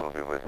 [0.00, 0.40] Always.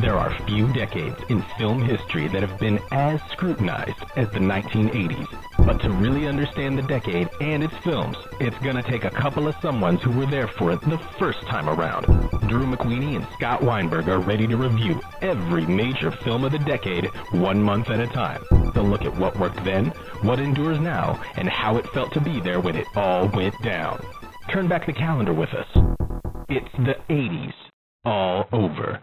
[0.00, 5.28] There are few decades in film history that have been as scrutinized as the 1980s.
[5.64, 9.54] But to really understand the decade and its films, it's gonna take a couple of
[9.56, 12.06] someones who were there for it the first time around.
[12.48, 17.06] Drew McWeeny and Scott Weinberg are ready to review every major film of the decade
[17.30, 18.44] one month at a time.
[18.74, 19.86] They'll look at what worked then,
[20.22, 24.04] what endures now, and how it felt to be there when it all went down.
[24.52, 25.66] Turn back the calendar with us.
[26.50, 27.54] It's the 80s
[28.04, 29.00] all over.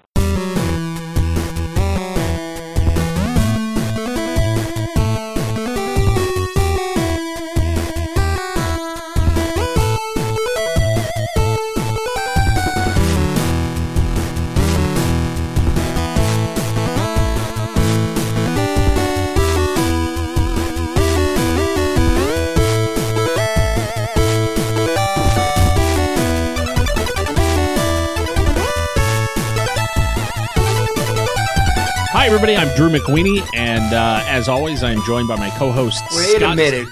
[32.41, 32.55] Everybody.
[32.69, 36.01] I'm Drew McWeeny, and uh, as always, I'm joined by my co-host.
[36.11, 36.53] Wait Scott.
[36.53, 36.87] a minute.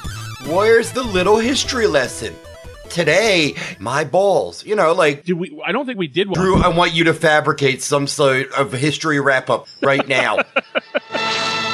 [0.45, 2.35] Where's the little history lesson?
[2.89, 4.65] Today, my balls.
[4.65, 5.57] You know, like, Did we?
[5.65, 6.37] I don't think we did one.
[6.37, 10.39] Drew, I want you to fabricate some sort of history wrap up right now.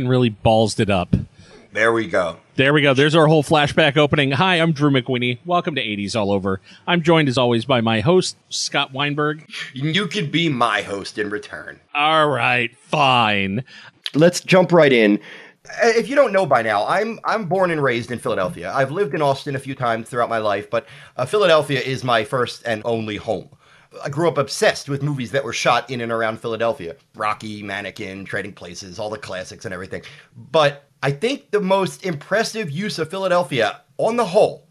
[0.00, 1.14] Reagan really ballsed it up.
[1.74, 2.38] there we go.
[2.56, 2.94] There we go.
[2.94, 4.30] There's our whole flashback opening.
[4.30, 5.38] Hi, I'm Drew McWeeny.
[5.44, 6.58] Welcome to 80s All Over.
[6.86, 9.46] I'm joined as always by my host, Scott Weinberg.
[9.74, 11.80] You can be my host in return.
[11.94, 13.62] All right, fine.
[14.14, 15.20] Let's jump right in.
[15.82, 18.72] Uh, If you don't know by now, I'm I'm born and raised in Philadelphia.
[18.74, 20.86] I've lived in Austin a few times throughout my life, but
[21.18, 23.50] uh, Philadelphia is my first and only home.
[24.04, 26.96] I grew up obsessed with movies that were shot in and around Philadelphia.
[27.16, 30.02] Rocky, Mannequin, Trading Places, all the classics and everything.
[30.36, 34.68] But I think the most impressive use of Philadelphia on the whole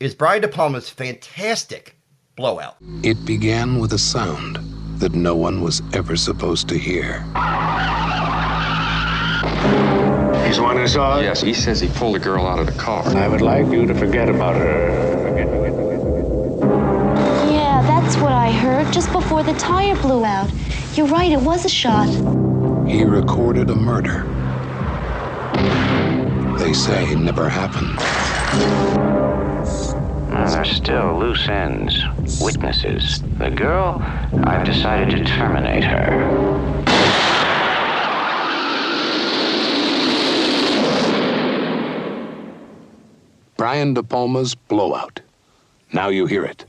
[0.00, 1.96] is Brian De Palma's fantastic
[2.36, 2.76] blowout.
[3.02, 4.58] It began with a sound
[5.00, 7.20] that no one was ever supposed to hear.
[10.46, 11.24] He's the one who saw it?
[11.24, 13.04] Yes, he says he pulled a girl out of the car.
[13.16, 15.25] I would like you to forget about her.
[18.96, 20.50] Just before the tire blew out.
[20.94, 22.08] You're right, it was a shot.
[22.88, 24.22] He recorded a murder.
[26.58, 27.98] They say it never happened.
[30.50, 32.02] There's still loose ends,
[32.40, 33.20] witnesses.
[33.36, 34.00] The girl,
[34.44, 36.06] I've decided to terminate her.
[43.58, 45.20] Brian De Palma's Blowout.
[45.92, 46.64] Now you hear it.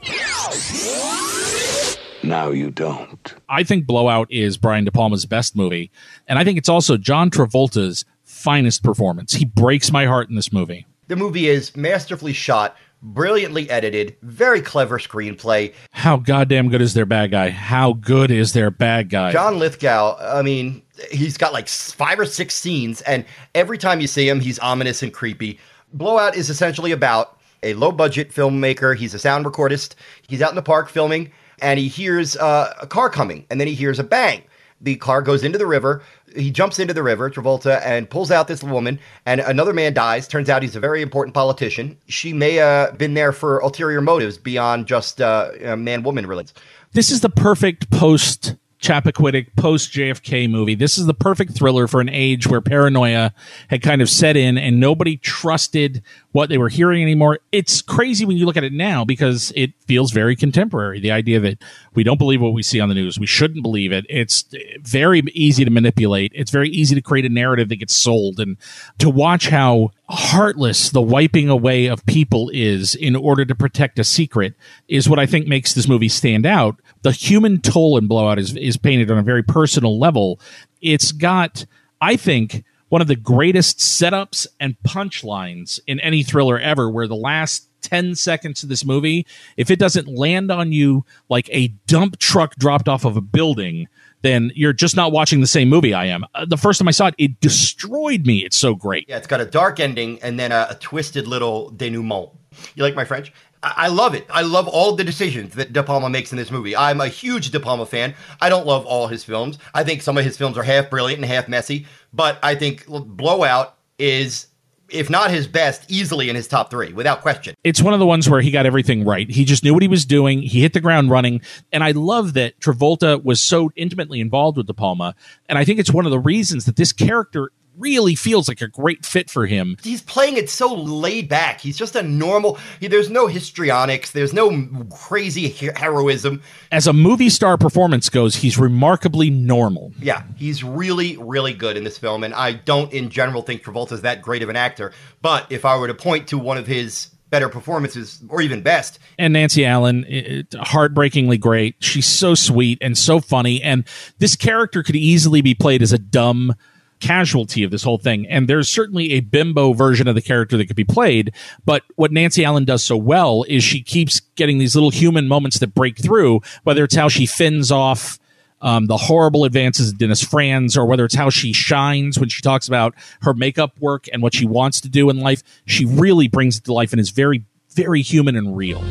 [2.27, 3.33] Now you don't.
[3.47, 5.89] I think Blowout is Brian De Palma's best movie,
[6.27, 9.33] and I think it's also John Travolta's finest performance.
[9.33, 10.85] He breaks my heart in this movie.
[11.07, 15.73] The movie is masterfully shot, brilliantly edited, very clever screenplay.
[15.91, 17.49] How goddamn good is their bad guy?
[17.49, 19.31] How good is their bad guy?
[19.31, 23.23] John Lithgow, I mean, he's got like five or six scenes, and
[23.55, 25.59] every time you see him, he's ominous and creepy.
[25.93, 28.97] Blowout is essentially about a low budget filmmaker.
[28.97, 29.95] He's a sound recordist.
[30.27, 31.31] He's out in the park filming,
[31.61, 34.43] and he hears uh, a car coming, and then he hears a bang.
[34.79, 36.03] The car goes into the river.
[36.35, 40.27] He jumps into the river, Travolta, and pulls out this woman, and another man dies.
[40.27, 41.97] Turns out he's a very important politician.
[42.07, 46.53] She may have been there for ulterior motives beyond just uh, man woman relations.
[46.93, 50.75] this is the perfect post Chappaquiddick post JFK movie.
[50.75, 53.33] This is the perfect thriller for an age where paranoia
[53.69, 56.03] had kind of set in and nobody trusted
[56.37, 57.39] what they were hearing anymore.
[57.51, 60.99] It's crazy when you look at it now because it feels very contemporary.
[60.99, 61.63] The idea that
[61.95, 64.05] we don't believe what we see on the news, we shouldn't believe it.
[64.07, 64.45] It's
[64.79, 66.31] very easy to manipulate.
[66.35, 68.57] It's very easy to create a narrative that gets sold and
[68.99, 74.03] to watch how heartless the wiping away of people is in order to protect a
[74.03, 74.53] secret
[74.87, 76.79] is what I think makes this movie stand out.
[77.01, 80.39] The human toll in Blowout is, is painted on a very personal level.
[80.83, 81.65] It's got,
[81.99, 87.15] I think, one of the greatest setups and punchlines in any thriller ever, where the
[87.15, 89.25] last 10 seconds of this movie,
[89.55, 93.87] if it doesn't land on you like a dump truck dropped off of a building,
[94.21, 96.25] then you're just not watching the same movie I am.
[96.33, 98.43] Uh, the first time I saw it, it destroyed me.
[98.43, 99.05] It's so great.
[99.07, 102.31] Yeah, it's got a dark ending and then a, a twisted little denouement.
[102.75, 103.31] You like my French?
[103.63, 104.25] I, love it.
[104.29, 106.75] I love all the decisions that De Palma makes in this movie.
[106.75, 108.13] I'm a huge De Palma fan.
[108.41, 109.57] I don't love all his films.
[109.73, 112.85] I think some of his films are half brilliant and half messy, but I think
[112.87, 114.47] Blowout is
[114.89, 117.55] if not his best, easily in his top three, without question.
[117.63, 119.29] It's one of the ones where he got everything right.
[119.29, 120.41] He just knew what he was doing.
[120.41, 121.41] He hit the ground running.
[121.71, 125.15] And I love that Travolta was so intimately involved with De Palma.
[125.49, 128.67] And I think it's one of the reasons that this character really feels like a
[128.67, 129.77] great fit for him.
[129.83, 131.61] He's playing it so laid back.
[131.61, 132.57] He's just a normal.
[132.79, 134.11] He, there's no histrionics.
[134.11, 136.41] There's no crazy heroism.
[136.71, 139.93] As a movie star performance goes, he's remarkably normal.
[139.99, 142.23] Yeah, he's really, really good in this film.
[142.23, 144.91] And I don't, in general, think Travolta's that great of an actor.
[145.21, 148.99] But if I were to point to one of his better performances or even best.
[149.19, 151.75] And Nancy Allen, it, heartbreakingly great.
[151.79, 153.61] She's so sweet and so funny.
[153.61, 153.85] And
[154.19, 156.55] this character could easily be played as a dumb
[156.99, 158.27] casualty of this whole thing.
[158.27, 161.33] And there's certainly a bimbo version of the character that could be played.
[161.65, 165.59] But what Nancy Allen does so well is she keeps getting these little human moments
[165.59, 168.19] that break through, whether it's how she fins off.
[168.59, 172.41] Um, the horrible advances of Dennis Franz, or whether it's how she shines when she
[172.41, 176.27] talks about her makeup work and what she wants to do in life, she really
[176.27, 177.43] brings it to life and is very,
[177.75, 178.83] very human and real.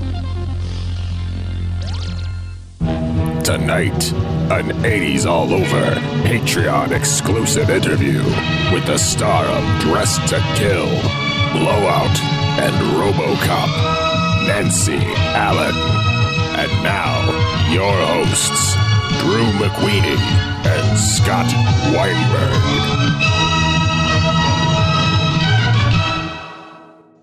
[3.46, 4.12] Tonight,
[4.50, 5.94] an 80s all over
[6.26, 8.18] Patreon exclusive interview
[8.74, 10.88] with the star of Dressed to Kill,
[11.52, 12.18] Blowout,
[12.58, 15.76] and Robocop, Nancy Allen.
[16.58, 17.22] And now,
[17.70, 18.74] your hosts,
[19.22, 20.18] Drew McWeeny
[20.66, 21.46] and Scott
[21.94, 23.65] Weinberg.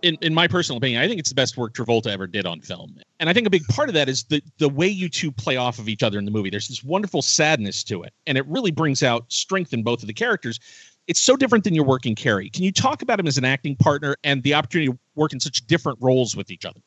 [0.04, 2.60] In, in my personal opinion, I think it's the best work Travolta ever did on
[2.60, 2.98] film.
[3.20, 5.56] And I think a big part of that is the the way you two play
[5.56, 6.50] off of each other in the movie.
[6.50, 10.08] There's this wonderful sadness to it, and it really brings out strength in both of
[10.08, 10.60] the characters.
[11.08, 12.50] It's so different than your work in Carrie.
[12.50, 15.40] Can you talk about him as an acting partner and the opportunity to work in
[15.40, 16.80] such different roles with each other?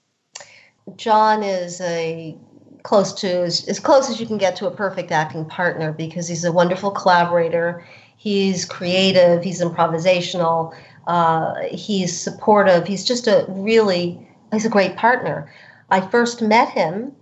[0.96, 2.36] John is a
[2.82, 6.28] close to as, as close as you can get to a perfect acting partner because
[6.28, 7.84] he's a wonderful collaborator.
[8.16, 9.42] He's creative.
[9.42, 10.74] He's improvisational.
[11.06, 12.86] Uh, he's supportive.
[12.86, 15.52] He's just a really he's a great partner.
[15.90, 17.12] I first met him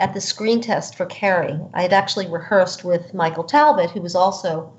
[0.00, 1.58] at the screen test for Carrie.
[1.74, 4.72] I had actually rehearsed with Michael Talbot, who was also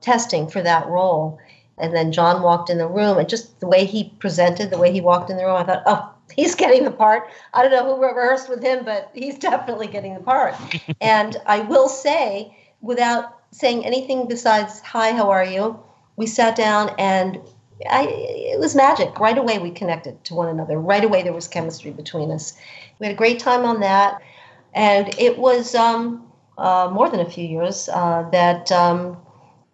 [0.00, 1.38] testing for that role.
[1.78, 4.92] And then John walked in the room, and just the way he presented, the way
[4.92, 7.28] he walked in the room, I thought, oh, he's getting the part.
[7.52, 10.54] I don't know who rehearsed with him, but he's definitely getting the part.
[11.00, 15.78] and I will say, without saying anything besides, hi, how are you?
[16.16, 17.38] We sat down and
[17.88, 19.18] I, it was magic.
[19.20, 20.78] Right away, we connected to one another.
[20.78, 22.54] Right away, there was chemistry between us.
[22.98, 24.22] We had a great time on that.
[24.74, 26.26] And it was um,
[26.58, 29.16] uh, more than a few years uh, that um,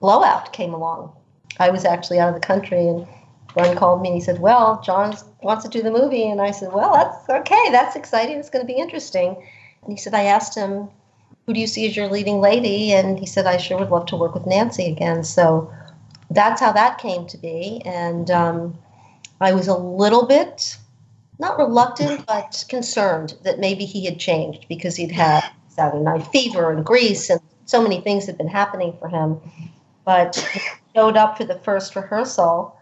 [0.01, 1.13] Blowout came along.
[1.59, 3.07] I was actually out of the country, and
[3.55, 6.29] Brian called me and he said, Well, John wants to do the movie.
[6.29, 7.71] And I said, Well, that's okay.
[7.71, 8.39] That's exciting.
[8.39, 9.37] It's going to be interesting.
[9.83, 10.89] And he said, I asked him,
[11.47, 12.93] Who do you see as your leading lady?
[12.93, 15.25] And he said, I sure would love to work with Nancy again.
[15.25, 15.73] So
[16.35, 17.83] that's how that came to be.
[17.85, 18.79] And um,
[19.41, 20.77] I was a little bit,
[21.39, 26.71] not reluctant, but concerned that maybe he had changed because he'd had Saturday Night Fever
[26.71, 29.41] and Grease and so many things had been happening for him.
[30.05, 30.61] But he
[30.95, 32.77] showed up for the first rehearsal.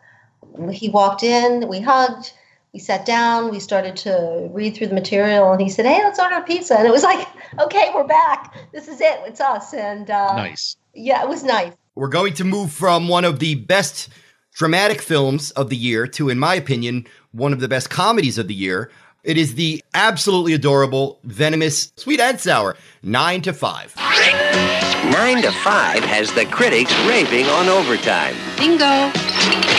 [0.73, 2.33] He walked in, we hugged,
[2.73, 6.19] we sat down, we started to read through the material, and he said, Hey, let's
[6.19, 6.79] order a pizza.
[6.79, 7.27] And it was like,
[7.59, 8.57] Okay, we're back.
[8.73, 9.21] This is it.
[9.27, 9.75] It's us.
[9.75, 10.77] And uh, nice.
[10.95, 11.73] Yeah, it was nice.
[12.01, 14.09] We're going to move from one of the best
[14.55, 18.49] dramatic films of the year to, in my opinion, one of the best comedies of
[18.49, 18.91] the year.
[19.23, 23.97] It is the absolutely adorable, venomous, sweet and sour, 9 to 5.
[23.99, 28.35] 9 to 5 has the critics raving on overtime.
[28.57, 29.70] Bingo.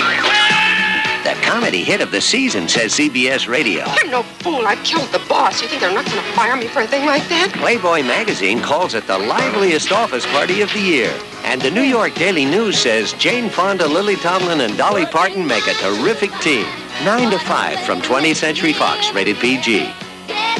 [1.24, 3.84] The comedy hit of the season, says CBS Radio.
[3.86, 4.66] I'm no fool.
[4.66, 5.62] I killed the boss.
[5.62, 7.54] You think they're not going to fire me for a thing like that?
[7.54, 11.14] Playboy magazine calls it the liveliest office party of the year.
[11.44, 15.68] And the New York Daily News says Jane Fonda, Lily Tomlin, and Dolly Parton make
[15.68, 16.66] a terrific team.
[17.06, 19.94] 9 to 5 from 20th Century Fox, rated PG.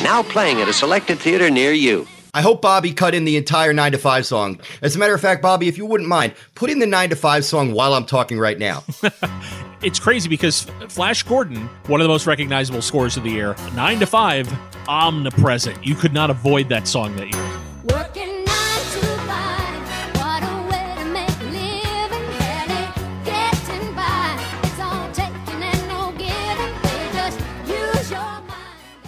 [0.04, 2.06] Now playing at a selected theater near you.
[2.34, 4.60] I hope Bobby cut in the entire 9 to 5 song.
[4.82, 7.16] As a matter of fact, Bobby, if you wouldn't mind, put in the 9 to
[7.16, 8.84] 5 song while I'm talking right now.
[9.84, 14.00] it's crazy because Flash Gordon, one of the most recognizable scores of the year, 9
[14.00, 14.54] to 5,
[14.88, 15.86] omnipresent.
[15.86, 17.71] You could not avoid that song that year.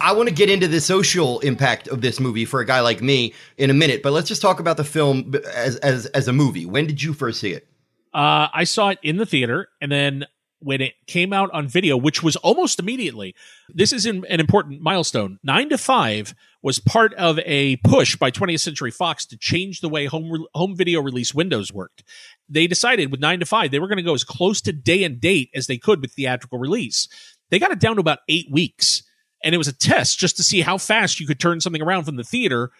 [0.04, 3.00] I want to get into the social impact of this movie for a guy like
[3.00, 6.32] me in a minute, but let's just talk about the film as as as a
[6.32, 6.66] movie.
[6.66, 7.66] When did you first see it?
[8.12, 10.26] Uh, I saw it in the theater, and then
[10.58, 13.34] when it came out on video, which was almost immediately,
[13.70, 15.38] this is an, an important milestone.
[15.42, 19.88] Nine to Five was part of a push by 20th Century Fox to change the
[19.88, 22.04] way home re- home video release windows worked.
[22.46, 25.02] They decided with Nine to Five they were going to go as close to day
[25.02, 27.08] and date as they could with theatrical release.
[27.48, 29.02] They got it down to about eight weeks,
[29.44, 32.04] and it was a test just to see how fast you could turn something around
[32.04, 32.70] from the theater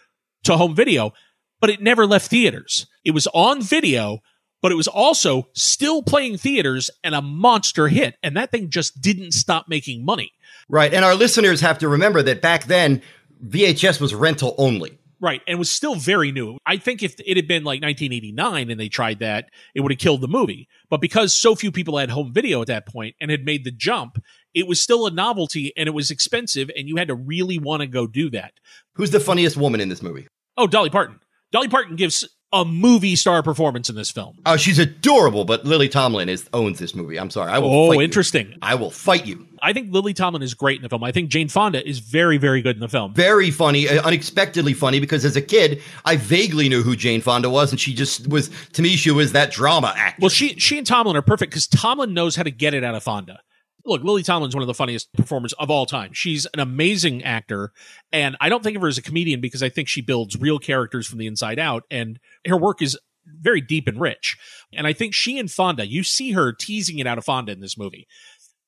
[0.45, 1.13] to home video.
[1.61, 2.87] But it never left theaters.
[3.05, 4.21] It was on video
[4.65, 8.15] but it was also still playing theaters and a monster hit.
[8.23, 10.33] And that thing just didn't stop making money.
[10.71, 10.95] Right.
[10.95, 13.03] And our listeners have to remember that back then,
[13.47, 14.99] VHS was rental only.
[15.21, 15.43] Right.
[15.47, 16.57] And was still very new.
[16.65, 19.99] I think if it had been like 1989 and they tried that, it would have
[19.99, 20.67] killed the movie.
[20.89, 23.71] But because so few people had home video at that point and had made the
[23.71, 24.17] jump,
[24.55, 27.81] it was still a novelty and it was expensive and you had to really want
[27.83, 28.53] to go do that.
[28.95, 30.29] Who's the funniest woman in this movie?
[30.57, 31.21] Oh, Dolly Parton.
[31.53, 34.39] Dolly Parton gives a movie star performance in this film.
[34.47, 37.19] Oh, she's adorable, but Lily Tomlin is owns this movie.
[37.19, 37.51] I'm sorry.
[37.51, 38.03] I will Oh, fight you.
[38.03, 38.55] interesting.
[38.63, 39.49] I will fight you.
[39.61, 41.03] I think Lily Tomlin is great in the film.
[41.03, 43.13] I think Jane Fonda is very, very good in the film.
[43.13, 47.51] Very funny, uh, unexpectedly funny, because as a kid, I vaguely knew who Jane Fonda
[47.51, 50.21] was, and she just was, to me, she was that drama actor.
[50.21, 52.95] Well, she she and Tomlin are perfect because Tomlin knows how to get it out
[52.95, 53.41] of Fonda.
[53.87, 56.13] Look, Lily Tomlin's one of the funniest performers of all time.
[56.15, 57.73] She's an amazing actor,
[58.13, 60.59] and I don't think of her as a comedian because I think she builds real
[60.59, 64.37] characters from the inside out, and her work is very deep and rich.
[64.73, 67.61] And I think she and Fonda, you see her teasing it out of Fonda in
[67.61, 68.07] this movie.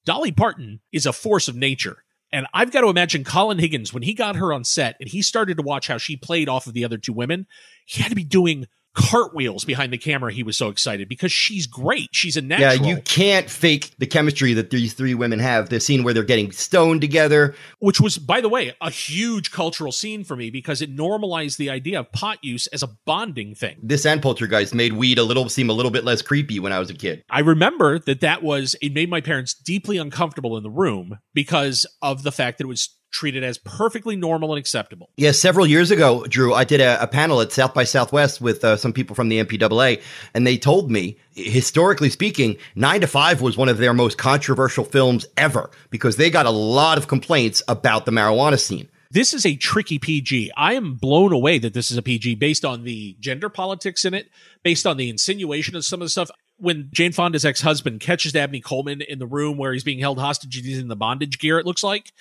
[0.04, 2.04] Dolly Parton is a force of nature.
[2.32, 5.22] And I've got to imagine Colin Higgins, when he got her on set and he
[5.22, 7.46] started to watch how she played off of the other two women,
[7.86, 10.32] he had to be doing cartwheels behind the camera.
[10.32, 12.08] He was so excited because she's great.
[12.12, 12.88] She's a natural.
[12.88, 15.68] yeah, you can't fake the chemistry that these three women have.
[15.68, 17.54] The scene where they're getting stoned together.
[17.78, 21.70] which was, by the way, a huge cultural scene for me because it normalized the
[21.70, 23.76] idea of pot use as a bonding thing.
[23.82, 26.78] This and Poltergeist made weed a little seem a little bit less creepy when I
[26.78, 27.22] was a kid.
[27.30, 31.84] I remember that that was, it made my parents deeply uncomfortable in the room because
[32.00, 35.10] of the fact that it was treated as perfectly normal and acceptable.
[35.16, 38.64] Yeah, several years ago, Drew, I did a, a panel at South by Southwest with
[38.64, 40.02] uh, some people from the MPAA,
[40.34, 44.84] and they told me, historically speaking, Nine to Five was one of their most controversial
[44.84, 48.88] films ever because they got a lot of complaints about the marijuana scene.
[49.10, 50.50] This is a tricky PG.
[50.56, 54.14] I am blown away that this is a PG based on the gender politics in
[54.14, 54.28] it,
[54.62, 56.30] based on the insinuation of some of the stuff.
[56.58, 60.18] When Jane Fonda's ex husband catches Dabney Coleman in the room where he's being held
[60.18, 62.12] hostage, he's in the bondage gear, it looks like.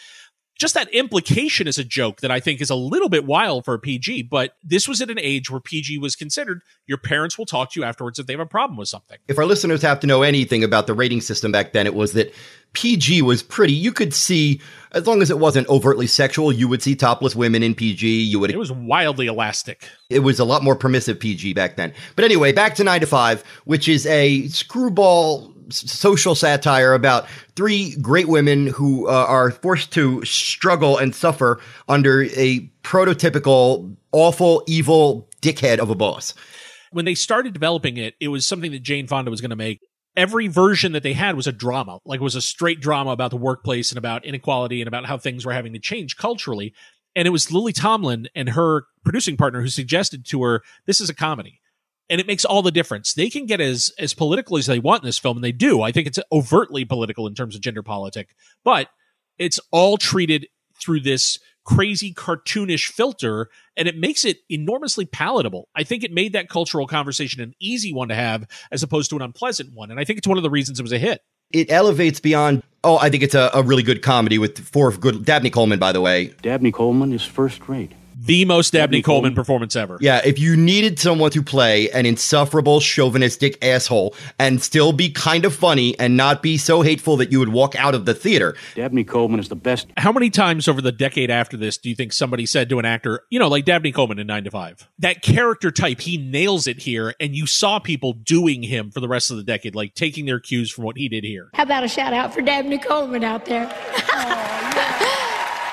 [0.58, 3.74] Just that implication is a joke that I think is a little bit wild for
[3.74, 7.46] a PG, but this was at an age where PG was considered your parents will
[7.46, 9.18] talk to you afterwards if they have a problem with something.
[9.28, 12.14] If our listeners have to know anything about the rating system back then, it was
[12.14, 12.34] that
[12.74, 13.74] PG was pretty.
[13.74, 17.64] You could see, as long as it wasn't overtly sexual, you would see topless women
[17.64, 18.24] in PG.
[18.24, 18.52] You would.
[18.52, 19.90] It was wildly elastic.
[20.10, 21.94] It was a lot more permissive PG back then.
[22.16, 27.96] But anyway, back to 9 to 5, which is a screwball social satire about three
[28.02, 35.30] great women who uh, are forced to struggle and suffer under a prototypical awful evil
[35.42, 36.34] dickhead of a boss.
[36.92, 39.82] when they started developing it, it was something that Jane Fonda was going to make.
[40.16, 43.32] Every version that they had was a drama, like it was a straight drama about
[43.32, 46.74] the workplace and about inequality and about how things were having to change culturally.
[47.14, 51.10] And it was Lily Tomlin and her producing partner who suggested to her, "This is
[51.10, 51.60] a comedy."
[52.10, 53.14] And it makes all the difference.
[53.14, 55.82] They can get as as political as they want in this film, and they do.
[55.82, 58.90] I think it's overtly political in terms of gender politic, but
[59.38, 60.48] it's all treated
[60.80, 65.68] through this crazy cartoonish filter and it makes it enormously palatable.
[65.76, 69.16] I think it made that cultural conversation an easy one to have as opposed to
[69.16, 69.92] an unpleasant one.
[69.92, 71.22] And I think it's one of the reasons it was a hit.
[71.52, 72.64] It elevates beyond.
[72.84, 75.26] Oh, I think it's a, a really good comedy with four good.
[75.26, 76.34] Dabney Coleman, by the way.
[76.42, 77.94] Dabney Coleman is first rate.
[78.26, 80.00] The most Dabney Coleman performance ever.
[80.02, 85.46] Yeah, if you needed someone to play an insufferable, chauvinistic asshole and still be kind
[85.46, 88.56] of funny and not be so hateful that you would walk out of the theater,
[88.74, 89.88] Dabney Coleman is the best.
[89.98, 92.86] How many times over the decade after this do you think somebody said to an
[92.86, 96.66] actor, you know, like Dabney Coleman in 9 to 5, that character type, he nails
[96.66, 99.94] it here, and you saw people doing him for the rest of the decade, like
[99.94, 101.52] taking their cues from what he did here.
[101.54, 103.72] How about a shout out for Dabney Coleman out there?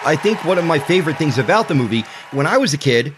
[0.04, 3.14] I think one of my favorite things about the movie, when I was a kid,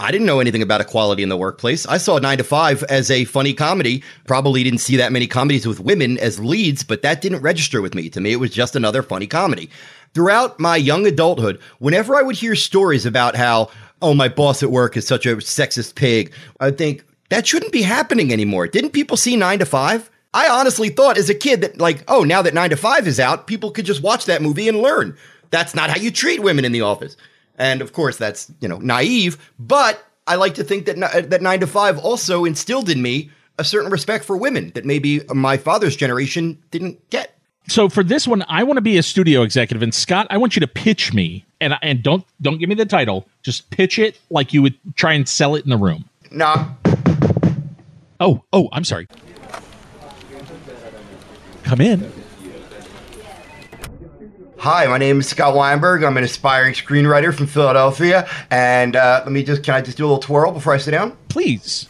[0.00, 1.86] I didn't know anything about equality in the workplace.
[1.86, 4.02] I saw 9 to 5 as a funny comedy.
[4.26, 7.94] Probably didn't see that many comedies with women as leads, but that didn't register with
[7.94, 8.10] me.
[8.10, 9.70] To me, it was just another funny comedy.
[10.12, 13.70] Throughout my young adulthood, whenever I would hear stories about how,
[14.02, 17.82] oh, my boss at work is such a sexist pig, I think that shouldn't be
[17.82, 18.66] happening anymore.
[18.66, 20.10] Didn't people see 9 to 5?
[20.34, 23.20] I honestly thought as a kid that, like, oh, now that 9 to 5 is
[23.20, 25.16] out, people could just watch that movie and learn.
[25.54, 27.16] That's not how you treat women in the office.
[27.58, 31.60] And of course, that's, you know, naive, but I like to think that, that 9
[31.60, 35.94] to 5 also instilled in me a certain respect for women that maybe my father's
[35.94, 37.38] generation didn't get.
[37.68, 40.56] So for this one, I want to be a studio executive, and Scott, I want
[40.56, 44.18] you to pitch me, and and don't don't give me the title, just pitch it
[44.30, 46.04] like you would try and sell it in the room.
[46.32, 46.68] Nah.
[48.18, 49.06] Oh, oh, I'm sorry.
[51.62, 52.23] Come in.
[54.64, 56.02] Hi, my name is Scott Weinberg.
[56.04, 58.26] I'm an aspiring screenwriter from Philadelphia.
[58.50, 60.92] And uh, let me just, can I just do a little twirl before I sit
[60.92, 61.14] down?
[61.28, 61.84] Please.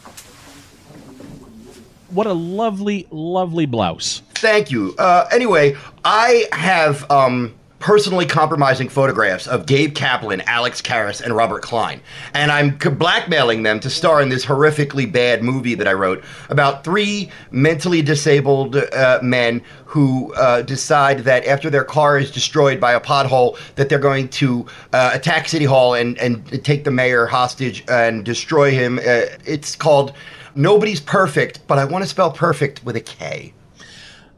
[2.09, 4.23] What a lovely, lovely blouse.
[4.33, 4.93] Thank you.
[4.97, 7.53] Uh, anyway, I have um,
[7.85, 12.01] personally compromising photographs of Gabe Kaplan, Alex Karras, and Robert Klein.
[12.33, 16.83] And I'm blackmailing them to star in this horrifically bad movie that I wrote about
[16.83, 22.93] three mentally disabled uh, men who uh, decide that after their car is destroyed by
[22.93, 27.27] a pothole, that they're going to uh, attack City Hall and, and take the mayor
[27.27, 28.97] hostage and destroy him.
[28.97, 30.13] Uh, it's called
[30.55, 33.53] Nobody's Perfect, but I want to spell perfect with a K.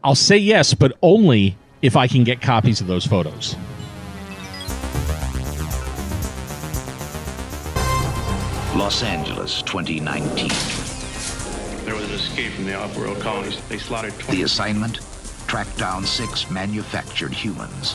[0.03, 3.55] I'll say yes, but only if I can get copies of those photos.
[8.75, 10.49] Los Angeles, 2019.
[11.85, 13.59] There was an escape from the off-world colonies.
[13.69, 14.37] They slaughtered 20.
[14.37, 14.99] The assignment?
[15.47, 17.93] Track down six manufactured humans.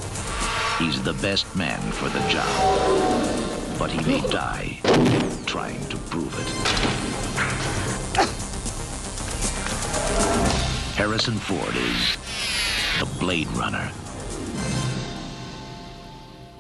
[0.79, 2.49] He's the best man for the job.
[3.79, 4.81] But he may die
[5.47, 6.49] trying to prove it.
[10.97, 12.17] Harrison Ford is
[13.07, 13.91] Blade Runner.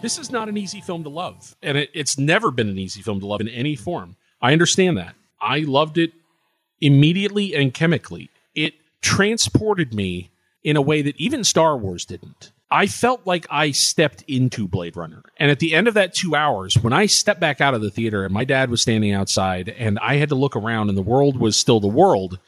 [0.00, 3.02] This is not an easy film to love, and it, it's never been an easy
[3.02, 4.16] film to love in any form.
[4.40, 5.14] I understand that.
[5.40, 6.12] I loved it
[6.80, 8.30] immediately and chemically.
[8.54, 10.30] It transported me
[10.64, 12.52] in a way that even Star Wars didn't.
[12.70, 15.22] I felt like I stepped into Blade Runner.
[15.36, 17.90] And at the end of that two hours, when I stepped back out of the
[17.90, 21.02] theater and my dad was standing outside and I had to look around and the
[21.02, 22.38] world was still the world,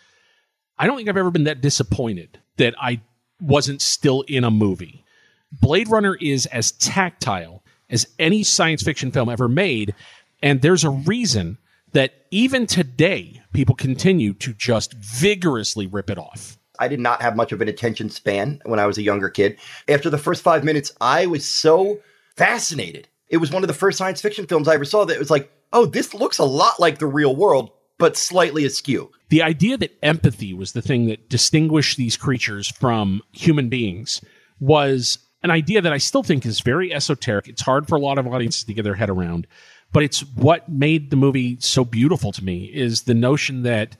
[0.78, 3.02] I don't think I've ever been that disappointed that I
[3.40, 5.04] wasn't still in a movie.
[5.52, 9.94] Blade Runner is as tactile as any science fiction film ever made.
[10.42, 11.58] And there's a reason
[11.92, 16.58] that even today, people continue to just vigorously rip it off.
[16.78, 19.58] I did not have much of an attention span when I was a younger kid.
[19.88, 22.00] After the first five minutes, I was so
[22.36, 23.06] fascinated.
[23.28, 25.50] It was one of the first science fiction films I ever saw that was like,
[25.72, 29.12] oh, this looks a lot like the real world, but slightly askew.
[29.34, 34.20] The idea that empathy was the thing that distinguished these creatures from human beings
[34.60, 37.48] was an idea that I still think is very esoteric.
[37.48, 39.48] It's hard for a lot of audiences to get their head around,
[39.92, 43.96] but it's what made the movie so beautiful to me is the notion that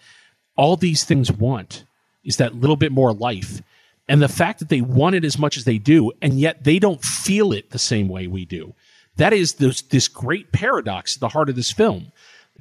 [0.54, 1.82] all these things want
[2.22, 3.60] is that little bit more life.
[4.08, 6.78] And the fact that they want it as much as they do, and yet they
[6.78, 8.72] don't feel it the same way we do.
[9.16, 12.12] That is this, this great paradox at the heart of this film.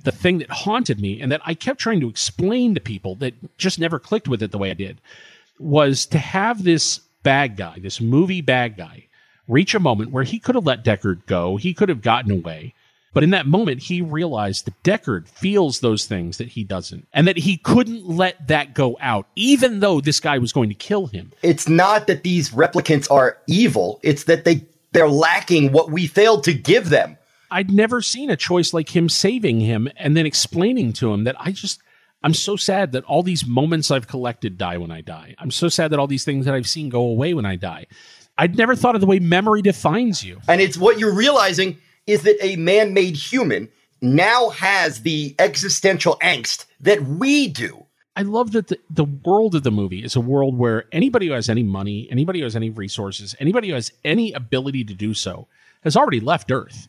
[0.01, 3.33] The thing that haunted me and that I kept trying to explain to people that
[3.57, 4.99] just never clicked with it the way I did
[5.59, 9.07] was to have this bad guy, this movie bad guy,
[9.47, 11.57] reach a moment where he could have let Deckard go.
[11.57, 12.73] He could have gotten away.
[13.13, 17.27] But in that moment, he realized that Deckard feels those things that he doesn't, and
[17.27, 21.05] that he couldn't let that go out, even though this guy was going to kill
[21.07, 21.31] him.
[21.43, 26.43] It's not that these replicants are evil, it's that they they're lacking what we failed
[26.45, 27.17] to give them.
[27.53, 31.35] I'd never seen a choice like him saving him and then explaining to him that
[31.39, 31.81] I just
[32.23, 35.35] I'm so sad that all these moments I've collected die when I die.
[35.37, 37.85] I'm so sad that all these things that I've seen go away when I die.
[38.37, 40.39] I'd never thought of the way memory defines you.
[40.47, 43.69] And it's what you're realizing is that a man made human
[44.01, 47.85] now has the existential angst that we do.
[48.15, 51.33] I love that the, the world of the movie is a world where anybody who
[51.33, 55.13] has any money, anybody who has any resources, anybody who has any ability to do
[55.13, 55.47] so
[55.83, 56.87] has already left Earth.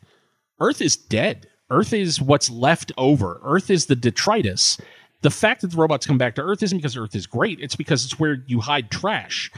[0.60, 1.46] Earth is dead.
[1.70, 3.40] Earth is what's left over.
[3.42, 4.78] Earth is the detritus.
[5.22, 7.58] The fact that the robots come back to Earth isn't because Earth is great.
[7.60, 9.50] It's because it's where you hide trash.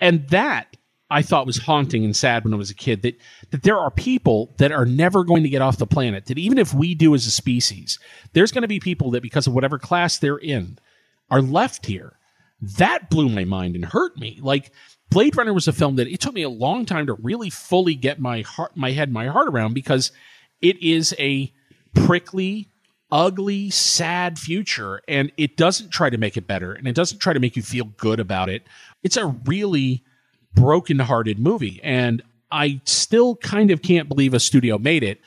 [0.00, 0.76] And that
[1.10, 3.16] I thought was haunting and sad when I was a kid that
[3.50, 6.26] that there are people that are never going to get off the planet.
[6.26, 7.98] That even if we do as a species,
[8.34, 10.78] there's going to be people that because of whatever class they're in
[11.30, 12.18] are left here.
[12.60, 14.38] That blew my mind and hurt me.
[14.42, 14.72] Like
[15.10, 17.94] Blade Runner was a film that it took me a long time to really fully
[17.94, 20.12] get my heart my head my heart around because
[20.60, 21.52] it is a
[21.94, 22.68] prickly
[23.10, 27.32] ugly sad future and it doesn't try to make it better and it doesn't try
[27.32, 28.62] to make you feel good about it.
[29.02, 30.04] It's a really
[30.54, 35.20] broken-hearted movie and i still kind of can't believe a studio made it.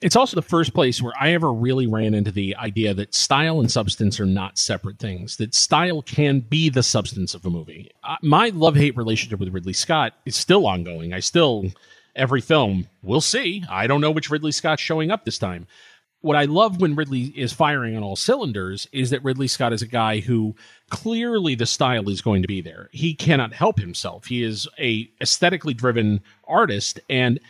[0.00, 3.60] It's also the first place where i ever really ran into the idea that style
[3.60, 7.90] and substance are not separate things that style can be the substance of a movie.
[8.02, 11.12] Uh, my love-hate relationship with ridley scott is still ongoing.
[11.12, 11.70] I still
[12.16, 15.66] every film we'll see i don't know which ridley scott's showing up this time
[16.24, 19.82] what I love when Ridley is firing on all cylinders is that Ridley Scott is
[19.82, 20.56] a guy who
[20.88, 22.88] clearly the style is going to be there.
[22.92, 24.24] He cannot help himself.
[24.24, 27.40] He is a aesthetically driven artist and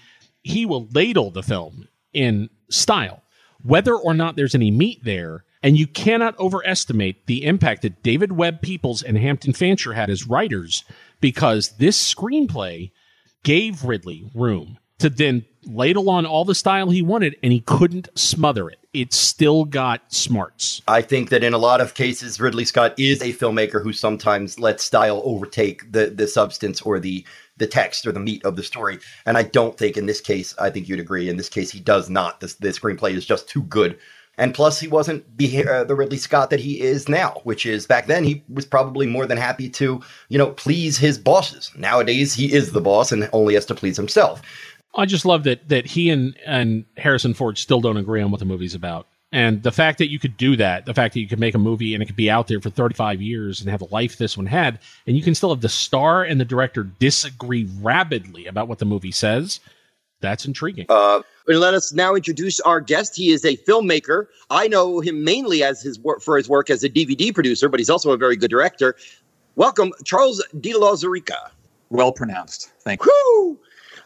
[0.42, 3.22] he will ladle the film in style.
[3.62, 8.32] Whether or not there's any meat there, and you cannot overestimate the impact that David
[8.32, 10.84] Webb Peoples and Hampton Fancher had as writers
[11.20, 12.90] because this screenplay
[13.44, 18.08] gave Ridley room to then ladle on all the style he wanted and he couldn't
[18.14, 18.78] smother it.
[18.92, 20.82] It still got smarts.
[20.86, 24.58] I think that in a lot of cases, Ridley Scott is a filmmaker who sometimes
[24.58, 27.24] lets style overtake the the substance or the
[27.56, 28.98] the text or the meat of the story.
[29.26, 31.28] And I don't think in this case, I think you'd agree.
[31.28, 32.40] In this case, he does not.
[32.40, 33.98] This the screenplay is just too good.
[34.36, 37.86] And plus, he wasn't the, uh, the Ridley Scott that he is now, which is
[37.86, 41.70] back then he was probably more than happy to, you know, please his bosses.
[41.76, 44.42] Nowadays, he is the boss and only has to please himself.
[44.96, 48.38] I just love that that he and and Harrison Ford still don't agree on what
[48.38, 49.08] the movie's about.
[49.32, 51.58] And the fact that you could do that, the fact that you could make a
[51.58, 54.36] movie and it could be out there for 35 years and have the life this
[54.36, 58.68] one had, and you can still have the star and the director disagree rabidly about
[58.68, 59.58] what the movie says,
[60.24, 60.86] that's intriguing.
[60.88, 63.14] Uh, and let us now introduce our guest.
[63.16, 64.26] He is a filmmaker.
[64.50, 67.78] I know him mainly as his work for his work as a DVD producer, but
[67.80, 68.96] he's also a very good director.
[69.56, 71.50] Welcome, Charles de Lauzirika.
[71.90, 72.72] Well pronounced.
[72.80, 73.12] Thank you.
[73.36, 73.58] Woo!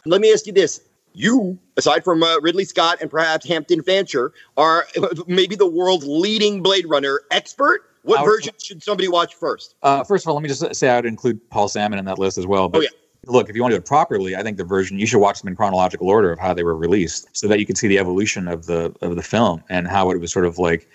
[0.05, 0.81] Let me ask you this.
[1.13, 4.85] You, aside from uh, Ridley Scott and perhaps Hampton Fancher, are
[5.27, 7.85] maybe the world's leading Blade Runner expert.
[8.03, 9.75] What Our- version should somebody watch first?
[9.81, 12.19] Uh, first of all, let me just say I would include Paul Sammon in that
[12.19, 12.69] list as well.
[12.69, 12.89] But Oh, yeah.
[13.25, 15.41] Look, if you want to do it properly, I think the version you should watch
[15.41, 17.99] them in chronological order of how they were released, so that you can see the
[17.99, 20.89] evolution of the of the film and how it was sort of like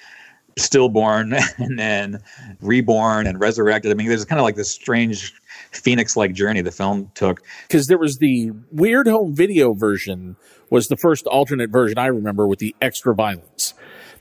[0.59, 2.21] stillborn and then
[2.61, 3.91] reborn and resurrected.
[3.91, 5.33] I mean, there's kind of like this strange
[5.73, 7.43] phoenix-like journey the film took.
[7.69, 10.37] because there was the weird home video version
[10.71, 13.75] was the first alternate version I remember with the extra violence.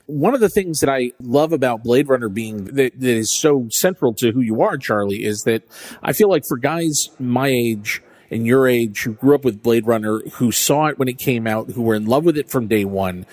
[0.05, 3.67] One of the things that I love about Blade Runner being that, that is so
[3.69, 5.63] central to who you are, Charlie, is that
[6.01, 9.87] I feel like for guys my age and your age who grew up with Blade
[9.87, 12.67] Runner, who saw it when it came out, who were in love with it from
[12.67, 13.25] day one,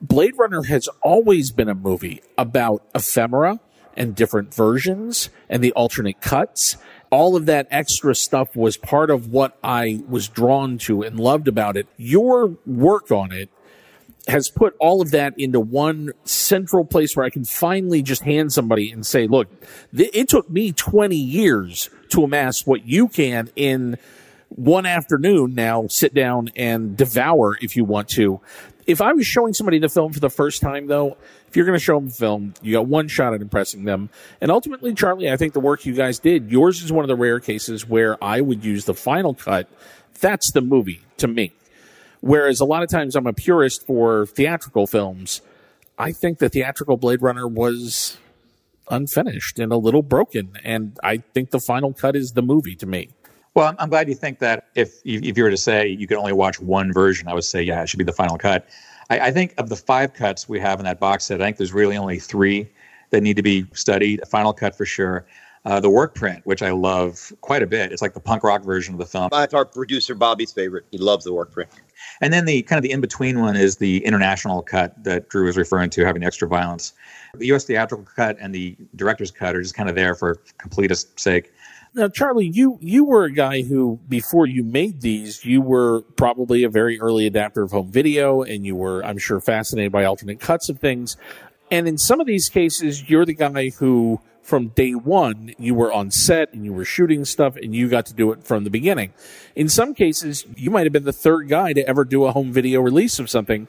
[0.00, 3.60] Blade Runner has always been a movie about ephemera
[3.96, 6.76] and different versions and the alternate cuts.
[7.10, 11.46] All of that extra stuff was part of what I was drawn to and loved
[11.46, 11.86] about it.
[11.96, 13.48] Your work on it
[14.28, 18.52] has put all of that into one central place where I can finally just hand
[18.52, 19.48] somebody and say, look,
[19.96, 23.98] th- it took me 20 years to amass what you can in
[24.48, 28.40] one afternoon now sit down and devour if you want to.
[28.86, 31.16] If I was showing somebody the film for the first time, though,
[31.48, 34.10] if you're going to show them the film, you got one shot at impressing them.
[34.40, 37.16] And ultimately, Charlie, I think the work you guys did, yours is one of the
[37.16, 39.68] rare cases where I would use the final cut.
[40.20, 41.52] That's the movie to me.
[42.22, 45.42] Whereas a lot of times I'm a purist for theatrical films.
[45.98, 48.16] I think the theatrical Blade Runner was
[48.88, 50.56] unfinished and a little broken.
[50.62, 53.10] And I think the final cut is the movie to me.
[53.54, 54.68] Well, I'm, glad you think that.
[54.74, 57.60] If if you were to say you could only watch one version, I would say
[57.60, 58.66] yeah, it should be the final cut.
[59.10, 61.58] I, I think of the five cuts we have in that box set, I think
[61.58, 62.68] there's really only three
[63.10, 64.22] that need to be studied.
[64.22, 65.26] A final cut for sure.
[65.64, 67.92] Uh, the work print, which I love quite a bit.
[67.92, 69.28] It's like the punk rock version of the film.
[69.30, 70.86] That's our producer Bobby's favorite.
[70.90, 71.70] He loves the work print.
[72.20, 75.46] And then the kind of the in between one is the international cut that Drew
[75.46, 76.94] was referring to, having extra violence.
[77.34, 77.64] The U.S.
[77.64, 81.52] theatrical cut and the director's cut are just kind of there for completest sake.
[81.94, 86.64] Now, Charlie, you you were a guy who, before you made these, you were probably
[86.64, 90.40] a very early adapter of home video, and you were, I'm sure, fascinated by alternate
[90.40, 91.16] cuts of things.
[91.70, 95.92] And in some of these cases, you're the guy who, from day one, you were
[95.92, 98.70] on set and you were shooting stuff, and you got to do it from the
[98.70, 99.12] beginning.
[99.54, 102.52] In some cases, you might have been the third guy to ever do a home
[102.52, 103.68] video release of something.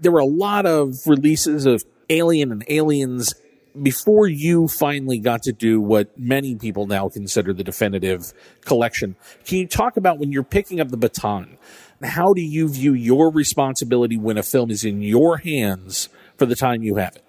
[0.00, 3.34] there were a lot of releases of Alien and Aliens
[3.80, 8.32] before you finally got to do what many people now consider the definitive
[8.64, 9.16] collection.
[9.44, 11.58] Can you talk about when you're picking up the baton?
[12.02, 16.56] How do you view your responsibility when a film is in your hands for the
[16.56, 17.24] time you have it?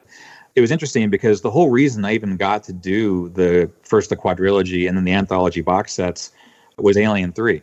[0.56, 4.16] It was interesting because the whole reason I even got to do the first the
[4.16, 6.32] quadrilogy and then the anthology box sets
[6.78, 7.62] was Alien Three.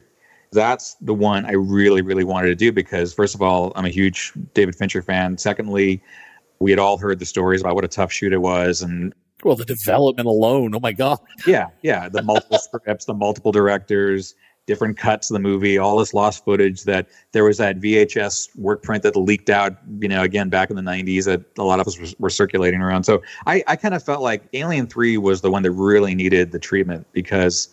[0.53, 3.91] That's the one I really, really wanted to do because first of all, I'm a
[3.91, 5.37] huge David Fincher fan.
[5.39, 6.03] Secondly,
[6.61, 9.13] we had all heard the stories about what a tough shoot it was, and
[9.45, 11.19] Well, the development alone, oh my God.
[11.47, 14.35] yeah, yeah, the multiple scripts, the multiple directors,
[14.67, 16.85] different cuts of the movie, all this lost footage.
[16.85, 20.77] That there was that VHS work print that leaked out, you know, again back in
[20.77, 23.05] the '90s that a lot of us were, circulating around.
[23.05, 26.53] So I, I kind of felt like Alien Three was the one that really needed
[26.53, 27.69] the treatment because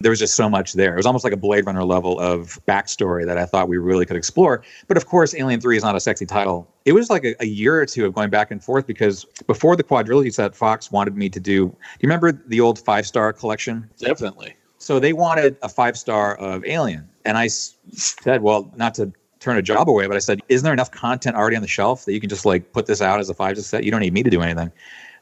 [0.00, 0.94] there was just so much there.
[0.94, 4.06] It was almost like a Blade Runner level of backstory that I thought we really
[4.06, 4.62] could explore.
[4.88, 6.66] But of course, Alien 3 is not a sexy title.
[6.86, 9.76] It was like a, a year or two of going back and forth because before
[9.76, 11.68] the quadrilogy set, Fox wanted me to do.
[11.68, 13.90] Do you remember the old five star collection?
[13.98, 14.56] Definitely.
[14.80, 17.08] So they wanted a five star of Alien.
[17.26, 20.72] And I said, well, not to turn a job away, but I said, isn't there
[20.72, 23.28] enough content already on the shelf that you can just like put this out as
[23.28, 23.84] a five star set?
[23.84, 24.72] You don't need me to do anything.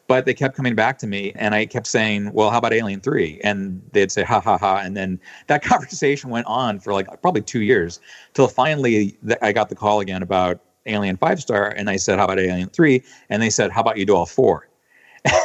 [0.06, 3.00] But they kept coming back to me, and I kept saying, "Well, how about Alien
[3.00, 3.40] 3?
[3.44, 7.42] And they'd say, "Ha ha ha!" And then that conversation went on for like probably
[7.42, 8.00] two years,
[8.32, 12.24] till finally I got the call again about Alien Five Star, and I said, "How
[12.24, 13.02] about Alien 3?
[13.28, 14.67] And they said, "How about you do all four?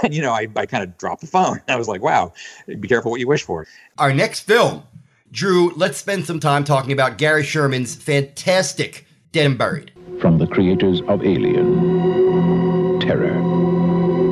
[0.03, 1.61] And you know, I, I kind of dropped the phone.
[1.67, 2.33] I was like, "Wow,
[2.67, 3.67] be careful what you wish for."
[3.97, 4.83] Our next film,
[5.31, 9.91] Drew, let's spend some time talking about Gary Sherman's fantastic Dead and Buried.
[10.19, 13.41] From the creators of Alien, terror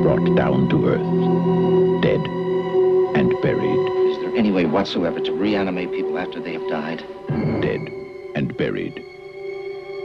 [0.02, 2.20] brought down to Earth, dead
[3.16, 4.10] and buried.
[4.10, 7.04] Is there any way whatsoever to reanimate people after they have died?
[7.60, 7.80] Dead
[8.34, 9.04] and buried.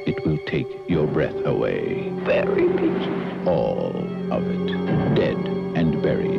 [0.08, 2.10] It will take your breath away.
[2.24, 2.68] Very
[3.46, 3.96] All
[4.32, 4.97] of it.
[5.16, 5.38] Dead
[5.76, 6.38] and buried.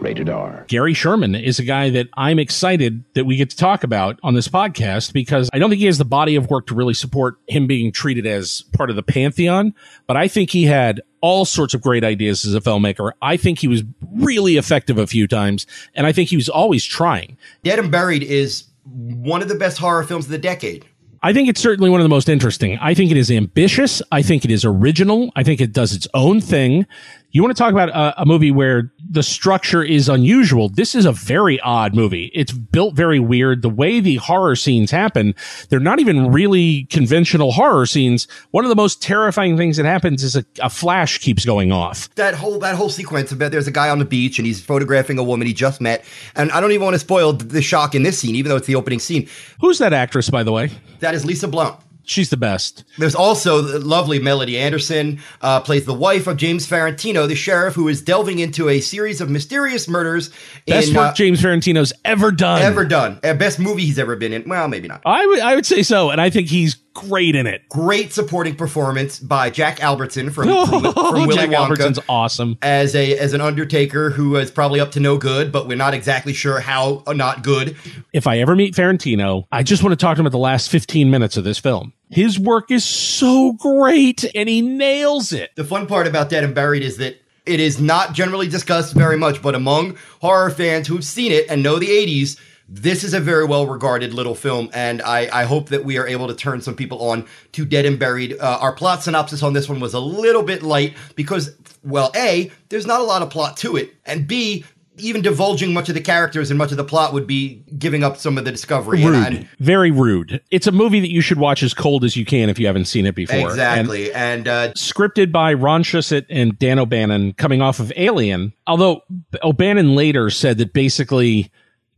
[0.00, 0.64] Rated R.
[0.66, 4.32] Gary Sherman is a guy that I'm excited that we get to talk about on
[4.34, 7.36] this podcast because I don't think he has the body of work to really support
[7.48, 9.74] him being treated as part of the pantheon,
[10.06, 13.12] but I think he had all sorts of great ideas as a filmmaker.
[13.20, 16.84] I think he was really effective a few times, and I think he was always
[16.84, 17.36] trying.
[17.62, 20.86] Dead and Buried is one of the best horror films of the decade.
[21.22, 22.78] I think it's certainly one of the most interesting.
[22.80, 24.00] I think it is ambitious.
[24.10, 25.30] I think it is original.
[25.36, 26.86] I think it does its own thing.
[27.32, 30.68] You want to talk about a, a movie where the structure is unusual.
[30.68, 32.30] This is a very odd movie.
[32.34, 33.62] It's built very weird.
[33.62, 35.36] The way the horror scenes happen,
[35.68, 38.26] they're not even really conventional horror scenes.
[38.50, 42.12] One of the most terrifying things that happens is a, a flash keeps going off.
[42.16, 45.18] That whole that whole sequence about there's a guy on the beach and he's photographing
[45.18, 48.02] a woman he just met, and I don't even want to spoil the shock in
[48.02, 49.28] this scene, even though it's the opening scene.
[49.60, 50.70] Who's that actress, by the way?
[50.98, 51.80] That is Lisa Blount.
[52.10, 52.82] She's the best.
[52.98, 57.74] There's also the lovely Melody Anderson, uh, plays the wife of James Farentino, the sheriff
[57.74, 60.30] who is delving into a series of mysterious murders.
[60.66, 62.62] Best in, work uh, James Farentino's ever done.
[62.62, 63.20] ever done.
[63.22, 64.48] Uh, best movie he's ever been in.
[64.48, 65.02] Well, maybe not.
[65.06, 67.68] I would I would say so, and I think he's great in it.
[67.68, 71.56] Great supporting performance by Jack Albertson from, from, from Willy Jack Wonka.
[71.56, 72.58] Albertson's awesome.
[72.62, 75.94] as a as an Undertaker who is probably up to no good, but we're not
[75.94, 77.76] exactly sure how not good.
[78.12, 80.70] If I ever meet Farentino, I just want to talk to him at the last
[80.70, 81.92] 15 minutes of this film.
[82.10, 85.50] His work is so great and he nails it.
[85.54, 89.16] The fun part about Dead and Buried is that it is not generally discussed very
[89.16, 92.38] much, but among horror fans who've seen it and know the 80s,
[92.70, 96.06] this is a very well regarded little film, and I, I hope that we are
[96.06, 98.38] able to turn some people on to Dead and Buried.
[98.38, 101.50] Uh, our plot synopsis on this one was a little bit light because,
[101.82, 104.64] well, A, there's not a lot of plot to it, and B,
[104.98, 108.18] even divulging much of the characters and much of the plot would be giving up
[108.18, 109.04] some of the discovery.
[109.04, 109.14] Rude.
[109.16, 110.40] And, and Very rude.
[110.52, 112.84] It's a movie that you should watch as cold as you can if you haven't
[112.84, 113.48] seen it before.
[113.48, 114.12] exactly.
[114.12, 118.52] And, uh, scripted by Ron Shusett and Dan O'Bannon coming off of Alien.
[118.66, 119.02] Although
[119.42, 121.50] O'Bannon later said that basically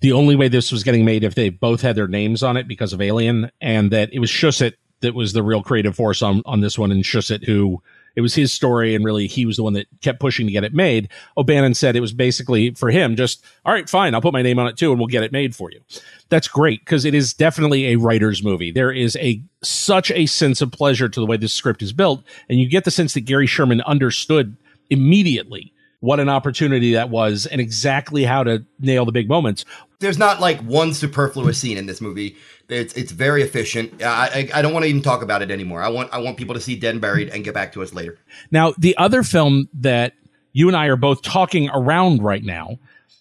[0.03, 2.69] the only way this was getting made if they both had their names on it
[2.69, 6.43] because of Alien and that it was Shusett that was the real creative force on,
[6.45, 7.83] on this one and Shusett who
[8.15, 10.65] it was his story and really he was the one that kept pushing to get
[10.65, 11.09] it made.
[11.37, 14.59] O'Bannon said it was basically for him just, all right, fine, I'll put my name
[14.59, 15.81] on it too and we'll get it made for you.
[16.29, 18.71] That's great because it is definitely a writer's movie.
[18.71, 22.23] There is a such a sense of pleasure to the way this script is built
[22.49, 24.57] and you get the sense that Gary Sherman understood
[24.91, 29.65] immediately what an opportunity that was and exactly how to nail the big moments.
[30.03, 32.37] There's not like one superfluous scene in this movie.
[32.69, 34.03] It's it's very efficient.
[34.03, 35.83] I I, I don't want to even talk about it anymore.
[35.83, 37.95] I want I want people to see Dead and Buried and get back to us
[37.95, 38.19] later.
[38.51, 40.13] Now, the other film that
[40.53, 42.79] you and I are both talking around right now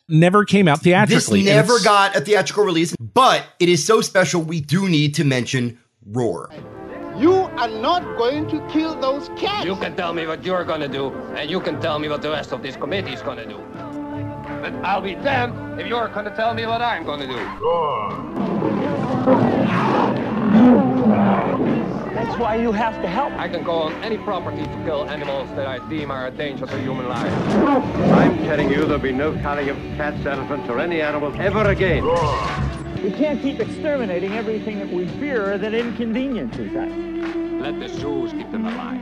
[0.10, 1.40] never came out theatrically.
[1.40, 4.42] and never got a theatrical release, but it is so special.
[4.42, 6.50] We do need to mention Roar.
[7.18, 9.66] You are not going to kill those cats.
[9.66, 12.30] You can tell me what you're gonna do, and you can tell me what the
[12.30, 13.60] rest of this committee is gonna do.
[14.62, 17.36] But I'll be damned if you're gonna tell me what I'm gonna do.
[22.14, 23.34] That's why you have to help.
[23.34, 26.68] I can go on any property to kill animals that I deem are a danger
[26.68, 27.34] to human life.
[28.14, 32.06] I'm telling you there'll be no culling of cats, elephants, or any animals ever again.
[33.02, 36.92] We can't keep exterminating everything that we fear that inconveniences us.
[37.62, 39.02] Let the zoos keep them alive.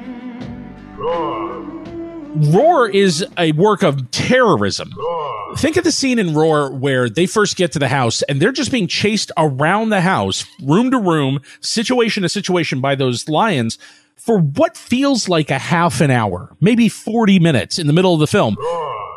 [0.98, 1.99] Roar
[2.94, 4.92] is a work of terrorism.
[5.58, 8.52] Think of the scene in Roar where they first get to the house and they're
[8.52, 13.78] just being chased around the house, room to room, situation to situation by those lions
[14.16, 18.20] for what feels like a half an hour, maybe 40 minutes in the middle of
[18.20, 18.58] the film.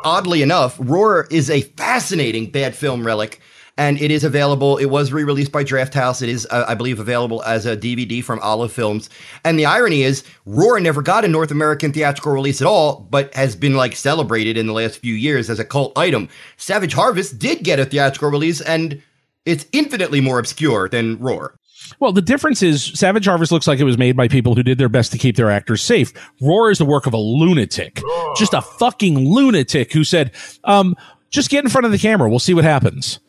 [0.05, 3.39] Oddly enough, Roar is a fascinating bad film relic.
[3.77, 4.77] And it is available.
[4.77, 6.21] It was re-released by Drafthouse.
[6.21, 9.09] It is, uh, I believe, available as a DVD from Olive Films.
[9.43, 13.33] And the irony is, Roar never got a North American theatrical release at all, but
[13.33, 16.29] has been like celebrated in the last few years as a cult item.
[16.57, 19.01] Savage Harvest did get a theatrical release, and
[19.45, 21.55] it's infinitely more obscure than Roar.
[21.99, 24.77] Well, the difference is Savage Harvest looks like it was made by people who did
[24.77, 26.13] their best to keep their actors safe.
[26.41, 28.01] Roar is the work of a lunatic,
[28.35, 30.31] just a fucking lunatic who said,
[30.63, 30.95] um,
[31.29, 32.29] just get in front of the camera.
[32.29, 33.19] We'll see what happens.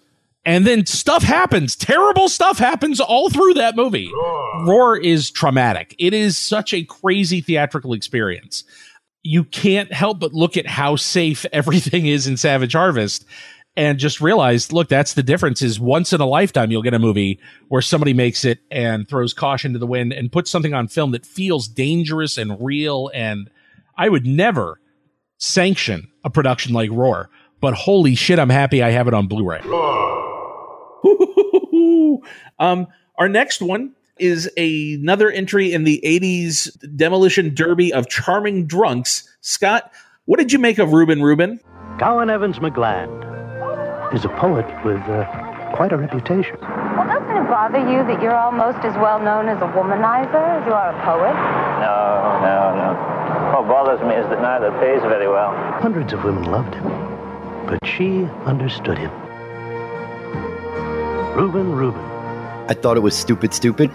[0.47, 1.75] And then stuff happens.
[1.75, 4.11] Terrible stuff happens all through that movie.
[4.67, 5.95] Roar is traumatic.
[5.99, 8.65] It is such a crazy theatrical experience.
[9.23, 13.25] You can't help but look at how safe everything is in Savage Harvest
[13.77, 16.99] and just realize, look, that's the difference is once in a lifetime you'll get a
[16.99, 20.89] movie where somebody makes it and throws caution to the wind and puts something on
[20.89, 23.11] film that feels dangerous and real.
[23.15, 23.51] And
[23.97, 24.79] I would never
[25.39, 27.31] sanction a production like Roar,
[27.61, 29.63] but holy shit, I'm happy I have it on Blu-ray.
[32.59, 32.87] um,
[33.19, 39.29] our next one is a- another entry in the 80s demolition derby of charming drunks.
[39.41, 39.93] Scott,
[40.27, 41.61] what did you make of Reuben Reuben?
[41.99, 43.23] Gowan Evans McGland
[44.15, 45.25] is a poet with uh,
[45.75, 46.57] quite a reputation.
[46.61, 50.67] Well, doesn't it bother you that you're almost as well known as a womanizer as
[50.67, 51.35] you are a poet?
[51.83, 53.51] No, no, no.
[53.53, 55.51] What bothers me is that neither pays very well.
[55.81, 56.89] Hundreds of women loved him,
[57.67, 59.11] but she understood him.
[61.35, 62.01] Reuben Reuben.
[62.71, 63.91] I thought it was stupid, stupid.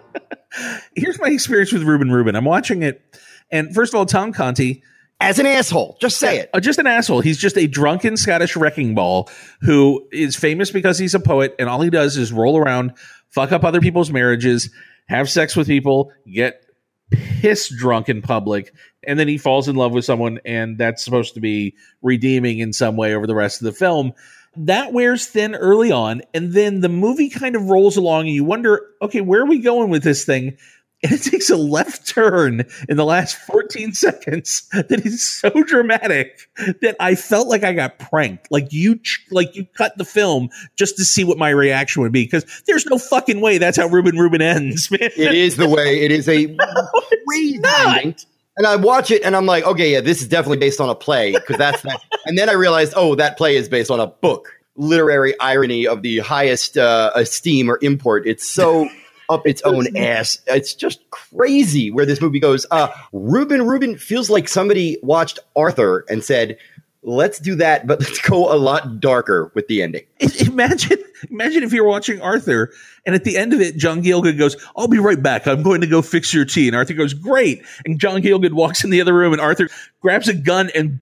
[0.94, 2.36] Here's my experience with Reuben Reuben.
[2.36, 3.02] I'm watching it,
[3.50, 4.82] and first of all, Tom Conti.
[5.20, 6.50] As an asshole, just say it.
[6.52, 7.20] Uh, just an asshole.
[7.20, 9.30] He's just a drunken Scottish wrecking ball
[9.62, 12.92] who is famous because he's a poet, and all he does is roll around,
[13.30, 14.70] fuck up other people's marriages,
[15.08, 16.62] have sex with people, get
[17.10, 18.74] piss drunk in public,
[19.06, 22.74] and then he falls in love with someone, and that's supposed to be redeeming in
[22.74, 24.12] some way over the rest of the film.
[24.56, 28.44] That wears thin early on, and then the movie kind of rolls along, and you
[28.44, 30.56] wonder, okay, where are we going with this thing?
[31.02, 36.48] And it takes a left turn in the last 14 seconds that is so dramatic
[36.80, 38.50] that I felt like I got pranked.
[38.50, 42.24] Like you, like you cut the film just to see what my reaction would be,
[42.24, 45.00] because there's no fucking way that's how Reuben Reuben ends, man.
[45.02, 46.00] It is the way.
[46.04, 46.56] It is a
[47.28, 48.16] crazy ending.
[48.56, 50.94] And I watch it and I'm like, okay, yeah, this is definitely based on a
[50.94, 52.00] play because that's that.
[52.26, 54.48] and then I realized, oh, that play is based on a book.
[54.76, 58.26] Literary irony of the highest uh, esteem or import.
[58.26, 58.88] It's so
[59.28, 60.38] up its own ass.
[60.46, 62.66] It's just crazy where this movie goes.
[62.70, 66.58] Uh, Reuben Reuben feels like somebody watched Arthur and said,
[67.04, 70.04] let's do that, but let's go a lot darker with the ending.
[70.40, 70.98] Imagine,
[71.30, 72.72] imagine if you're watching Arthur,
[73.06, 75.46] and at the end of it, John Gielgud goes, "I'll be right back.
[75.46, 78.84] I'm going to go fix your tea." And Arthur goes, "Great." And John Gielgud walks
[78.84, 79.68] in the other room, and Arthur
[80.00, 81.00] grabs a gun and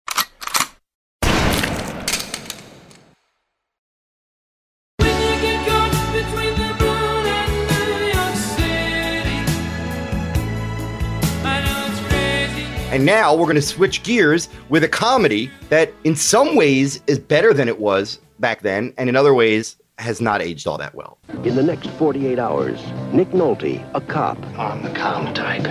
[13.03, 17.19] And now we're going to switch gears with a comedy that, in some ways, is
[17.19, 20.95] better than it was back then, and in other ways, has not aged all that
[20.95, 21.19] well.
[21.43, 22.81] In the next 48 hours,
[23.12, 25.67] Nick Nolte, a cop, I'm the calm type.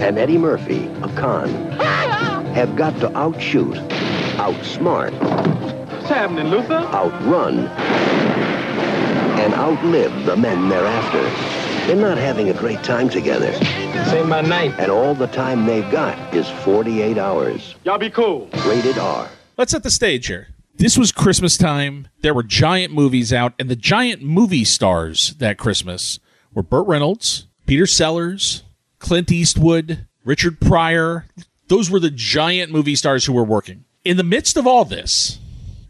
[0.00, 1.50] and Eddie Murphy, a con,
[2.54, 3.74] have got to outshoot,
[4.38, 5.12] outsmart,
[5.92, 6.76] What's happening, Luther?
[6.94, 7.58] outrun,
[9.38, 11.63] and outlive the men they're after.
[11.86, 13.52] They're not having a great time together.
[14.06, 14.74] Say my name.
[14.78, 17.74] And all the time they've got is 48 hours.
[17.84, 18.48] Y'all be cool.
[18.66, 19.28] Rated R.
[19.58, 20.48] Let's set the stage here.
[20.76, 22.08] This was Christmas time.
[22.22, 26.18] There were giant movies out, and the giant movie stars that Christmas
[26.54, 28.62] were Burt Reynolds, Peter Sellers,
[28.98, 31.26] Clint Eastwood, Richard Pryor.
[31.68, 33.84] Those were the giant movie stars who were working.
[34.06, 35.38] In the midst of all this,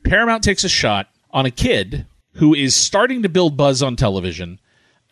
[0.03, 4.59] Paramount takes a shot on a kid who is starting to build buzz on television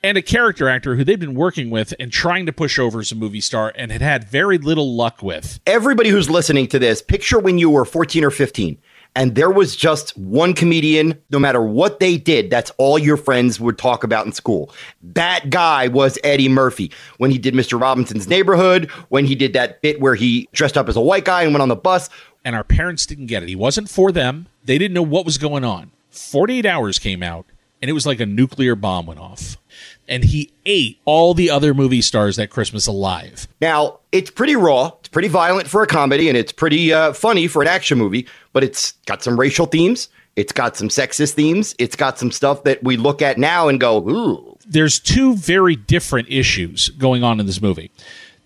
[0.03, 3.13] and a character actor who they've been working with and trying to push over as
[3.13, 5.61] a movie star and had had very little luck with.
[5.67, 8.79] Everybody who's listening to this, picture when you were 14 or 15
[9.15, 13.61] and there was just one comedian, no matter what they did, that's all your friends
[13.61, 14.73] would talk about in school.
[15.03, 16.91] That guy was Eddie Murphy.
[17.19, 17.79] When he did Mr.
[17.79, 21.43] Robinson's Neighborhood, when he did that bit where he dressed up as a white guy
[21.43, 22.09] and went on the bus.
[22.45, 23.49] And our parents didn't get it.
[23.49, 24.47] He wasn't for them.
[24.65, 25.93] They didn't know what was going on.
[26.11, 27.47] 48 hours came out,
[27.81, 29.57] and it was like a nuclear bomb went off.
[30.13, 33.49] And he ate all the other movie stars that Christmas alive.
[33.63, 37.49] Now, it's pretty raw, it's pretty violent for a comedy, and it's pretty uh, funny
[37.49, 40.11] for an action movie, but it's got some racial themes.
[40.37, 41.75] It's got some sexist themes.
[41.79, 44.59] It's got some stuff that we look at now and go, ooh.
[44.67, 47.91] There's two very different issues going on in this movie.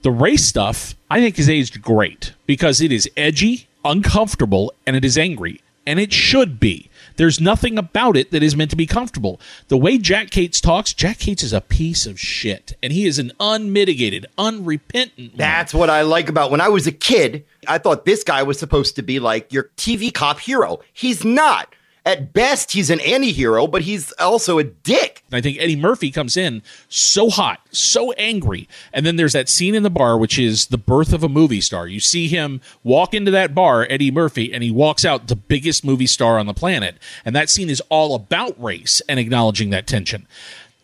[0.02, 5.04] The race stuff, I think, is aged great because it is edgy, uncomfortable, and it
[5.04, 5.62] is angry.
[5.84, 6.90] And it should be.
[7.16, 9.40] There's nothing about it that is meant to be comfortable.
[9.68, 12.76] The way Jack Cates talks, Jack Cates is a piece of shit.
[12.82, 15.36] And he is an unmitigated, unrepentant.
[15.36, 17.44] That's what I like about when I was a kid.
[17.66, 20.80] I thought this guy was supposed to be like your TV cop hero.
[20.92, 21.74] He's not.
[22.06, 25.24] At best, he's an anti hero, but he's also a dick.
[25.32, 28.68] I think Eddie Murphy comes in so hot, so angry.
[28.92, 31.60] And then there's that scene in the bar, which is the birth of a movie
[31.60, 31.88] star.
[31.88, 35.84] You see him walk into that bar, Eddie Murphy, and he walks out the biggest
[35.84, 36.94] movie star on the planet.
[37.24, 40.28] And that scene is all about race and acknowledging that tension.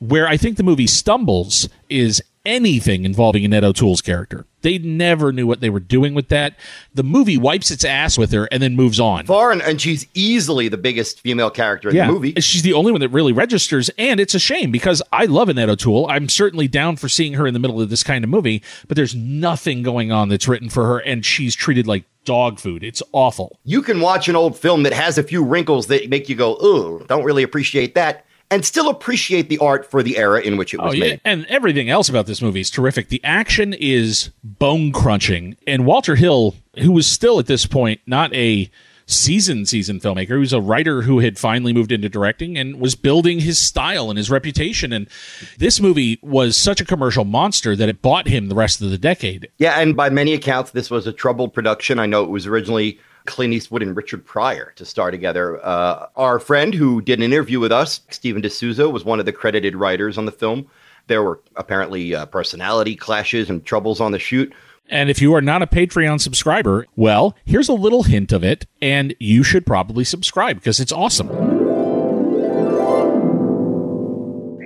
[0.00, 4.44] Where I think the movie stumbles is anything involving Annette O'Toole's character.
[4.62, 6.56] They never knew what they were doing with that.
[6.94, 9.26] The movie wipes its ass with her and then moves on.
[9.26, 12.32] Far and, and she's easily the biggest female character in the movie.
[12.40, 15.68] She's the only one that really registers, and it's a shame because I love Annette
[15.68, 16.06] O'Toole.
[16.08, 18.96] I'm certainly down for seeing her in the middle of this kind of movie, but
[18.96, 22.84] there's nothing going on that's written for her, and she's treated like dog food.
[22.84, 23.58] It's awful.
[23.64, 26.52] You can watch an old film that has a few wrinkles that make you go,
[26.64, 30.74] ooh, don't really appreciate that, and still appreciate the art for the era in which
[30.74, 31.04] it oh, was Oh, yeah.
[31.04, 31.20] made.
[31.24, 33.08] And everything else about this movie is terrific.
[33.08, 35.56] The action is bone crunching.
[35.66, 38.70] And Walter Hill, who was still at this point not a
[39.06, 42.94] seasoned seasoned filmmaker, he was a writer who had finally moved into directing and was
[42.94, 44.92] building his style and his reputation.
[44.92, 45.08] And
[45.56, 48.98] this movie was such a commercial monster that it bought him the rest of the
[48.98, 49.48] decade.
[49.56, 51.98] Yeah, and by many accounts, this was a troubled production.
[51.98, 55.64] I know it was originally Clint Eastwood and Richard Pryor to star together.
[55.64, 59.26] Uh, our friend who did an interview with us, Steven de Souza, was one of
[59.26, 60.66] the credited writers on the film.
[61.06, 64.52] There were apparently uh, personality clashes and troubles on the shoot.
[64.88, 68.66] And if you are not a Patreon subscriber, well, here's a little hint of it,
[68.80, 71.28] and you should probably subscribe because it's awesome.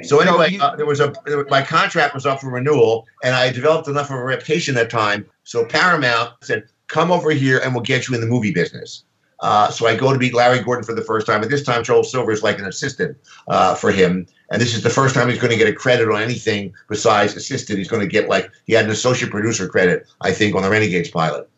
[0.03, 1.13] So anyway, uh, there was a
[1.49, 4.91] my contract was up for renewal, and I developed enough of a reputation at that
[4.91, 5.27] time.
[5.45, 9.05] So Paramount said, "Come over here, and we'll get you in the movie business."
[9.41, 11.43] Uh, so I go to meet Larry Gordon for the first time.
[11.43, 13.18] At this time, Joel Silver is like an assistant
[13.49, 16.09] uh, for him, and this is the first time he's going to get a credit
[16.09, 17.78] on anything besides assistant.
[17.78, 20.70] He's going to get like he had an associate producer credit, I think, on the
[20.70, 21.49] Renegades pilot.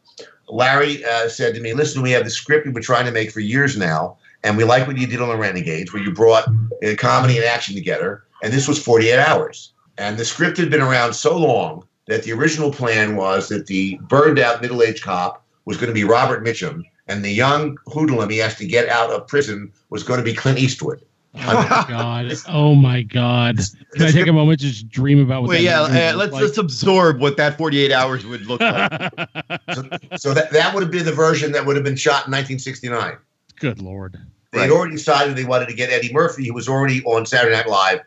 [0.49, 3.31] Larry uh, said to me, "Listen, we have the script we've been trying to make
[3.31, 6.49] for years now, and we like what you did on the Renegades, where you brought
[6.49, 8.24] uh, comedy and action together.
[8.43, 9.72] And this was 48 hours.
[9.97, 13.99] And the script had been around so long that the original plan was that the
[14.09, 18.57] burned-out middle-aged cop was going to be Robert Mitchum, and the young hoodlum he has
[18.57, 21.03] to get out of prison was going to be Clint Eastwood.
[21.35, 22.33] God.
[22.49, 23.59] Oh my God.
[23.93, 26.17] Can I take a moment to just dream about what Well, that yeah, movie uh,
[26.17, 26.43] let's like?
[26.43, 29.13] just absorb what that 48 hours would look like.
[30.19, 33.19] So that, that would have been the version that would have been shot in 1969.
[33.61, 34.19] Good Lord.
[34.51, 37.55] They had already decided they wanted to get Eddie Murphy, who was already on Saturday
[37.55, 38.01] Night Live.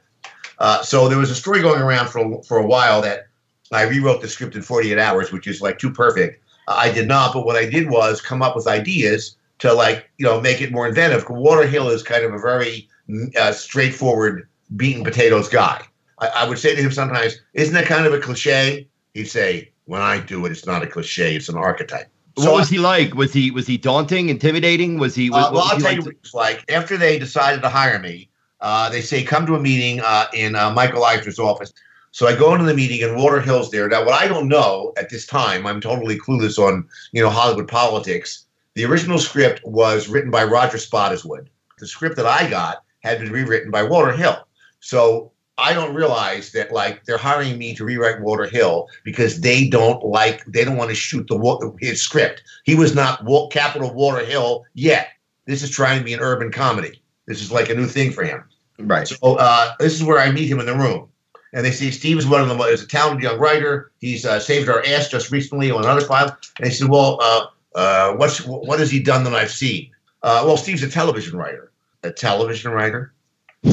[0.58, 3.28] Uh, so there was a story going around for for a while that
[3.72, 6.44] I rewrote the script in 48 hours, which is like too perfect.
[6.68, 10.10] Uh, I did not, but what I did was come up with ideas to like
[10.18, 11.28] you know make it more inventive.
[11.30, 15.82] Walter Hill is kind of a very mm, uh, straightforward, beaten potatoes guy.
[16.20, 19.72] I, I would say to him sometimes, "Isn't that kind of a cliche?" He'd say,
[19.86, 23.14] "When I do it, it's not a cliche; it's an archetype." what was he like?
[23.14, 24.98] Was he was he daunting, intimidating?
[24.98, 25.30] Was he?
[25.30, 26.72] Uh, what well, was I'll tell like you to- what it's like.
[26.72, 28.30] After they decided to hire me,
[28.62, 31.74] uh, they say, come to a meeting uh, in uh, Michael Eisner's office.
[32.12, 33.88] So I go into the meeting, and Walter Hill's there.
[33.88, 37.68] Now, what I don't know at this time, I'm totally clueless on you know Hollywood
[37.68, 38.46] politics.
[38.76, 41.48] The original script was written by Roger Spottiswoode.
[41.80, 44.38] The script that I got had been rewritten by Walter Hill.
[44.80, 49.68] So I don't realize that like they're hiring me to rewrite Walter Hill because they
[49.68, 52.44] don't like they don't want to shoot the his script.
[52.64, 55.10] He was not capital Walter Hill yet.
[55.46, 57.02] This is trying to be an urban comedy.
[57.28, 58.44] This is like a new thing for him.
[58.80, 59.08] Right.
[59.08, 61.10] So uh, this is where I meet him in the room,
[61.54, 62.60] and they say Steve is one of them.
[62.62, 63.92] Is a talented young writer.
[64.00, 66.38] He's uh, saved our ass just recently on another file.
[66.58, 69.92] And they said, "Well, uh, uh, what's what has he done that I've seen?"
[70.24, 71.72] Uh, well, Steve's a television writer.
[72.04, 73.14] A television writer.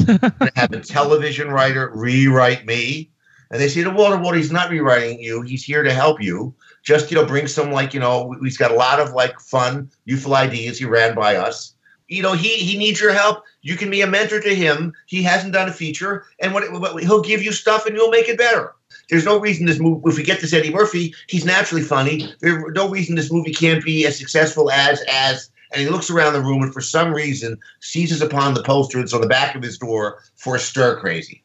[0.55, 3.09] Have a television writer rewrite me.
[3.51, 5.41] And they say to Walter, Walter, he's not rewriting you.
[5.41, 6.53] He's here to help you.
[6.83, 9.89] Just, you know, bring some like, you know, he's got a lot of like fun,
[10.05, 10.77] youthful ideas.
[10.77, 11.73] He ran by us.
[12.09, 13.43] You know, he he needs your help.
[13.61, 14.93] You can be a mentor to him.
[15.05, 18.27] He hasn't done a feature, and what, what he'll give you stuff, and you'll make
[18.27, 18.73] it better.
[19.09, 20.01] There's no reason this movie.
[20.05, 22.33] If we get this Eddie Murphy, he's naturally funny.
[22.39, 25.49] There's no reason this movie can't be as successful as as.
[25.71, 29.13] And he looks around the room, and for some reason, seizes upon the poster that's
[29.13, 31.43] on the back of his door for stir crazy.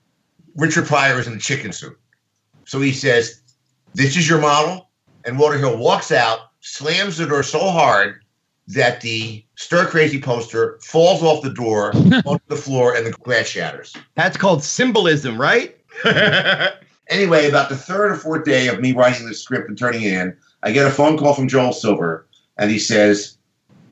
[0.57, 1.99] Richard Pryor is in a chicken suit.
[2.65, 3.43] So he says,
[3.93, 4.89] This is your model.
[5.27, 8.24] And Walter Hill walks out, slams the door so hard
[8.69, 11.93] that the stir crazy poster falls off the door
[12.25, 13.95] onto the floor and the glass shatters.
[14.15, 15.77] That's called symbolism, right?
[17.09, 20.13] Anyway, about the third or fourth day of me writing the script and turning it
[20.13, 23.37] in, I get a phone call from Joel Silver, and he says,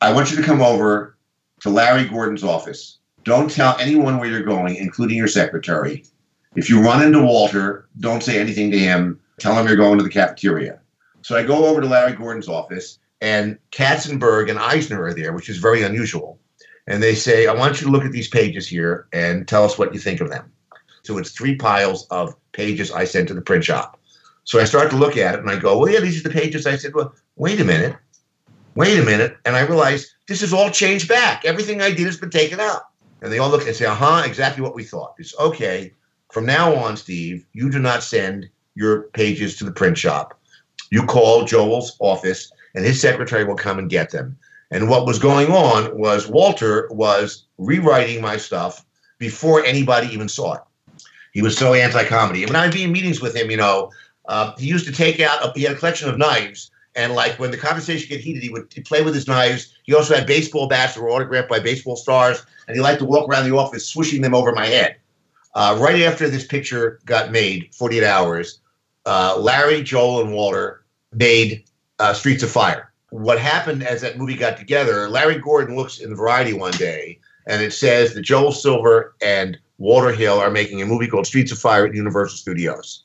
[0.01, 1.17] I want you to come over
[1.61, 2.99] to Larry Gordon's office.
[3.25, 6.05] Don't tell anyone where you're going, including your secretary.
[6.57, 9.21] If you run into Walter, don't say anything to him.
[9.39, 10.81] Tell him you're going to the cafeteria.
[11.21, 15.49] So I go over to Larry Gordon's office, and Katzenberg and Eisner are there, which
[15.49, 16.41] is very unusual.
[16.89, 19.79] And they say, I want you to look at these pages here and tell us
[19.79, 20.51] what you think of them.
[21.05, 24.01] So it's three piles of pages I sent to the print shop.
[24.43, 26.35] So I start to look at it and I go, well, yeah, these are the
[26.35, 26.67] pages.
[26.67, 27.97] I said, well, wait a minute.
[28.75, 29.37] Wait a minute.
[29.45, 31.45] And I realize this is all changed back.
[31.45, 32.83] Everything I did has been taken out.
[33.21, 35.15] And they all look and say, uh huh, exactly what we thought.
[35.19, 35.93] It's okay.
[36.33, 40.41] From now on, Steve, you do not send your pages to the print shop.
[40.91, 44.37] You call Joel's office and his secretary will come and get them.
[44.71, 48.85] And what was going on was Walter was rewriting my stuff
[49.19, 50.63] before anybody even saw it.
[51.33, 52.43] He was so anti-comedy.
[52.43, 53.91] And When I'd be in meetings with him, you know,
[54.27, 55.45] uh, he used to take out.
[55.45, 58.51] A, he had a collection of knives, and like when the conversation get heated, he
[58.51, 59.75] would play with his knives.
[59.85, 63.05] He also had baseball bats that were autographed by baseball stars, and he liked to
[63.05, 64.97] walk around the office swishing them over my head.
[65.55, 68.61] Uh, right after this picture got made, 48 hours,
[69.05, 71.65] uh, Larry, Joel, and Walter made
[72.03, 72.93] uh, Streets of Fire.
[73.11, 77.63] What happened as that movie got together, Larry Gordon looks in Variety one day and
[77.63, 81.59] it says that Joel Silver and Walter Hill are making a movie called Streets of
[81.59, 83.05] Fire at Universal Studios.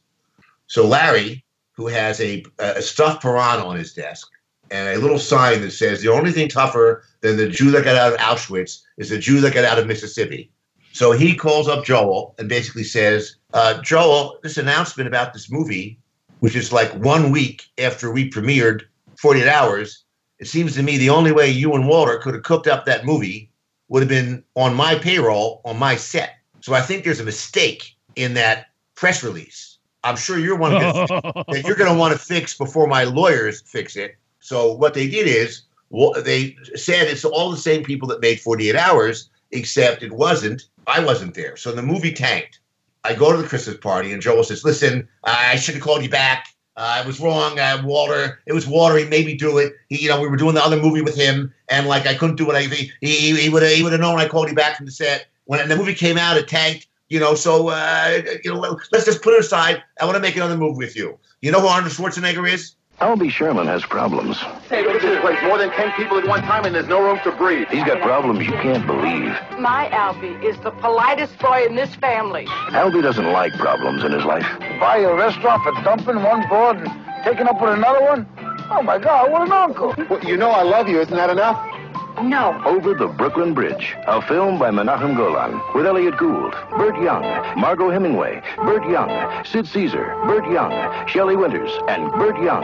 [0.66, 1.44] So Larry,
[1.74, 4.28] who has a, a stuffed piranha on his desk
[4.72, 7.96] and a little sign that says the only thing tougher than the Jew that got
[7.96, 10.52] out of Auschwitz is the Jew that got out of Mississippi.
[10.92, 16.00] So he calls up Joel and basically says, uh, Joel, this announcement about this movie,
[16.40, 18.84] which is like one week after we premiered
[19.20, 20.04] 48 Hours,
[20.40, 23.06] it seems to me the only way you and Walter could have cooked up that
[23.06, 23.50] movie
[23.90, 26.36] would have been on my payroll on my set.
[26.62, 29.78] So I think there's a mistake in that press release.
[30.04, 33.04] I'm sure you're one of the, that you're going to want to fix before my
[33.04, 34.16] lawyers fix it.
[34.40, 38.40] So what they did is wa- they said it's all the same people that made
[38.40, 40.70] 48 Hours, except it wasn't.
[40.86, 41.58] I wasn't there.
[41.58, 42.60] So the movie tanked.
[43.08, 46.10] I go to the Christmas party, and Joel says, "Listen, I should have called you
[46.10, 46.48] back.
[46.76, 48.40] Uh, I was wrong, uh, Walter.
[48.46, 48.98] It was Walter.
[48.98, 49.74] He made me do it.
[49.90, 52.36] He, you know, we were doing the other movie with him, and like I couldn't
[52.36, 52.56] do it.
[52.56, 52.92] I, he
[53.36, 55.28] he, would have he would have known I called you back from the set.
[55.46, 56.88] When the movie came out, it tanked.
[57.10, 59.82] You know, so uh, you know, let's just put it aside.
[60.00, 61.18] I want to make another movie with you.
[61.42, 62.76] You know who Arnold Schwarzenegger is?
[63.00, 64.38] Albie Sherman has problems.
[64.70, 65.38] Hey, look at this place.
[65.44, 67.68] More than 10 people at one time, and there's no room to breathe.
[67.68, 69.30] He's got problems you can't believe.
[69.60, 72.48] My Albie is the politest boy in this family.
[72.74, 74.48] Albie doesn't like problems in his life.
[74.80, 78.26] Buy a restaurant for dumping one board and taking up with another one?
[78.72, 79.94] Oh my God, what an uncle.
[80.10, 81.00] Well, you know I love you.
[81.00, 81.77] Isn't that enough?
[82.22, 82.60] No.
[82.66, 87.22] Over the Brooklyn Bridge, a film by Menachem Golan with Elliott Gould, Burt Young,
[87.60, 92.64] Margaux Hemingway, Burt Young, Sid Caesar, Burt Young, Shelley Winters, and Burt Young.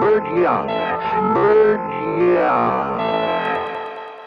[0.00, 0.66] Burt Young.
[1.34, 1.80] Burt
[2.36, 3.00] Young.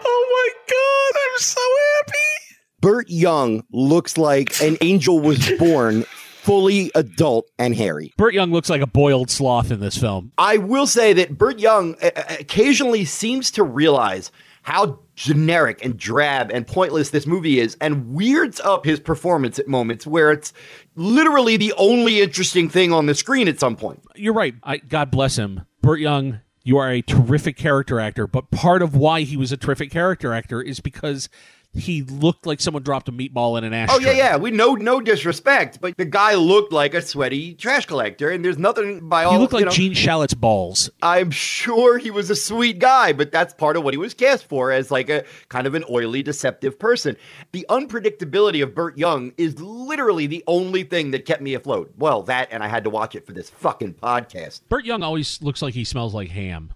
[0.06, 2.58] Oh my god, I'm so happy.
[2.82, 6.04] Burt Young looks like an angel was born,
[6.42, 8.12] fully adult and hairy.
[8.18, 10.32] Burt Young looks like a boiled sloth in this film.
[10.40, 14.32] I will say that Burt Young uh, uh, occasionally seems to realize
[14.64, 19.68] how generic and drab and pointless this movie is and weirds up his performance at
[19.68, 20.52] moments where it's
[20.96, 24.02] literally the only interesting thing on the screen at some point.
[24.16, 24.56] You're right.
[24.64, 25.62] I, God bless him.
[25.82, 29.58] Burt Young, you are a terrific character actor, but part of why he was a
[29.58, 31.30] terrific character actor is because
[31.74, 33.96] he looked like someone dropped a meatball in an ashtray.
[33.96, 34.38] Oh yeah, yeah.
[34.38, 38.58] We know no disrespect, but the guy looked like a sweaty trash collector, and there's
[38.58, 39.34] nothing by all.
[39.34, 40.90] He looked you like know- Gene Shalit's balls.
[41.02, 44.46] I'm sure he was a sweet guy, but that's part of what he was cast
[44.46, 47.18] for as like a kind of an oily, deceptive person.
[47.52, 51.94] The unpredictability of Burt Young is literally the only thing that kept me afloat.
[51.98, 54.62] Well, that and I had to watch it for this fucking podcast.
[54.70, 56.74] Burt Young always looks like he smells like ham.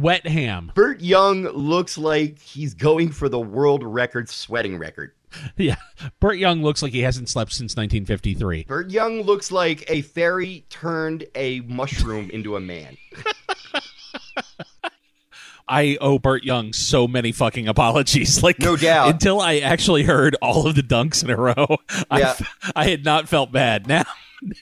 [0.00, 0.72] Wet ham.
[0.74, 5.12] Burt Young looks like he's going for the world record sweating record.
[5.58, 5.76] Yeah,
[6.20, 8.64] Burt Young looks like he hasn't slept since 1953.
[8.64, 12.96] Burt Young looks like a fairy turned a mushroom into a man.
[15.68, 18.42] I owe Burt Young so many fucking apologies.
[18.48, 19.10] Like, no doubt.
[19.10, 21.76] Until I actually heard all of the dunks in a row,
[22.10, 22.34] I, Yeah.
[22.74, 23.86] I had not felt bad.
[23.86, 24.04] Now,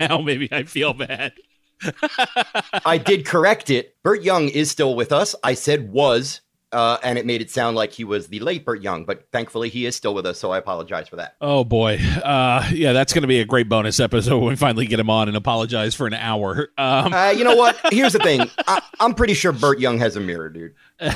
[0.01, 1.35] now maybe I feel bad.
[2.85, 3.97] I did correct it.
[4.03, 5.35] Burt Young is still with us.
[5.45, 6.41] I said was,
[6.73, 9.69] uh, and it made it sound like he was the late Burt Young, but thankfully
[9.69, 11.37] he is still with us, so I apologize for that.
[11.41, 14.87] Oh boy, uh, yeah, that's going to be a great bonus episode when we finally
[14.87, 16.69] get him on and apologize for an hour.
[16.79, 17.79] Um, Uh, you know what?
[17.91, 18.51] Here's the thing.
[18.67, 20.75] I, I'm pretty sure Burt Young has a mirror, dude.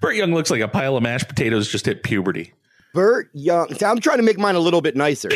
[0.00, 2.52] Burt Young looks like a pile of mashed potatoes just hit puberty.
[2.92, 3.72] Burt Young.
[3.74, 5.30] See, I'm trying to make mine a little bit nicer.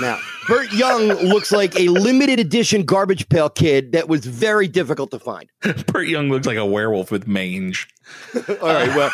[0.00, 5.10] now, Burt Young looks like a limited edition garbage pail kid that was very difficult
[5.10, 5.48] to find.
[5.86, 7.88] Burt Young looks like a werewolf with mange.
[8.34, 9.10] All right, well,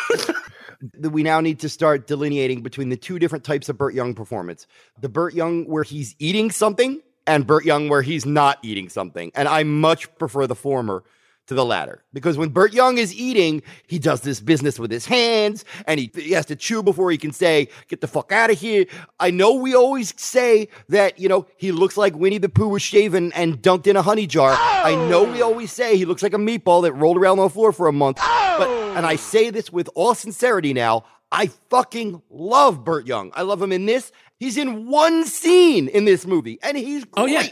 [0.99, 4.65] we now need to start delineating between the two different types of Burt Young performance
[4.99, 9.31] the Burt Young where he's eating something, and Burt Young where he's not eating something.
[9.35, 11.03] And I much prefer the former
[11.49, 15.07] to the latter because when Burt Young is eating, he does this business with his
[15.07, 18.51] hands and he, he has to chew before he can say, Get the fuck out
[18.51, 18.85] of here.
[19.19, 22.83] I know we always say that, you know, he looks like Winnie the Pooh was
[22.83, 24.55] shaven and dunked in a honey jar.
[24.55, 27.49] I know we always say he looks like a meatball that rolled around on the
[27.49, 28.17] floor for a month.
[28.17, 33.31] But, and I say this with all sincerity now, I fucking love Burt Young.
[33.33, 34.11] I love him in this.
[34.39, 37.23] He's in one scene in this movie and he's great.
[37.23, 37.47] Oh yeah.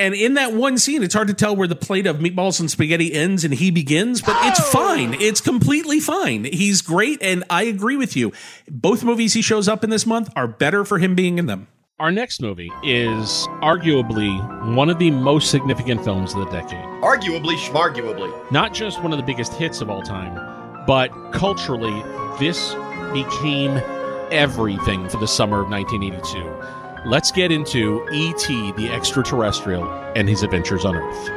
[0.00, 2.70] And in that one scene, it's hard to tell where the plate of meatballs and
[2.70, 4.70] spaghetti ends and he begins, but it's oh.
[4.70, 5.14] fine.
[5.14, 6.44] It's completely fine.
[6.44, 8.32] He's great, and I agree with you.
[8.70, 11.66] Both movies he shows up in this month are better for him being in them.
[11.98, 16.84] Our next movie is arguably one of the most significant films of the decade.
[17.02, 18.52] Arguably, schmarguably.
[18.52, 20.36] Not just one of the biggest hits of all time,
[20.86, 22.00] but culturally,
[22.38, 22.72] this
[23.12, 23.80] became
[24.30, 26.87] everything for the summer of 1982.
[27.08, 31.28] Let's get into E.T., the extraterrestrial, and his adventures on Earth.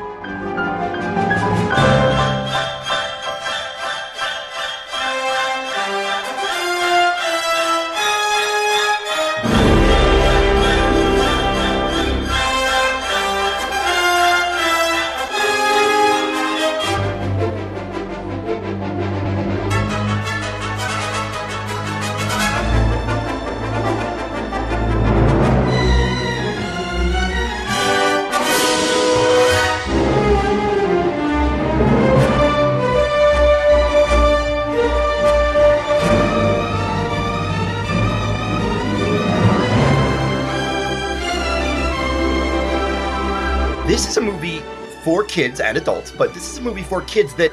[43.87, 44.61] This is a movie
[45.03, 47.51] for kids and adults, but this is a movie for kids that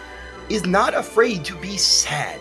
[0.49, 2.39] is not afraid to be sad.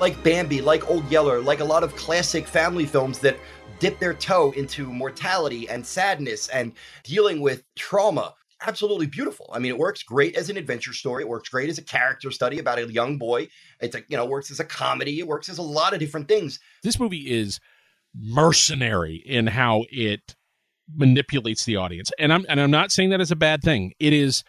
[0.00, 3.36] Like Bambi, like Old Yeller, like a lot of classic family films that
[3.78, 6.72] dip their toe into mortality and sadness and
[7.04, 8.34] dealing with trauma.
[8.66, 9.50] Absolutely beautiful.
[9.52, 11.22] I mean, it works great as an adventure story.
[11.22, 13.48] It works great as a character study about a young boy.
[13.80, 15.20] It's a, you know, works as a comedy.
[15.20, 16.58] It works as a lot of different things.
[16.82, 17.60] This movie is
[18.18, 20.34] mercenary in how it
[20.94, 22.10] manipulates the audience.
[22.18, 23.92] And I'm and I'm not saying that as a bad thing.
[23.98, 24.44] It is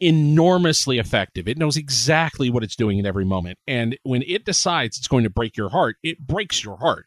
[0.00, 1.46] enormously effective.
[1.46, 3.58] It knows exactly what it's doing at every moment.
[3.66, 7.06] And when it decides it's going to break your heart, it breaks your heart.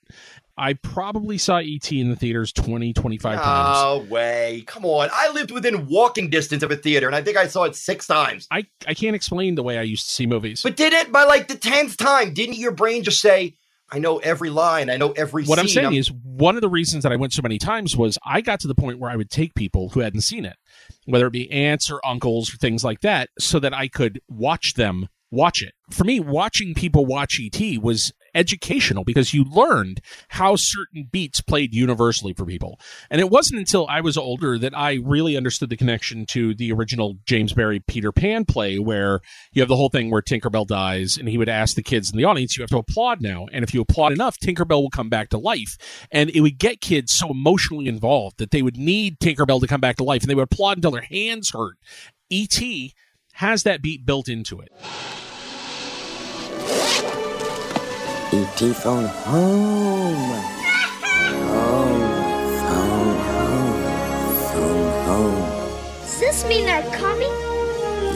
[0.55, 4.07] I probably saw ET in the theaters 20, 25 times.
[4.07, 4.63] No way.
[4.67, 5.09] Come on.
[5.11, 8.05] I lived within walking distance of a theater and I think I saw it six
[8.05, 8.47] times.
[8.51, 10.61] I, I can't explain the way I used to see movies.
[10.61, 12.35] But did it by like the tenth time?
[12.35, 13.55] Didn't your brain just say,
[13.93, 16.69] I know every line, I know every what I'm scene, saying is one of the
[16.69, 19.15] reasons that I went so many times was I got to the point where I
[19.15, 20.55] would take people who hadn't seen it,
[21.05, 24.73] whether it be aunts or uncles or things like that, so that I could watch
[24.73, 25.73] them watch it.
[25.89, 31.73] For me, watching people watch ET was educational because you learned how certain beats played
[31.73, 32.79] universally for people.
[33.09, 36.71] And it wasn't until I was older that I really understood the connection to the
[36.71, 39.21] original James Barrie Peter Pan play where
[39.51, 42.17] you have the whole thing where Tinkerbell dies and he would ask the kids in
[42.17, 43.47] the audience, you have to applaud now.
[43.51, 45.77] And if you applaud enough, Tinkerbell will come back to life.
[46.11, 49.81] And it would get kids so emotionally involved that they would need Tinkerbell to come
[49.81, 51.77] back to life and they would applaud until their hands hurt.
[52.29, 52.93] E.T.
[53.33, 54.71] has that beat built into it.
[58.33, 58.73] E.T.
[58.73, 60.15] phone home.
[61.53, 62.01] Home,
[62.57, 63.77] phone home,
[64.51, 66.01] phone home.
[66.01, 67.29] Does this mean they're coming?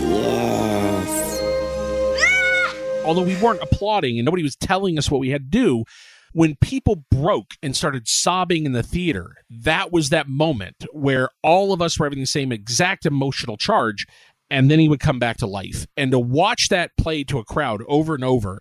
[0.09, 1.41] Yes.
[3.05, 5.84] although we weren't applauding and nobody was telling us what we had to do,
[6.34, 11.74] when people broke and started sobbing in the theater, that was that moment where all
[11.74, 14.07] of us were having the same exact emotional charge.
[14.49, 15.85] And then he would come back to life.
[15.97, 18.59] And to watch that play to a crowd over and over,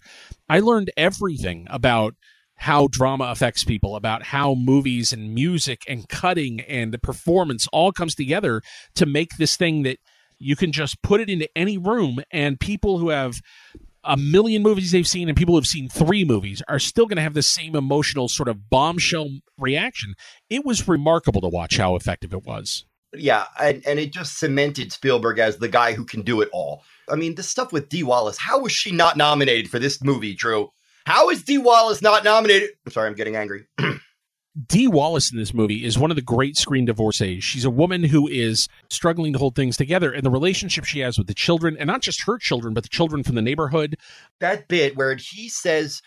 [0.49, 2.15] I learned everything about
[2.57, 7.93] how drama affects people, about how movies and music and cutting and the performance all
[7.93, 8.63] comes together
[8.95, 9.99] to make this thing that
[10.39, 13.41] you can just put it into any room and people who have
[14.05, 17.17] a million movies they've seen and people who have seen three movies are still going
[17.17, 19.29] to have the same emotional sort of bombshell
[19.59, 20.15] reaction.
[20.49, 22.85] It was remarkable to watch how effective it was.
[23.19, 26.83] Yeah, and, and it just cemented Spielberg as the guy who can do it all.
[27.09, 30.35] I mean, the stuff with Dee Wallace, how was she not nominated for this movie,
[30.35, 30.71] Drew?
[31.07, 32.71] How is Dee Wallace not nominated?
[32.85, 33.67] I'm sorry, I'm getting angry.
[34.69, 37.45] Dee Wallace in this movie is one of the great screen divorcees.
[37.45, 41.19] She's a woman who is struggling to hold things together, and the relationship she has
[41.19, 43.97] with the children, and not just her children, but the children from the neighborhood.
[44.41, 46.01] that bit where he says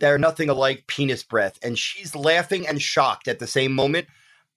[0.00, 4.06] they're nothing alike penis breath, and she's laughing and shocked at the same moment.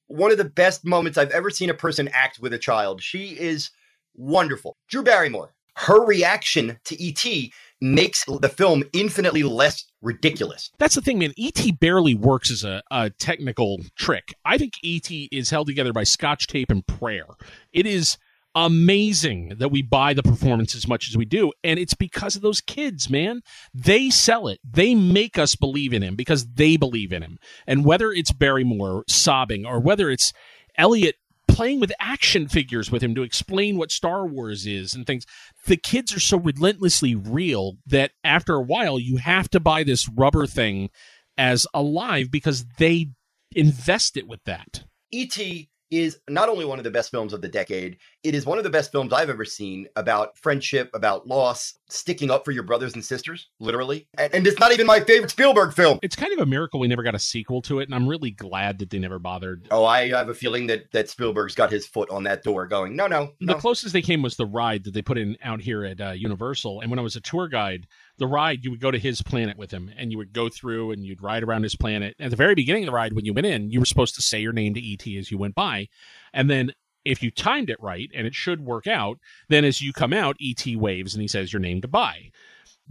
[0.08, 3.02] One of the best moments I've ever seen a person act with a child.
[3.02, 3.72] She is
[4.16, 4.78] wonderful.
[4.88, 7.54] Drew Barrymore, her reaction to E.T.
[7.82, 10.72] makes the film infinitely less ridiculous.
[10.80, 11.34] That's the thing, man.
[11.38, 11.74] E.T.
[11.74, 14.34] barely works as a, a technical trick.
[14.44, 15.30] I think E.T.
[15.32, 17.26] is held together by scotch tape and prayer.
[17.74, 18.18] It is
[18.66, 21.54] amazing that we buy the performance as much as we do.
[21.64, 23.42] And it's because of those kids, man.
[23.72, 24.60] They sell it.
[24.68, 27.38] They make us believe in him because they believe in him.
[27.68, 30.34] And whether it's Barrymore sobbing or whether it's
[30.76, 31.16] Elliot
[31.48, 35.28] playing with action figures with him to explain what Star Wars is and things,
[35.68, 40.10] the kids are so relentlessly real that after a while you have to buy this
[40.10, 40.90] rubber thing
[41.38, 43.12] as alive because they
[43.56, 44.84] invest it with that.
[45.12, 45.70] E.T.
[45.92, 48.64] is not only one of the best films of the decade, it is one of
[48.64, 52.94] the best films I've ever seen about friendship, about loss, sticking up for your brothers
[52.94, 54.08] and sisters, literally.
[54.18, 56.00] And, and it's not even my favorite Spielberg film.
[56.02, 58.32] It's kind of a miracle we never got a sequel to it, and I'm really
[58.32, 59.68] glad that they never bothered.
[59.72, 62.96] Oh, I have a feeling that, that Spielberg's got his foot on that door going,
[62.96, 65.86] no, no, The closest they came was the ride that they put in out here
[65.86, 66.82] at uh, Universal.
[66.82, 69.58] And when I was a tour guide, the ride you would go to his planet
[69.58, 72.16] with him, and you would go through and you'd ride around his planet.
[72.20, 74.22] At the very beginning of the ride, when you went in, you were supposed to
[74.22, 75.88] say your name to ET as you went by,
[76.34, 76.74] and then
[77.06, 80.36] if you timed it right, and it should work out, then as you come out,
[80.42, 82.32] ET waves and he says your name goodbye.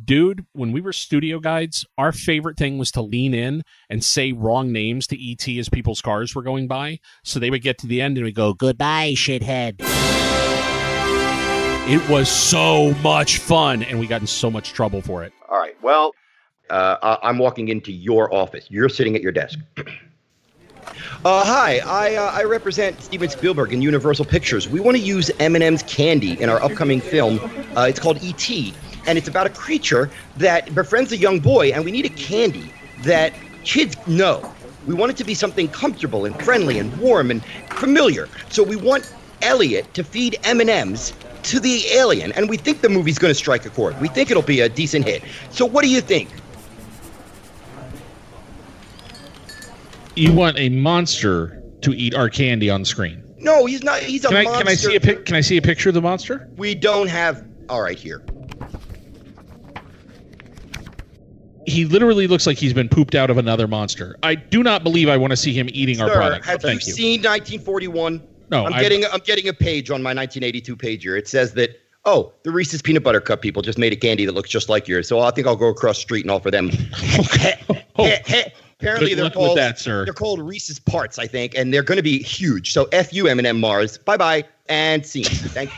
[0.03, 4.33] Dude, when we were studio guides, our favorite thing was to lean in and say
[4.33, 6.99] wrong names to ET as people's cars were going by.
[7.25, 9.81] So they would get to the end and we go, Goodbye, shithead.
[11.89, 15.33] It was so much fun, and we got in so much trouble for it.
[15.49, 16.17] All right, well,
[16.69, 18.67] uh, I'm walking into your office.
[18.69, 19.61] You're sitting at your desk.
[21.25, 24.69] Uh, hi, I uh, I represent Steven Spielberg and Universal Pictures.
[24.69, 27.41] We want to use M&M's candy in our upcoming film.
[27.77, 28.73] Uh, it's called E.T.,
[29.09, 32.73] and it's about a creature that befriends a young boy, and we need a candy
[33.03, 33.33] that
[33.65, 34.55] kids know.
[34.87, 38.29] We want it to be something comfortable and friendly and warm and familiar.
[38.49, 39.13] So we want
[39.43, 41.13] Elliot to feed M&M's
[41.45, 44.01] to the alien, and we think the movie's going to strike a chord.
[44.01, 45.23] We think it'll be a decent hit.
[45.51, 46.29] So what do you think?
[50.15, 53.23] You want a monster to eat our candy on screen.
[53.39, 54.01] No, he's not.
[54.01, 54.59] He's a Can I, monster.
[54.65, 55.27] can I see a pic?
[55.27, 56.49] Can I see a picture of the monster?
[56.57, 57.47] We don't have.
[57.69, 58.25] All right, here.
[61.67, 64.17] He literally looks like he's been pooped out of another monster.
[64.23, 66.47] I do not believe I want to see him eating our Sir, product.
[66.47, 66.95] have Thank you, you.
[66.95, 68.23] seen 1941?
[68.51, 69.05] No, I'm I- getting.
[69.07, 71.19] I'm getting a page on my 1982 pager.
[71.19, 71.81] It says that.
[72.09, 74.87] Oh, the Reese's peanut butter cup people just made a candy that looks just like
[74.87, 75.09] yours.
[75.09, 76.71] So I think I'll go across the street and offer them.
[78.79, 80.05] Apparently, Good they're luck with called that, sir.
[80.05, 82.73] They're called Reese's Parts, I think, and they're going to be huge.
[82.73, 83.99] So f you, M&M Mars.
[83.99, 85.25] Bye bye and scene.
[85.25, 85.71] Thank.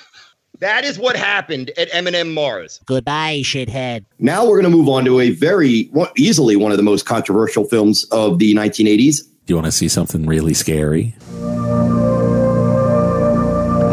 [0.60, 2.80] that is what happened at M&M Mars.
[2.86, 4.04] Goodbye, shithead.
[4.18, 7.64] Now we're going to move on to a very easily one of the most controversial
[7.64, 9.22] films of the 1980s.
[9.44, 11.14] Do you want to see something really scary?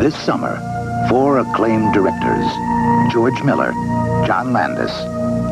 [0.04, 0.60] This summer,
[1.08, 2.46] four acclaimed directors
[3.14, 3.72] George Miller,
[4.28, 4.92] John Landis,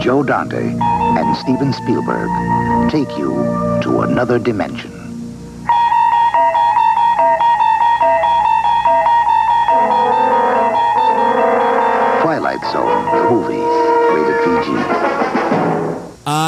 [0.04, 3.32] Joe Dante, and Steven Spielberg take you
[3.82, 5.01] to another dimension.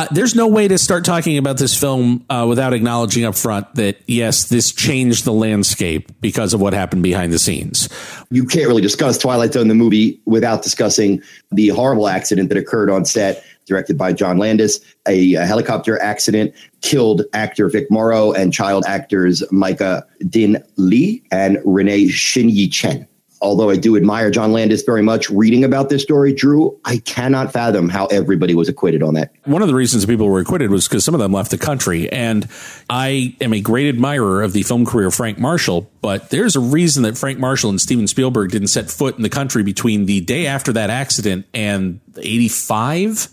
[0.04, 3.74] Uh, there's no way to start talking about this film uh, without acknowledging up front
[3.76, 7.88] that yes, this changed the landscape because of what happened behind the scenes.
[8.30, 12.90] You can't really discuss Twilight Zone, the movie, without discussing the horrible accident that occurred
[12.90, 14.82] on set, directed by John Landis.
[15.08, 21.60] A, a helicopter accident killed actor Vic Morrow and child actors Myca Dinh Le and
[21.64, 23.08] Renee Shin-Yi Chen.
[23.44, 27.52] Although I do admire John Landis very much, reading about this story, Drew, I cannot
[27.52, 29.34] fathom how everybody was acquitted on that.
[29.44, 32.10] One of the reasons people were acquitted was because some of them left the country.
[32.10, 32.48] And
[32.90, 36.62] I am a great admirer of the film career of Frank Marshall, but there's a
[36.62, 40.22] reason that Frank Marshall and Steven Spielberg didn't set foot in the country between the
[40.22, 43.28] day after that accident and 85.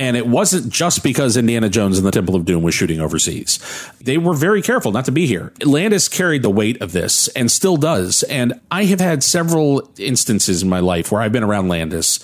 [0.00, 3.60] And it wasn't just because Indiana Jones and the Temple of Doom was shooting overseas.
[4.00, 5.52] They were very careful not to be here.
[5.62, 8.22] Landis carried the weight of this and still does.
[8.22, 12.18] And I have had several instances in my life where I've been around Landis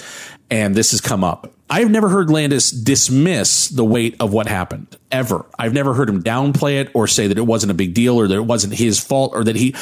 [0.51, 1.53] and this has come up.
[1.69, 5.45] I've never heard Landis dismiss the weight of what happened ever.
[5.59, 8.29] I've never heard him downplay it or say that it wasn't a big deal or
[8.29, 9.75] that it wasn't his fault or that he,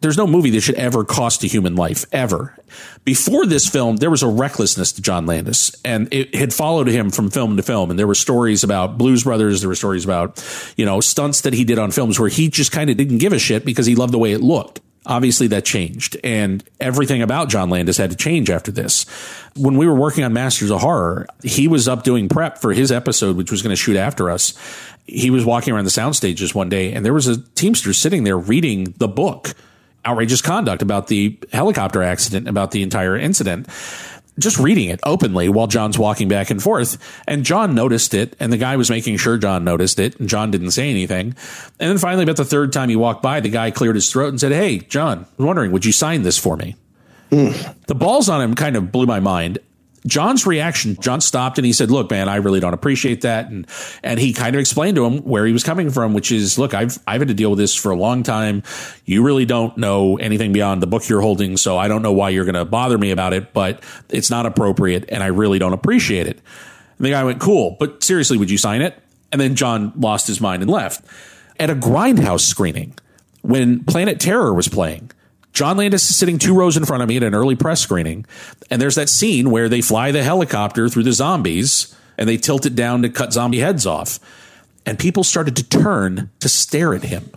[0.00, 2.56] there's no movie that should ever cost a human life ever.
[3.04, 7.10] Before this film, there was a recklessness to John Landis and it had followed him
[7.10, 7.90] from film to film.
[7.90, 9.62] And there were stories about Blues Brothers.
[9.62, 10.44] There were stories about,
[10.76, 13.32] you know, stunts that he did on films where he just kind of didn't give
[13.32, 14.80] a shit because he loved the way it looked.
[15.04, 19.04] Obviously, that changed, and everything about John Landis had to change after this.
[19.56, 22.92] When we were working on Masters of Horror, he was up doing prep for his
[22.92, 24.54] episode, which was going to shoot after us.
[25.04, 28.24] He was walking around the sound stages one day, and there was a Teamster sitting
[28.24, 29.54] there reading the book,
[30.06, 33.68] Outrageous Conduct, about the helicopter accident, about the entire incident
[34.38, 36.98] just reading it openly while John's walking back and forth.
[37.26, 40.50] And John noticed it, and the guy was making sure John noticed it, and John
[40.50, 41.34] didn't say anything.
[41.78, 44.28] And then finally, about the third time he walked by, the guy cleared his throat
[44.28, 46.76] and said, Hey, John, I was wondering, would you sign this for me?
[47.30, 47.50] Hmm.
[47.86, 49.58] The balls on him kind of blew my mind.
[50.06, 53.66] John's reaction, John stopped and he said, "Look, man, I really don't appreciate that." And
[54.02, 56.74] and he kind of explained to him where he was coming from, which is, "Look,
[56.74, 58.62] I've I've had to deal with this for a long time.
[59.04, 62.30] You really don't know anything beyond the book you're holding, so I don't know why
[62.30, 65.72] you're going to bother me about it, but it's not appropriate and I really don't
[65.72, 66.40] appreciate it."
[66.98, 68.98] And the guy went, "Cool, but seriously, would you sign it?"
[69.30, 71.04] And then John lost his mind and left.
[71.60, 72.94] At a grindhouse screening,
[73.42, 75.10] when Planet Terror was playing,
[75.52, 78.24] John Landis is sitting two rows in front of me at an early press screening,
[78.70, 82.66] and there's that scene where they fly the helicopter through the zombies and they tilt
[82.66, 84.18] it down to cut zombie heads off.
[84.84, 87.30] And people started to turn to stare at him.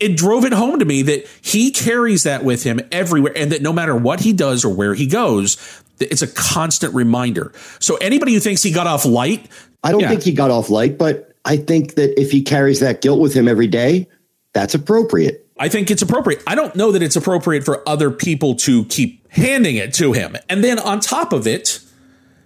[0.00, 3.62] It drove it home to me that he carries that with him everywhere, and that
[3.62, 7.52] no matter what he does or where he goes, it's a constant reminder.
[7.80, 9.48] So anybody who thinks he got off light,
[9.82, 10.08] I don't yeah.
[10.08, 13.34] think he got off light, but I think that if he carries that guilt with
[13.34, 14.06] him every day,
[14.52, 15.27] that's appropriate.
[15.58, 16.42] I think it's appropriate.
[16.46, 20.36] I don't know that it's appropriate for other people to keep handing it to him.
[20.48, 21.80] And then on top of it,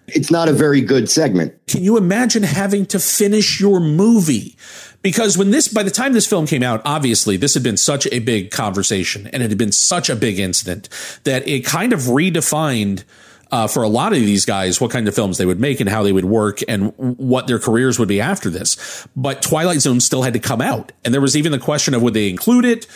[0.08, 1.54] it's not a very good segment.
[1.66, 4.56] Can you imagine having to finish your movie?
[5.00, 8.06] Because when this, by the time this film came out, obviously this had been such
[8.12, 10.88] a big conversation and it had been such a big incident
[11.24, 13.04] that it kind of redefined
[13.52, 15.88] uh, for a lot of these guys what kind of films they would make and
[15.88, 19.06] how they would work and what their careers would be after this.
[19.14, 20.90] But Twilight Zone still had to come out.
[21.04, 22.86] And there was even the question of would they include it?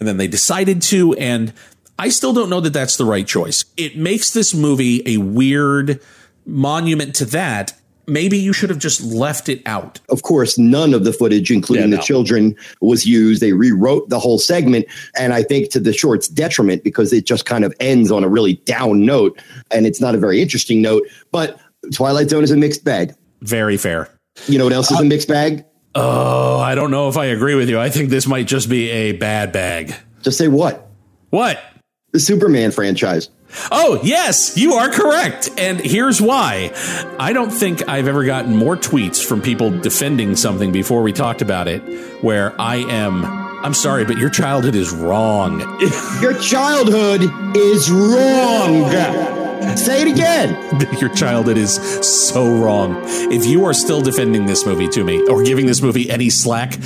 [0.00, 1.12] And then they decided to.
[1.14, 1.52] And
[1.98, 3.66] I still don't know that that's the right choice.
[3.76, 6.00] It makes this movie a weird
[6.46, 7.74] monument to that.
[8.06, 9.98] Maybe you should have just left it out.
[10.08, 13.42] Of course, none of the footage, including Yeah, the children, was used.
[13.42, 14.86] They rewrote the whole segment,
[15.18, 18.28] and I think to the short's detriment because it just kind of ends on a
[18.28, 19.40] really down note,
[19.70, 21.02] and it's not a very interesting note.
[21.32, 21.58] But
[21.92, 23.14] Twilight Zone is a mixed bag.
[23.42, 24.08] Very fair.
[24.46, 25.64] You know what else is a uh, mixed bag?
[25.94, 27.80] Oh, I don't know if I agree with you.
[27.80, 29.94] I think this might just be a bad bag.
[30.22, 30.90] Just say what?
[31.30, 31.58] What?
[32.12, 33.30] The Superman franchise.
[33.70, 35.50] Oh, yes, you are correct.
[35.56, 36.72] And here's why.
[37.18, 41.42] I don't think I've ever gotten more tweets from people defending something before we talked
[41.42, 41.80] about it
[42.22, 45.60] where I am, I'm sorry, but your childhood is wrong.
[46.20, 47.22] Your childhood
[47.56, 48.90] is wrong.
[49.76, 50.56] Say it again.
[51.00, 51.74] your childhood is
[52.06, 53.02] so wrong.
[53.32, 56.78] If you are still defending this movie to me or giving this movie any slack,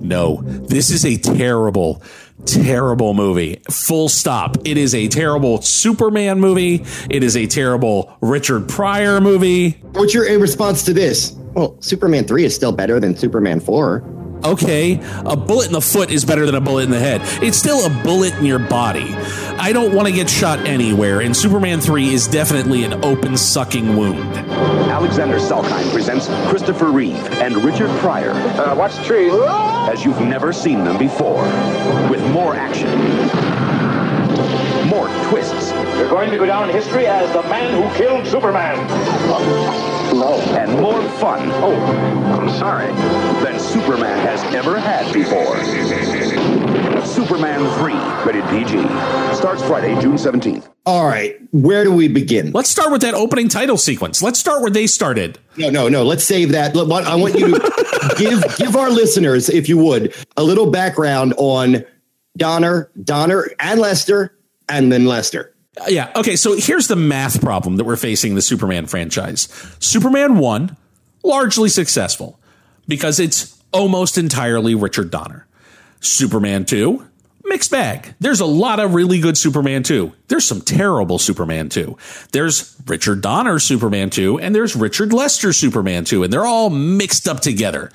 [0.00, 0.42] no.
[0.42, 2.02] This is a terrible,
[2.46, 3.60] terrible movie.
[3.70, 4.56] Full stop.
[4.64, 6.84] It is a terrible Superman movie.
[7.10, 9.70] It is a terrible Richard Pryor movie.
[9.92, 11.32] What's your response to this?
[11.54, 14.14] Well, Superman 3 is still better than Superman 4.
[14.44, 17.22] Okay, a bullet in the foot is better than a bullet in the head.
[17.42, 19.14] It's still a bullet in your body.
[19.56, 23.96] I don't want to get shot anywhere, and Superman 3 is definitely an open sucking
[23.96, 24.36] wound.
[24.36, 28.32] Alexander Salkind presents Christopher Reeve and Richard Pryor.
[28.32, 29.32] Uh, watch the trees.
[29.90, 31.44] As you've never seen them before.
[32.10, 32.88] With more action,
[34.88, 35.72] more twists.
[35.96, 38.76] You're going to go down in history as the man who killed Superman.
[40.14, 40.40] No.
[40.56, 41.50] And more fun.
[41.52, 41.74] Oh,
[42.38, 42.92] I'm sorry.
[43.44, 45.56] Than Superman has ever had before.
[47.34, 49.34] Superman 3, rated PG.
[49.34, 50.68] Starts Friday, June 17th.
[50.86, 52.52] All right, where do we begin?
[52.52, 54.22] Let's start with that opening title sequence.
[54.22, 55.40] Let's start where they started.
[55.56, 56.04] No, no, no.
[56.04, 56.76] Let's save that.
[56.76, 61.84] I want you to give give our listeners, if you would, a little background on
[62.36, 65.52] Donner, Donner, and Lester, and then Lester.
[65.88, 66.12] Yeah.
[66.14, 66.36] Okay.
[66.36, 69.48] So here's the math problem that we're facing the Superman franchise.
[69.80, 70.76] Superman 1,
[71.24, 72.38] largely successful
[72.86, 75.48] because it's almost entirely Richard Donner.
[76.00, 77.04] Superman 2,
[77.54, 78.16] mixed bag.
[78.18, 80.12] There's a lot of really good Superman 2.
[80.26, 81.96] There's some terrible Superman 2.
[82.32, 87.28] There's Richard Donner Superman 2, and there's Richard Lester Superman 2, and they're all mixed
[87.28, 87.92] up together.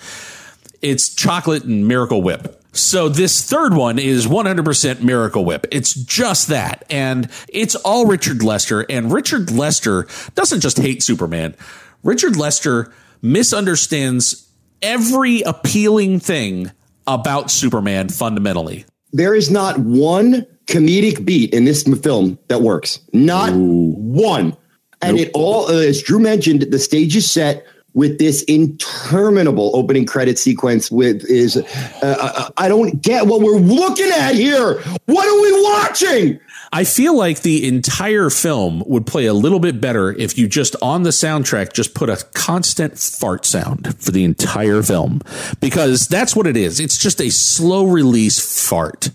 [0.82, 2.64] It's chocolate and Miracle Whip.
[2.72, 5.68] So this third one is 100% Miracle Whip.
[5.74, 6.86] It's just that.
[6.90, 8.86] And it's all Richard Lester.
[8.90, 11.54] And Richard Lester doesn't just hate Superman.
[12.02, 14.50] Richard Lester misunderstands
[14.82, 16.72] every appealing thing
[17.06, 18.86] about Superman fundamentally.
[19.12, 23.00] There is not one comedic beat in this film that works.
[23.12, 24.56] Not one.
[25.02, 30.06] And it all, uh, as Drew mentioned, the stage is set with this interminable opening
[30.06, 30.92] credit sequence.
[30.92, 34.80] With is, uh, I, I don't get what we're looking at here.
[35.06, 36.40] What are we watching?
[36.72, 40.76] I feel like the entire film would play a little bit better if you just
[40.82, 45.22] on the soundtrack just put a constant fart sound for the entire film
[45.60, 46.80] because that's what it is.
[46.80, 49.10] It's just a slow release fart.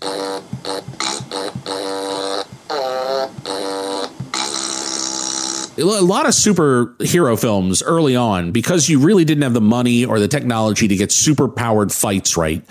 [5.77, 10.19] a lot of superhero films early on because you really didn't have the money or
[10.19, 12.63] the technology to get super powered fights right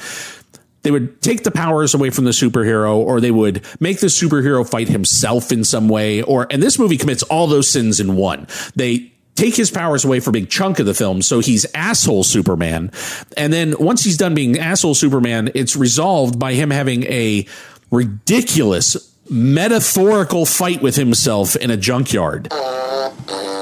[0.85, 4.68] they would take the powers away from the superhero or they would make the superhero
[4.68, 8.47] fight himself in some way or and this movie commits all those sins in one.
[8.76, 12.22] They take his powers away for a big chunk of the film so he's asshole
[12.22, 12.93] superman.
[13.37, 17.47] And then once he's done being asshole superman it's resolved by him having a
[17.91, 23.53] ridiculous metaphorical fight with himself in a junkyard uh, uh.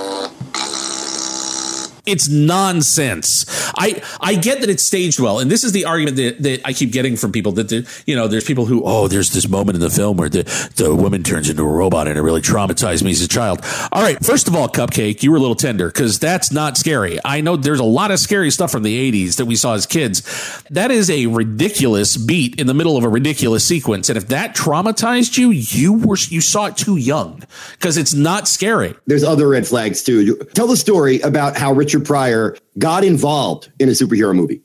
[2.05, 3.47] It's nonsense.
[3.77, 6.73] I I get that it's staged well, and this is the argument that, that I
[6.73, 9.77] keep getting from people that the, you know there's people who oh there's this moment
[9.77, 10.43] in the film where the
[10.77, 13.65] the woman turns into a robot and it really traumatized me as a child.
[13.93, 17.19] All right, first of all, Cupcake, you were a little tender because that's not scary.
[17.25, 19.87] I know there's a lot of scary stuff from the '80s that we saw as
[19.87, 20.23] kids.
[20.71, 24.57] That is a ridiculous beat in the middle of a ridiculous sequence, and if that
[24.57, 28.95] traumatized you, you were you saw it too young because it's not scary.
[29.07, 30.37] There's other red flags too.
[30.55, 34.63] Tell the story about how Richard Pryor got involved in a superhero movie.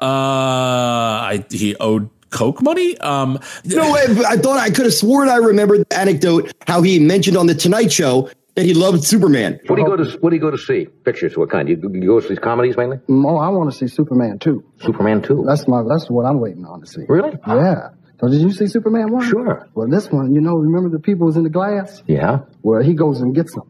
[0.00, 2.96] Uh, I he owed Coke money.
[2.98, 6.98] Um, no, I, I thought I could have sworn I remembered the anecdote how he
[6.98, 9.60] mentioned on the Tonight Show that he loved Superman.
[9.66, 10.86] What do you go to What do you go to see?
[11.04, 11.36] Pictures?
[11.36, 11.68] What kind?
[11.68, 12.98] You, you go to see comedies mainly?
[13.08, 14.64] Oh, I want to see Superman 2.
[14.80, 15.44] Superman 2?
[15.46, 15.82] That's my.
[15.88, 17.02] That's what I'm waiting on to see.
[17.08, 17.32] Really?
[17.46, 17.90] Yeah.
[18.20, 19.28] So did you see Superman 1?
[19.28, 19.68] Sure.
[19.74, 22.02] Well, this one, you know, remember the people was in the glass?
[22.06, 22.40] Yeah.
[22.62, 23.64] Well, he goes and gets them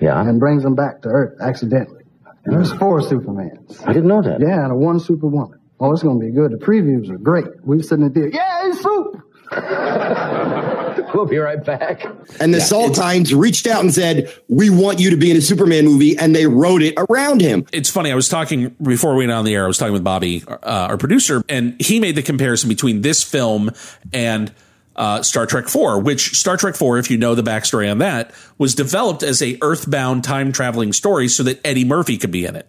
[0.00, 0.20] Yeah.
[0.20, 2.02] and brings them back to Earth accidentally.
[2.46, 3.86] And there's four Supermans.
[3.86, 4.40] I didn't know that.
[4.40, 5.58] Yeah, and a one Superwoman.
[5.80, 6.52] Oh, it's going to be good.
[6.52, 7.46] The previews are great.
[7.62, 8.28] We were sitting in there.
[8.28, 9.22] Yeah, it's soup.
[11.14, 12.04] we'll be right back.
[12.40, 15.84] And the Salkinds reached out and said, "We want you to be in a Superman
[15.84, 17.66] movie," and they wrote it around him.
[17.72, 18.10] It's funny.
[18.10, 19.64] I was talking before we went on the air.
[19.64, 23.22] I was talking with Bobby, uh, our producer, and he made the comparison between this
[23.22, 23.70] film
[24.12, 24.52] and
[24.96, 26.00] uh, Star Trek Four.
[26.00, 29.58] Which Star Trek Four, if you know the backstory on that, was developed as a
[29.62, 32.68] Earthbound time traveling story so that Eddie Murphy could be in it.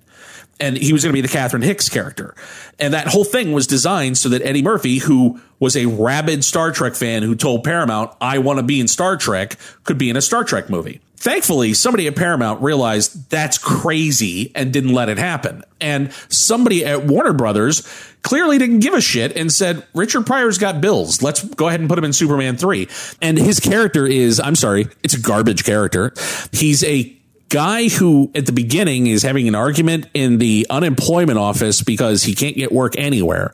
[0.60, 2.34] And he was going to be the Catherine Hicks character.
[2.80, 6.72] And that whole thing was designed so that Eddie Murphy, who was a rabid Star
[6.72, 10.18] Trek fan who told Paramount, I want to be in Star Trek, could be in
[10.18, 11.00] a Star Trek movie.
[11.18, 15.64] Thankfully, somebody at Paramount realized that's crazy and didn't let it happen.
[15.82, 17.88] And somebody at Warner Brothers
[18.22, 21.24] clearly didn't give a shit and said, Richard Pryor's got bills.
[21.24, 22.88] Let's go ahead and put him in Superman 3.
[23.22, 26.14] And his character is, I'm sorry, it's a garbage character.
[26.52, 27.18] He's a
[27.50, 32.36] guy who at the beginning is having an argument in the unemployment office because he
[32.36, 33.54] can't get work anywhere.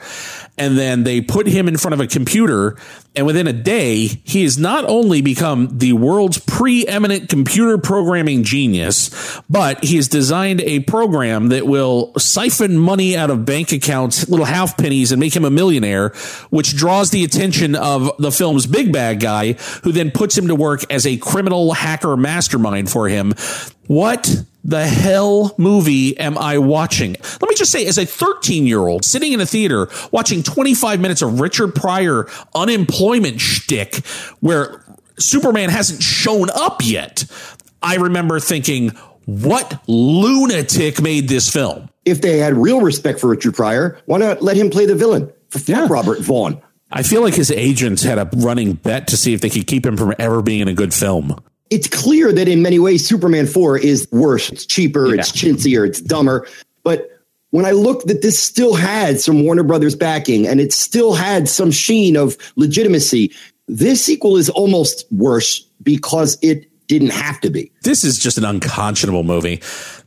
[0.57, 2.77] And then they put him in front of a computer
[3.15, 9.39] and within a day, he has not only become the world's preeminent computer programming genius,
[9.49, 14.45] but he has designed a program that will siphon money out of bank accounts, little
[14.45, 16.09] half pennies, and make him a millionaire,
[16.49, 20.55] which draws the attention of the film's big bad guy, who then puts him to
[20.55, 23.33] work as a criminal hacker mastermind for him.
[23.85, 27.15] What the hell movie am I watching?
[27.41, 30.99] Let me just say, as a 13 year old sitting in a theater watching 25
[30.99, 34.05] minutes of Richard Pryor unemployment shtick
[34.39, 34.83] where
[35.19, 37.25] Superman hasn't shown up yet,
[37.81, 38.89] I remember thinking,
[39.25, 41.89] what lunatic made this film?
[42.05, 45.31] If they had real respect for Richard Pryor, why not let him play the villain?
[45.49, 46.61] Fuck Robert Vaughn.
[46.91, 49.85] I feel like his agents had a running bet to see if they could keep
[49.85, 51.41] him from ever being in a good film.
[51.73, 54.51] It's clear that in many ways, Superman 4 is worse.
[54.51, 56.47] It's cheaper, it's chintzier, it's dumber.
[56.83, 57.09] But
[57.49, 61.49] when I look that this still had some Warner Brothers backing and it still had
[61.49, 63.33] some sheen of legitimacy,
[63.67, 67.71] this sequel is almost worse because it didn't have to be.
[67.81, 69.59] This is just an unconscionable movie.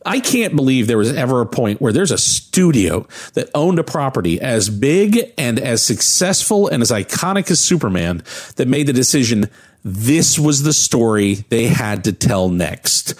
[0.05, 3.83] I can't believe there was ever a point where there's a studio that owned a
[3.83, 8.23] property as big and as successful and as iconic as Superman
[8.55, 9.49] that made the decision
[9.87, 13.13] this was the story they had to tell next.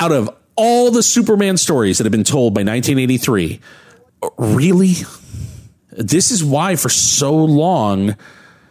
[0.00, 3.60] Out of all the Superman stories that have been told by 1983,
[4.36, 4.94] really?
[5.92, 8.16] This is why for so long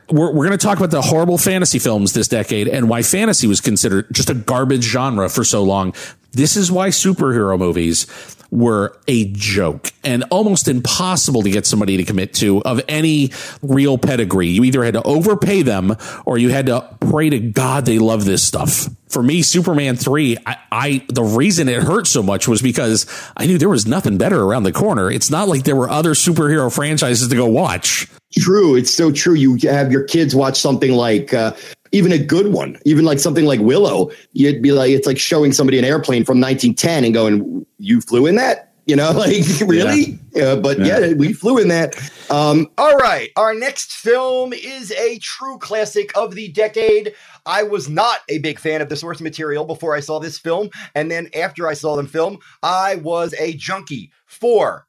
[0.09, 3.47] we're, we're going to talk about the horrible fantasy films this decade and why fantasy
[3.47, 5.93] was considered just a garbage genre for so long.
[6.33, 8.05] This is why superhero movies
[8.51, 13.31] were a joke and almost impossible to get somebody to commit to of any
[13.61, 14.47] real pedigree.
[14.47, 15.95] You either had to overpay them
[16.25, 18.89] or you had to pray to God they love this stuff.
[19.09, 23.05] For me, Superman 3, I, I the reason it hurt so much was because
[23.37, 25.09] I knew there was nothing better around the corner.
[25.09, 28.07] It's not like there were other superhero franchises to go watch.
[28.37, 28.75] True.
[28.75, 29.33] It's so true.
[29.33, 31.55] You have your kids watch something like uh,
[31.91, 34.11] even a good one, even like something like Willow.
[34.33, 38.25] You'd be like, it's like showing somebody an airplane from 1910 and going, "You flew
[38.25, 40.17] in that." You know, like really?
[40.33, 40.55] Yeah.
[40.55, 40.99] but yeah.
[40.99, 41.13] Yeah.
[41.13, 41.95] we flew in that.
[42.31, 43.29] Um, All right.
[43.35, 47.13] Our next film is a true classic of the decade.
[47.45, 50.69] I was not a big fan of the source material before I saw this film.
[50.95, 54.87] And then after I saw the film, I was a junkie for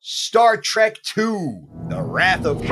[0.00, 2.62] Star Trek II The Wrath of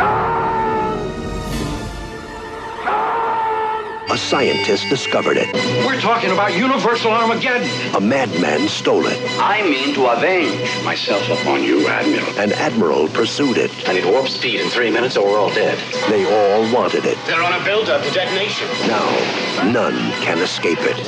[4.12, 5.50] A scientist discovered it.
[5.86, 7.66] We're talking about universal Armageddon.
[7.96, 9.18] A madman stole it.
[9.40, 12.38] I mean to avenge myself upon you, Admiral.
[12.38, 13.70] An admiral pursued it.
[13.88, 15.78] I need warp speed in three minutes or we're all dead.
[16.10, 17.16] They all wanted it.
[17.26, 18.68] They're on a build-up to detonation.
[18.86, 20.98] Now, none can escape it.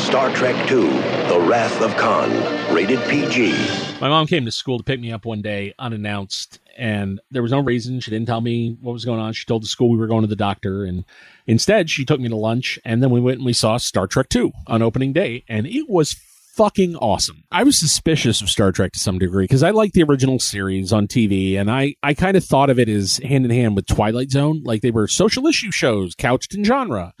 [0.00, 0.88] Star Trek II
[1.28, 2.30] The Wrath of Khan.
[2.74, 3.52] Rated PG.
[4.00, 7.52] My mom came to school to pick me up one day unannounced, and there was
[7.52, 8.00] no reason.
[8.00, 9.32] She didn't tell me what was going on.
[9.34, 11.04] She told the school we were going to the doctor, and
[11.46, 14.28] instead she took me to lunch, and then we went and we saw Star Trek
[14.30, 16.16] Two on opening day, and it was
[16.54, 17.44] fucking awesome.
[17.52, 20.92] I was suspicious of Star Trek to some degree because I liked the original series
[20.92, 23.86] on TV, and I I kind of thought of it as hand in hand with
[23.86, 27.12] Twilight Zone, like they were social issue shows couched in genre.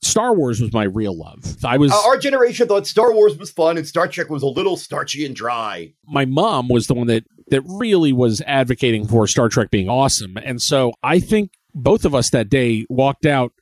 [0.00, 1.56] Star Wars was my real love.
[1.64, 4.46] I was Uh, our generation thought Star Wars was fun and Star Trek was a
[4.46, 5.92] little starchy and dry.
[6.06, 10.36] my mom was the one that that really was advocating for Star Trek being awesome.
[10.42, 13.52] And so I think both of us that day walked out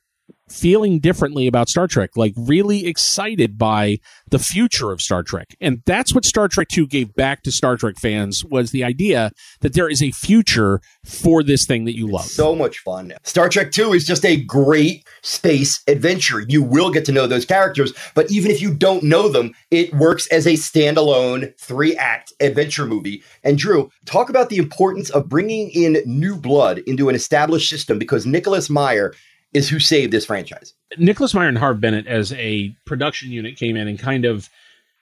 [0.49, 3.99] feeling differently about Star Trek, like really excited by
[4.29, 5.55] the future of Star Trek.
[5.59, 9.31] And that's what Star Trek 2 gave back to Star Trek fans was the idea
[9.61, 12.25] that there is a future for this thing that you love.
[12.25, 13.13] So much fun.
[13.23, 16.41] Star Trek 2 is just a great space adventure.
[16.47, 19.93] You will get to know those characters, but even if you don't know them, it
[19.93, 23.23] works as a standalone three act adventure movie.
[23.43, 27.99] And Drew, talk about the importance of bringing in new blood into an established system
[27.99, 29.13] because Nicholas Meyer
[29.57, 30.73] is who saved this franchise.
[30.97, 34.49] Nicholas Meyer and Harv Bennett as a production unit came in and kind of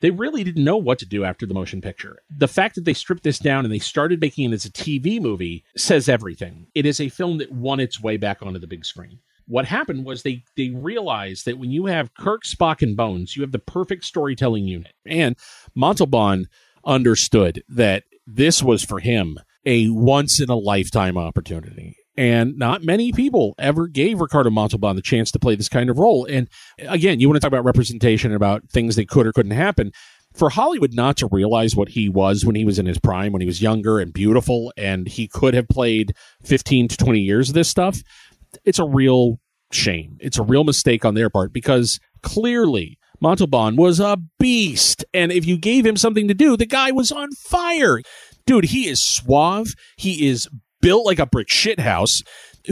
[0.01, 2.19] they really didn't know what to do after the motion picture.
[2.29, 5.21] The fact that they stripped this down and they started making it as a TV
[5.21, 6.67] movie says everything.
[6.73, 9.19] It is a film that won its way back onto the big screen.
[9.47, 13.43] What happened was they they realized that when you have Kirk, Spock, and Bones, you
[13.43, 14.93] have the perfect storytelling unit.
[15.05, 15.35] And
[15.75, 16.47] Montalban
[16.83, 21.97] understood that this was for him a once in a lifetime opportunity.
[22.18, 25.97] And not many people ever gave Ricardo Montalban the chance to play this kind of
[25.97, 26.26] role.
[26.26, 26.47] And
[26.80, 29.91] again, you want to talk about representation and about things that could or couldn't happen.
[30.34, 33.41] For Hollywood not to realize what he was when he was in his prime, when
[33.41, 36.13] he was younger and beautiful, and he could have played
[36.43, 38.01] 15 to 20 years of this stuff,
[38.66, 39.39] it's a real
[39.72, 40.18] shame.
[40.20, 45.05] It's a real mistake on their part because clearly Montalban was a beast.
[45.13, 48.01] And if you gave him something to do, the guy was on fire.
[48.45, 49.74] Dude, he is suave.
[49.97, 50.47] He is
[50.86, 52.21] built like a brick shit house.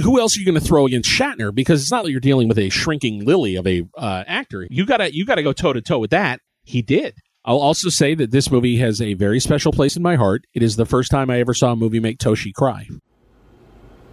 [0.03, 1.53] Who else are you going to throw against Shatner?
[1.53, 4.68] Because it's not like you're dealing with a shrinking lily of a uh, actor.
[4.70, 6.39] You gotta you gotta go toe to toe with that.
[6.64, 7.16] He did.
[7.43, 10.45] I'll also say that this movie has a very special place in my heart.
[10.53, 12.88] It is the first time I ever saw a movie make Toshi cry.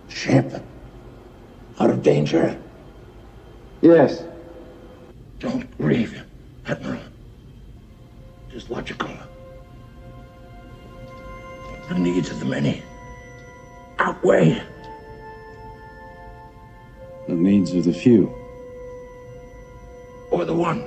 [0.09, 0.51] Ship.
[1.78, 2.59] Out of danger.
[3.82, 4.24] Yes.
[5.39, 6.22] Don't grieve,
[6.66, 7.01] Admiral.
[8.51, 9.10] Just logical.
[11.89, 12.82] The needs of the many
[14.01, 14.62] outweigh.
[17.28, 18.35] The needs of the few.
[20.31, 20.81] Or the one.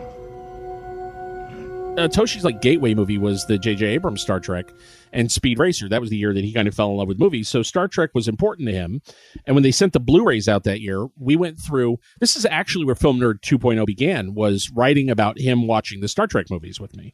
[1.97, 3.85] uh, Toshi's like gateway movie was the J.J.
[3.85, 4.71] Abrams Star Trek
[5.11, 5.87] and Speed Racer.
[5.87, 7.47] That was the year that he kind of fell in love with movies.
[7.47, 9.01] So Star Trek was important to him.
[9.45, 11.99] And when they sent the Blu-rays out that year, we went through.
[12.19, 14.33] This is actually where Film Nerd 2.0 began.
[14.33, 17.13] Was writing about him watching the Star Trek movies with me.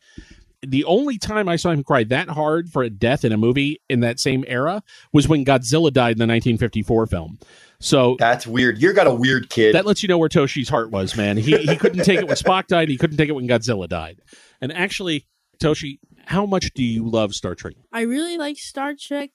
[0.62, 3.82] The only time I saw him cry that hard for a death in a movie
[3.90, 4.84] in that same era
[5.14, 7.40] was when Godzilla died in the 1954 film.
[7.80, 8.78] So that's weird.
[8.80, 9.74] You're got a weird kid.
[9.74, 11.38] That lets you know where Toshi's heart was, man.
[11.38, 12.90] He he couldn't take it when Spock died.
[12.90, 14.22] He couldn't take it when Godzilla died.
[14.60, 15.26] And actually,
[15.62, 17.76] Toshi, how much do you love Star Trek?
[17.94, 19.32] I really like Star Trek.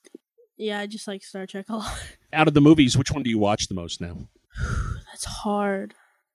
[0.56, 1.98] Yeah, I just like Star Trek a lot.
[2.32, 4.28] Out of the movies, which one do you watch the most now?
[5.06, 5.94] That's hard.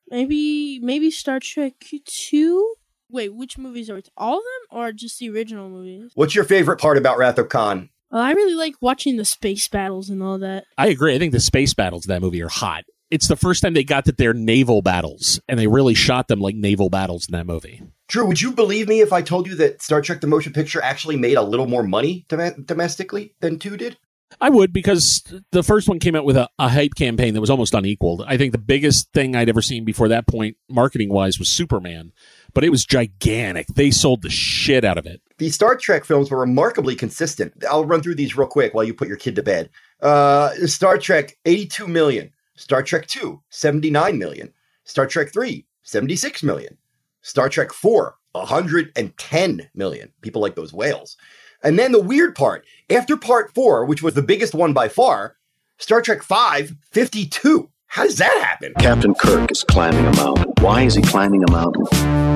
[0.09, 1.73] Maybe maybe Star Trek
[2.05, 2.75] two.
[3.11, 4.09] Wait, which movies are it?
[4.15, 6.11] All of them or just the original movies?
[6.13, 7.89] What's your favorite part about Wrath of Khan?
[8.11, 10.65] Well, I really like watching the space battles and all that.
[10.77, 11.15] I agree.
[11.15, 12.85] I think the space battles in that movie are hot.
[13.11, 16.39] It's the first time they got that they're naval battles, and they really shot them
[16.39, 17.81] like naval battles in that movie.
[18.07, 20.81] Drew, would you believe me if I told you that Star Trek the Motion Picture
[20.81, 23.97] actually made a little more money dom- domestically than 2 did?
[24.39, 27.49] I would because the first one came out with a, a hype campaign that was
[27.49, 28.23] almost unequaled.
[28.27, 32.11] I think the biggest thing I'd ever seen before that point, marketing wise, was Superman,
[32.53, 33.67] but it was gigantic.
[33.67, 35.21] They sold the shit out of it.
[35.37, 37.53] The Star Trek films were remarkably consistent.
[37.69, 39.69] I'll run through these real quick while you put your kid to bed.
[40.01, 42.31] Uh, Star Trek, 82 million.
[42.55, 44.53] Star Trek 2, 79 million.
[44.83, 46.77] Star Trek 3, 76 million.
[47.21, 50.11] Star Trek 4, 110 million.
[50.21, 51.15] People like those whales.
[51.63, 55.35] And then the weird part, after part 4, which was the biggest one by far,
[55.77, 57.69] Star Trek 5, 52.
[57.91, 58.71] How does that happen?
[58.79, 60.53] Captain Kirk is climbing a mountain.
[60.61, 61.87] Why is he climbing a mountain?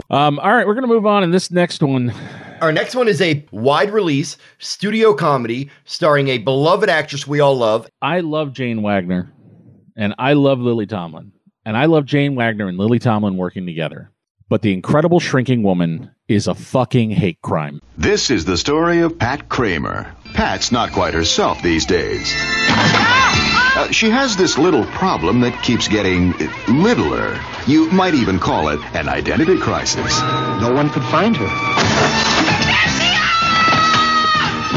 [0.09, 1.21] Um, all right, we're going to move on.
[1.23, 2.11] And this next one,
[2.59, 7.55] Our next one is a wide release studio comedy starring a beloved actress we all
[7.55, 7.87] love.
[8.01, 9.31] I love Jane Wagner
[9.95, 11.31] and I love Lily Tomlin.
[11.65, 14.09] And I love Jane Wagner and Lily Tomlin working together.
[14.49, 17.79] But The Incredible Shrinking Woman is a fucking hate crime.
[17.97, 20.13] This is the story of Pat Kramer.
[20.33, 22.33] Pat's not quite herself these days.
[23.75, 26.31] Uh, she has this little problem that keeps getting
[26.67, 27.39] littler.
[27.65, 30.21] You might even call it an identity crisis.
[30.61, 31.49] No one could find her.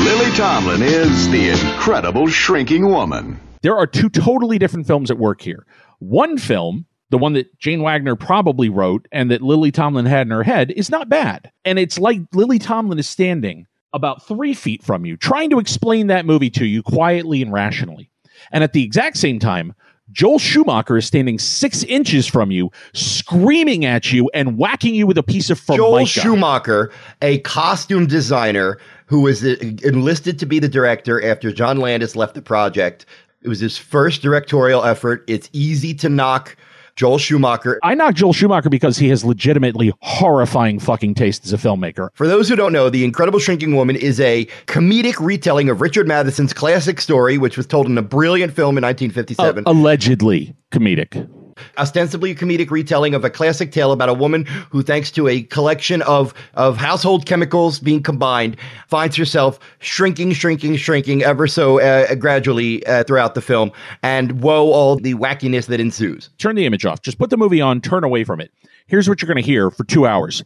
[0.02, 3.38] Lily Tomlin is the incredible shrinking woman.
[3.60, 5.66] There are two totally different films at work here.
[5.98, 10.30] One film, the one that Jane Wagner probably wrote and that Lily Tomlin had in
[10.30, 11.50] her head, is not bad.
[11.66, 16.06] And it's like Lily Tomlin is standing about three feet from you, trying to explain
[16.06, 18.10] that movie to you quietly and rationally.
[18.52, 19.74] And at the exact same time,
[20.12, 25.18] Joel Schumacher is standing six inches from you, screaming at you and whacking you with
[25.18, 25.82] a piece of formica.
[25.82, 26.92] Joel Schumacher,
[27.22, 32.42] a costume designer who was enlisted to be the director after John Landis left the
[32.42, 33.04] project.
[33.42, 35.24] It was his first directorial effort.
[35.26, 36.56] It's easy to knock
[36.96, 37.78] Joel Schumacher.
[37.82, 42.08] I knock Joel Schumacher because he has legitimately horrifying fucking taste as a filmmaker.
[42.14, 46.08] For those who don't know, The Incredible Shrinking Woman is a comedic retelling of Richard
[46.08, 49.66] Matheson's classic story, which was told in a brilliant film in 1957.
[49.66, 51.28] Uh, allegedly comedic.
[51.78, 55.42] Ostensibly a comedic retelling of a classic tale about a woman who, thanks to a
[55.42, 58.56] collection of, of household chemicals being combined,
[58.88, 63.70] finds herself shrinking, shrinking, shrinking ever so uh, gradually uh, throughout the film.
[64.02, 66.30] And woe, all the wackiness that ensues.
[66.38, 67.02] Turn the image off.
[67.02, 68.50] Just put the movie on, turn away from it.
[68.86, 70.44] Here's what you're going to hear for two hours.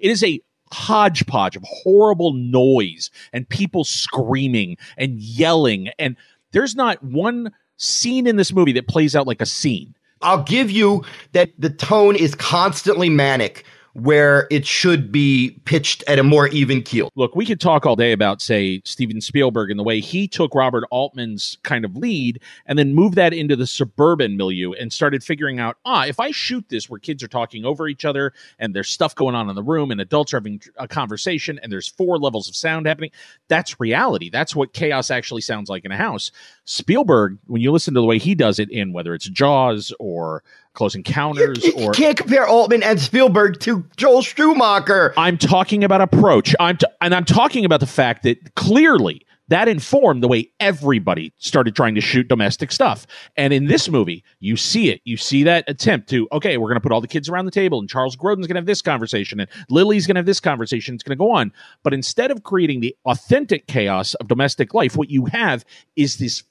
[0.00, 0.40] It is a
[0.72, 5.90] hodgepodge of horrible noise and people screaming and yelling.
[5.98, 6.16] And
[6.52, 9.94] there's not one scene in this movie that plays out like a scene.
[10.20, 13.64] I'll give you that the tone is constantly manic
[13.94, 17.10] where it should be pitched at a more even keel.
[17.14, 20.54] Look, we could talk all day about, say, Steven Spielberg and the way he took
[20.54, 25.22] Robert Altman's kind of lead and then moved that into the suburban milieu and started
[25.22, 28.74] figuring out, ah, if I shoot this where kids are talking over each other and
[28.74, 31.88] there's stuff going on in the room and adults are having a conversation and there's
[31.88, 33.10] four levels of sound happening,
[33.48, 34.30] that's reality.
[34.30, 36.30] That's what chaos actually sounds like in a house.
[36.64, 40.42] Spielberg, when you listen to the way he does it in whether it's Jaws or
[40.74, 45.12] Close Encounters You or can't compare Altman and Spielberg to Joel Schumacher.
[45.16, 46.54] I'm talking about approach.
[46.58, 51.30] I'm t- and I'm talking about the fact that clearly that informed the way everybody
[51.36, 53.06] started trying to shoot domestic stuff.
[53.36, 55.02] And in this movie, you see it.
[55.04, 57.50] You see that attempt to okay, we're going to put all the kids around the
[57.50, 60.40] table, and Charles Grodin's going to have this conversation, and Lily's going to have this
[60.40, 60.94] conversation.
[60.94, 61.52] It's going to go on.
[61.82, 65.66] But instead of creating the authentic chaos of domestic life, what you have
[65.96, 66.44] is this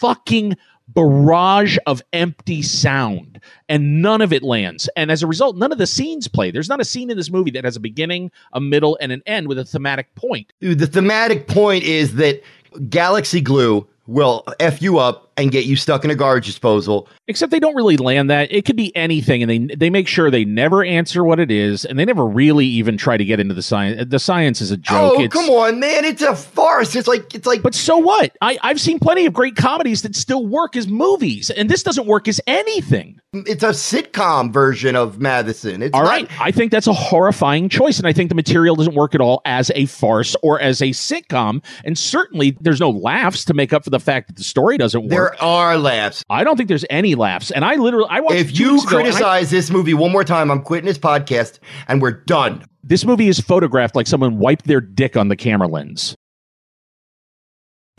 [0.00, 0.56] fucking
[0.94, 4.88] barrage of empty sound and none of it lands.
[4.96, 6.50] And as a result none of the scenes play.
[6.50, 9.22] There's not a scene in this movie that has a beginning a middle and an
[9.26, 10.52] end with a thematic point.
[10.60, 12.42] The thematic point is that
[12.88, 17.08] Galaxy Glue will F you up and get you stuck in a garbage disposal.
[17.28, 20.30] except they don't really land that it could be anything and they they make sure
[20.30, 23.54] they never answer what it is and they never really even try to get into
[23.54, 26.04] the science the science is a joke Oh, It's- come on, man.
[26.04, 26.94] It's a farce.
[26.96, 28.36] It's like it's like But so what?
[28.40, 32.06] I, I've seen plenty of great comedies that still work as movies, and this doesn't
[32.06, 33.18] work as anything.
[33.32, 35.82] it's a sitcom version of Matheson.
[35.82, 38.76] It's All not- right, I think that's a horrifying choice, and I think the material
[38.76, 41.64] doesn't work at all as a farce or as a sitcom.
[41.84, 45.08] And certainly, there's no laughs to make up for the fact that the story doesn't
[45.08, 45.21] work.
[45.30, 46.22] There are laughs.
[46.30, 47.50] I don't think there's any laughs.
[47.50, 50.12] And I literally, I watched If you weeks ago, and I- criticize this movie one
[50.12, 51.58] more time, I'm quitting this podcast
[51.88, 52.64] and we're done.
[52.84, 56.16] this movie is photographed like someone wiped their dick on the camera lens.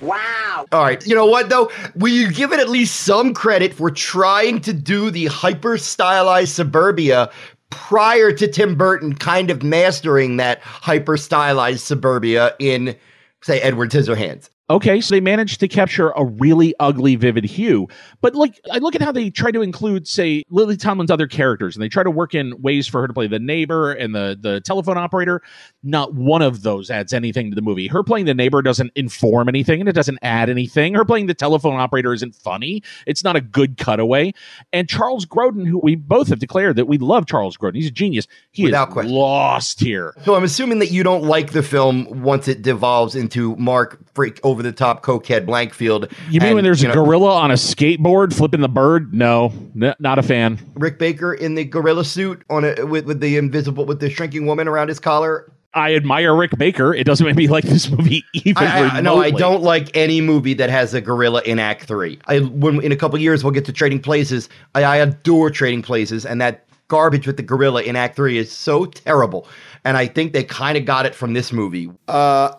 [0.02, 0.66] Wow.
[0.72, 1.06] All right.
[1.06, 1.72] You know what, though?
[1.96, 6.54] Will you give it at least some credit for trying to do the hyper stylized
[6.54, 7.32] suburbia
[7.70, 12.96] prior to Tim Burton kind of mastering that hyper stylized suburbia in,
[13.42, 14.50] say, Edward Scissorhands?
[14.74, 17.88] Okay, so they managed to capture a really ugly, vivid hue.
[18.22, 21.76] But like, I look at how they try to include, say, Lily Tomlin's other characters,
[21.76, 24.36] and they try to work in ways for her to play the neighbor and the
[24.40, 25.44] the telephone operator.
[25.84, 27.86] Not one of those adds anything to the movie.
[27.86, 30.96] Her playing the neighbor doesn't inform anything, and it doesn't add anything.
[30.96, 32.82] Her playing the telephone operator isn't funny.
[33.06, 34.34] It's not a good cutaway.
[34.72, 37.92] And Charles Grodin, who we both have declared that we love Charles Grodin, he's a
[37.92, 38.28] genius.
[38.50, 39.12] He Without is question.
[39.14, 40.16] lost here.
[40.26, 44.40] So I'm assuming that you don't like the film once it devolves into Mark freak
[44.44, 46.12] over the top cokehead Blankfield.
[46.30, 49.14] You mean and, when there's a know, gorilla on a skateboard flipping the bird?
[49.14, 50.60] No, n- not a fan.
[50.76, 54.46] Rick Baker in the gorilla suit on a with, with the invisible with the shrinking
[54.46, 55.52] woman around his collar?
[55.76, 56.94] I admire Rick Baker.
[56.94, 60.22] It doesn't make me like this movie even I, I, no, I don't like any
[60.22, 62.20] movie that has a gorilla in Act Three.
[62.28, 64.50] I when in a couple years we'll get to Trading Places.
[64.76, 68.52] I, I adore Trading Places, and that garbage with the gorilla in Act Three is
[68.52, 69.48] so terrible.
[69.84, 71.90] And I think they kind of got it from this movie.
[72.08, 72.54] Uh,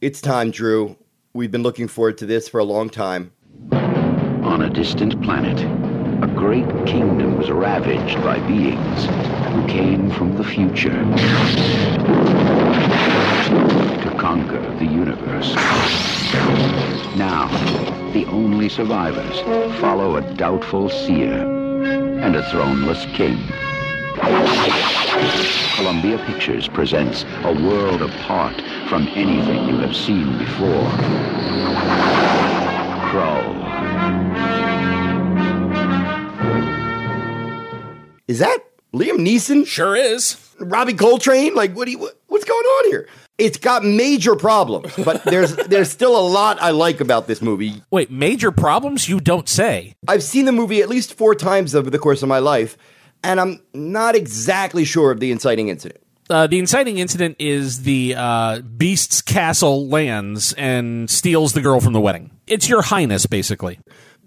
[0.00, 0.96] it's time, Drew.
[1.34, 3.32] We've been looking forward to this for a long time.
[3.70, 5.60] On a distant planet,
[6.24, 9.04] a great kingdom was ravaged by beings
[9.52, 10.88] who came from the future
[14.02, 15.54] to conquer the universe.
[17.14, 17.46] Now,
[18.14, 19.40] the only survivors
[19.80, 23.38] follow a doubtful seer and a throneless king.
[25.74, 28.54] Columbia Pictures presents a world apart
[28.88, 30.90] from anything you have seen before.
[33.08, 33.58] Krull.
[38.28, 38.58] Is that
[38.92, 39.66] Liam Neeson?
[39.66, 40.36] Sure is.
[40.60, 41.54] Robbie Coltrane?
[41.54, 43.08] Like, what do you, what, what's going on here?
[43.38, 47.82] It's got major problems, but there's there's still a lot I like about this movie.
[47.90, 49.08] Wait, major problems?
[49.08, 49.94] You don't say.
[50.08, 52.76] I've seen the movie at least four times over the course of my life,
[53.22, 56.02] and I'm not exactly sure of the inciting incident.
[56.30, 61.94] Uh, the inciting incident is the uh, Beast's castle lands and steals the girl from
[61.94, 62.30] the wedding.
[62.46, 63.80] It's your highness, basically.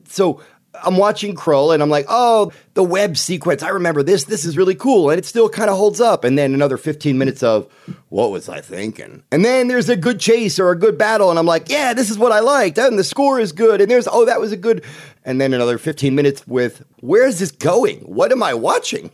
[0.08, 0.42] So
[0.74, 3.62] I'm watching Krull and I'm like, oh, the web sequence.
[3.62, 4.24] I remember this.
[4.24, 5.10] This is really cool.
[5.10, 6.24] And it still kind of holds up.
[6.24, 7.72] And then another 15 minutes of,
[8.10, 9.24] what was I thinking?
[9.32, 11.30] And then there's a good chase or a good battle.
[11.30, 12.78] And I'm like, yeah, this is what I liked.
[12.78, 13.82] And the score is good.
[13.82, 14.84] And there's, oh, that was a good.
[15.26, 18.00] And then another 15 minutes with, where's this going?
[18.00, 19.12] What am I watching?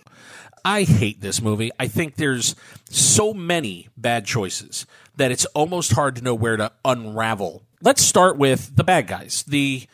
[0.63, 1.71] I hate this movie.
[1.79, 2.55] I think there's
[2.89, 4.85] so many bad choices
[5.15, 7.63] that it's almost hard to know where to unravel.
[7.81, 9.88] Let's start with the bad guys, the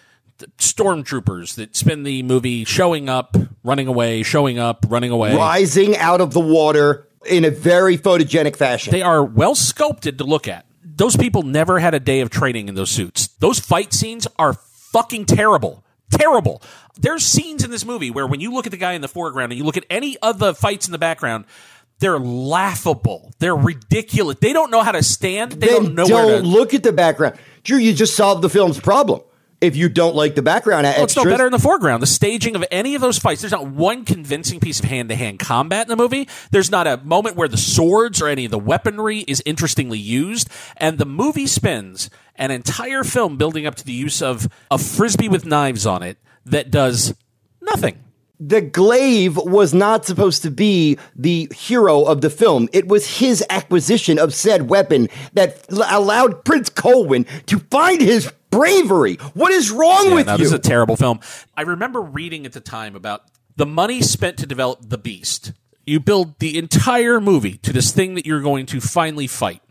[0.57, 5.35] stormtroopers that spend the movie showing up, running away, showing up, running away.
[5.35, 8.91] Rising out of the water in a very photogenic fashion.
[8.91, 10.65] They are well sculpted to look at.
[10.83, 13.27] Those people never had a day of training in those suits.
[13.39, 15.83] Those fight scenes are fucking terrible.
[16.11, 16.61] Terrible.
[16.99, 19.51] There's scenes in this movie where when you look at the guy in the foreground
[19.51, 21.45] and you look at any of the fights in the background,
[21.99, 23.33] they're laughable.
[23.39, 24.37] They're ridiculous.
[24.39, 25.53] They don't know how to stand.
[25.53, 26.47] They then don't know don't where to.
[26.47, 27.37] look at the background.
[27.63, 29.21] Drew, you just solved the film's problem.
[29.63, 32.01] If you don't like the background Well, it's no better in the foreground.
[32.01, 35.15] The staging of any of those fights, there's not one convincing piece of hand to
[35.15, 36.27] hand combat in the movie.
[36.51, 40.49] There's not a moment where the swords or any of the weaponry is interestingly used.
[40.75, 45.29] And the movie spends an entire film building up to the use of a frisbee
[45.29, 47.15] with knives on it that does
[47.61, 48.03] nothing.
[48.45, 52.67] The glaive was not supposed to be the hero of the film.
[52.73, 58.31] It was his acquisition of said weapon that l- allowed Prince Colwyn to find his
[58.49, 59.15] bravery.
[59.33, 60.37] What is wrong Yeah, with no, you?
[60.39, 61.19] This is a terrible film.
[61.55, 63.23] I remember reading at the time about
[63.55, 65.53] the money spent to develop The Beast.
[65.85, 69.61] You build the entire movie to this thing that you're going to finally fight.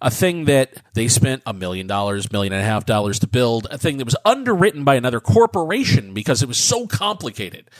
[0.00, 3.68] A thing that they spent a million dollars, million and a half dollars to build,
[3.70, 7.70] a thing that was underwritten by another corporation because it was so complicated.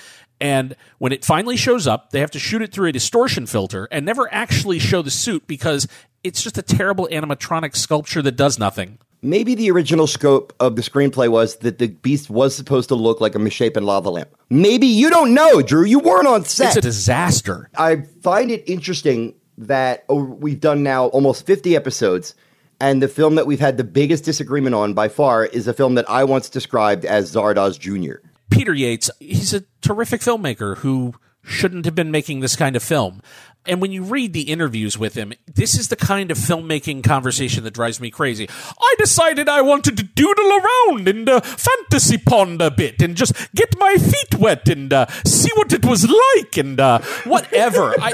[0.43, 3.87] And when it finally shows up, they have to shoot it through a distortion filter
[3.93, 5.87] and never actually show the suit because
[6.25, 8.99] it's just a terrible animatronic sculpture that does nothing.
[9.23, 13.21] Maybe the original scope of the screenplay was that the beast was supposed to look
[13.21, 14.31] like a misshapen lava lamp.
[14.51, 15.85] Maybe you don't know, Drew.
[15.85, 16.71] You weren't on set.
[16.71, 17.71] It's a disaster.
[17.77, 22.35] I find it interesting that oh, we've done now almost 50 episodes,
[22.81, 25.95] and the film that we've had the biggest disagreement on by far is a film
[25.95, 28.27] that I once described as Zardoz Jr.
[28.53, 33.21] Peter Yates, he's a terrific filmmaker who shouldn't have been making this kind of film.
[33.65, 37.63] And when you read the interviews with him, this is the kind of filmmaking conversation
[37.63, 38.49] that drives me crazy.
[38.81, 43.35] I decided I wanted to doodle around in the fantasy pond a bit and just
[43.55, 47.95] get my feet wet and uh, see what it was like and uh, whatever.
[48.01, 48.13] I,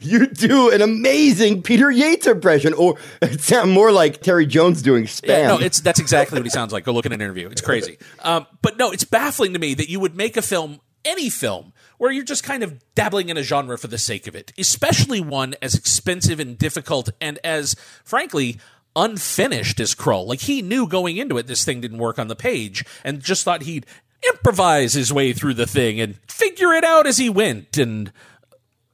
[0.00, 5.04] You do an amazing Peter Yates impression, or it sounds more like Terry Jones doing
[5.04, 5.28] spam.
[5.28, 6.84] Yeah, no, it's that's exactly what he sounds like.
[6.84, 7.48] Go look at an interview.
[7.48, 7.98] It's crazy.
[8.20, 11.72] Um, but no, it's baffling to me that you would make a film, any film,
[11.98, 15.20] where you're just kind of dabbling in a genre for the sake of it, especially
[15.20, 18.58] one as expensive and difficult and as, frankly,
[18.96, 20.26] unfinished as Krull.
[20.26, 23.44] Like he knew going into it, this thing didn't work on the page, and just
[23.44, 23.86] thought he'd
[24.32, 27.78] improvise his way through the thing and figure it out as he went.
[27.78, 28.12] And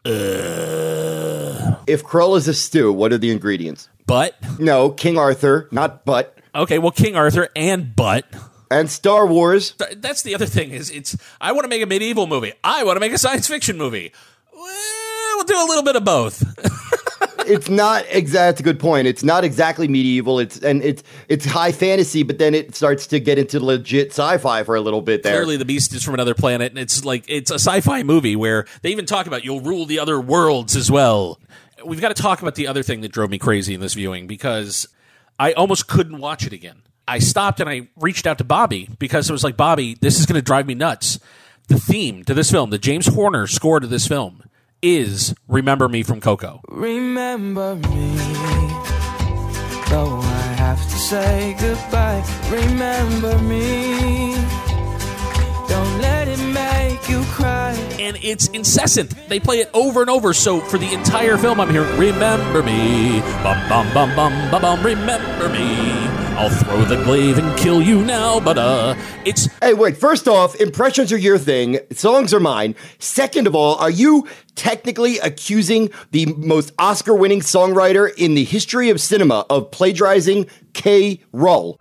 [0.06, 3.88] Uh, if Krull is a stew, what are the ingredients?
[4.06, 4.36] Butt?
[4.60, 6.38] No, King Arthur, not butt.
[6.54, 8.24] Okay, well, King Arthur and butt.
[8.70, 9.74] And Star Wars.
[9.96, 12.52] That's the other thing is it's I want to make a medieval movie.
[12.62, 14.12] I want to make a science fiction movie.
[14.52, 16.42] Well, we'll do a little bit of both.
[17.46, 19.06] it's not exactly a good point.
[19.06, 20.38] It's not exactly medieval.
[20.38, 24.62] It's and it's it's high fantasy, but then it starts to get into legit sci-fi
[24.64, 25.34] for a little bit there.
[25.34, 28.66] Clearly, the beast is from another planet, and it's like it's a sci-fi movie where
[28.82, 31.38] they even talk about you'll rule the other worlds as well.
[31.84, 34.26] We've got to talk about the other thing that drove me crazy in this viewing
[34.26, 34.88] because
[35.38, 36.82] I almost couldn't watch it again.
[37.08, 40.26] I stopped and I reached out to Bobby because it was like, Bobby, this is
[40.26, 41.20] going to drive me nuts.
[41.68, 44.42] The theme to this film, the James Horner score to this film,
[44.94, 46.60] is "Remember Me" from Coco.
[46.68, 48.16] Remember me,
[49.90, 52.22] though I have to say goodbye.
[52.50, 54.34] Remember me,
[55.68, 57.72] don't let it make you cry.
[57.98, 59.14] and it's incessant.
[59.28, 60.32] They play it over and over.
[60.32, 64.82] So for the entire film, I'm hearing "Remember Me," bum bum bum bum bum bum.
[64.84, 66.25] Remember me.
[66.36, 68.94] I'll throw the glaive and kill you now, but uh,
[69.24, 69.96] it's Hey, wait.
[69.96, 71.78] First off, impressions are your thing.
[71.92, 72.74] Songs are mine.
[72.98, 79.00] Second of all, are you technically accusing the most Oscar-winning songwriter in the history of
[79.00, 81.22] cinema of plagiarizing K.
[81.32, 81.80] Rull?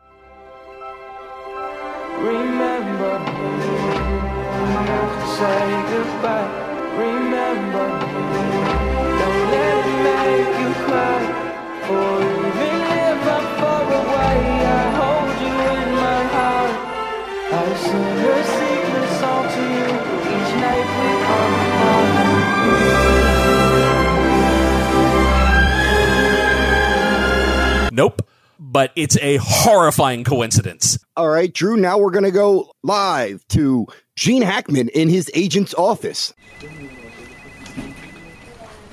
[27.96, 28.28] Nope.
[28.60, 30.98] But it's a horrifying coincidence.
[31.16, 35.74] All right, Drew, now we're going to go live to Gene Hackman in his agent's
[35.74, 36.34] office.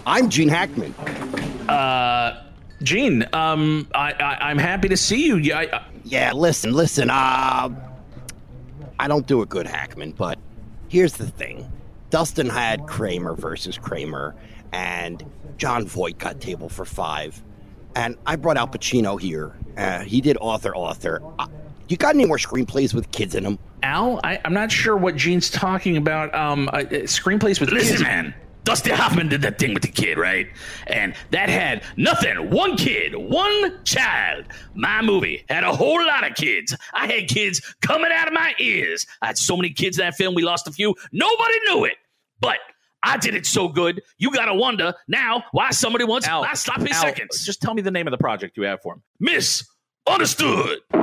[0.06, 0.94] I'm Gene Hackman.
[1.68, 2.44] Uh,
[2.82, 5.36] Gene, um, I, I I'm happy to see you.
[5.36, 7.08] Yeah, I, Yeah, listen, listen.
[7.10, 7.68] Uh,
[8.98, 10.38] I don't do a good Hackman, but
[10.88, 11.70] here's the thing.
[12.10, 14.34] Dustin had Kramer versus Kramer,
[14.72, 15.24] and
[15.56, 17.40] Jon Voight got table for five.
[17.94, 19.52] And I brought Al Pacino here.
[19.76, 21.22] Uh, he did author, author.
[21.38, 21.46] Uh,
[21.88, 23.58] you got any more screenplays with kids in them?
[23.82, 26.34] Al, I, I'm not sure what Gene's talking about.
[26.34, 28.02] Um, uh, uh, screenplays with Listen, kids.
[28.02, 28.34] man.
[28.64, 30.46] Dusty Hoffman did that thing with the kid, right?
[30.86, 32.48] And that had nothing.
[32.50, 34.44] One kid, one child.
[34.74, 36.74] My movie had a whole lot of kids.
[36.94, 39.04] I had kids coming out of my ears.
[39.20, 40.94] I had so many kids in that film, we lost a few.
[41.10, 41.96] Nobody knew it.
[42.40, 42.58] But
[43.02, 46.90] I did it so good, you gotta wonder now why somebody wants Al, my sloppy
[46.92, 47.44] Al, seconds.
[47.44, 49.02] Just tell me the name of the project you have for him.
[49.18, 49.64] Miss
[50.08, 50.80] Understood.
[50.92, 50.96] I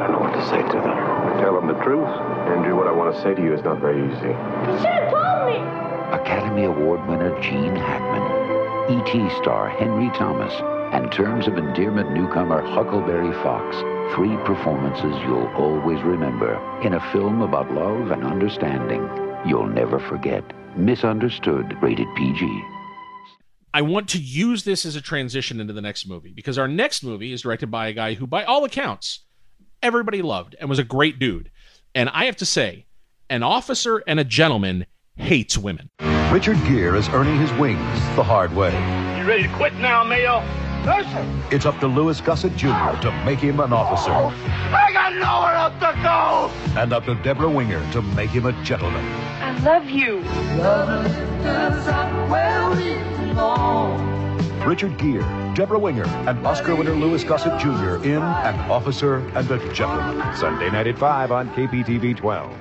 [0.00, 0.96] don't know what to say to them.
[1.40, 2.08] Tell them the truth.
[2.48, 4.28] Andrew, what I want to say to you is not very easy.
[4.28, 5.58] You should have told me.
[6.16, 9.28] Academy Award winner Gene Hackman, E.T.
[9.42, 10.54] star Henry Thomas,
[10.94, 13.76] and Terms of Endearment newcomer Huckleberry Fox.
[14.14, 19.06] Three performances you'll always remember in a film about love and understanding
[19.46, 20.44] you'll never forget.
[20.76, 22.62] Misunderstood, rated PG.
[23.74, 27.02] I want to use this as a transition into the next movie because our next
[27.02, 29.20] movie is directed by a guy who, by all accounts,
[29.82, 31.50] everybody loved and was a great dude.
[31.94, 32.86] And I have to say,
[33.30, 34.86] an officer and a gentleman
[35.16, 35.88] hates women.
[36.30, 37.78] Richard Gere is earning his wings
[38.16, 38.72] the hard way.
[39.18, 40.42] You ready to quit now, Mayo?
[40.84, 40.98] No.
[41.52, 42.68] It's up to Louis Gossett Jr.
[43.02, 44.32] to make him an officer, oh,
[44.74, 46.80] I got nowhere else to go.
[46.80, 49.04] and up to Debra Winger to make him a gentleman.
[49.40, 50.18] I love you.
[54.66, 58.04] Richard Gere, Debra Winger, and Oscar winner Louis Gossett Jr.
[58.04, 60.36] in An Officer and a Gentleman.
[60.36, 62.56] Sunday night at 5 on KPTV 12.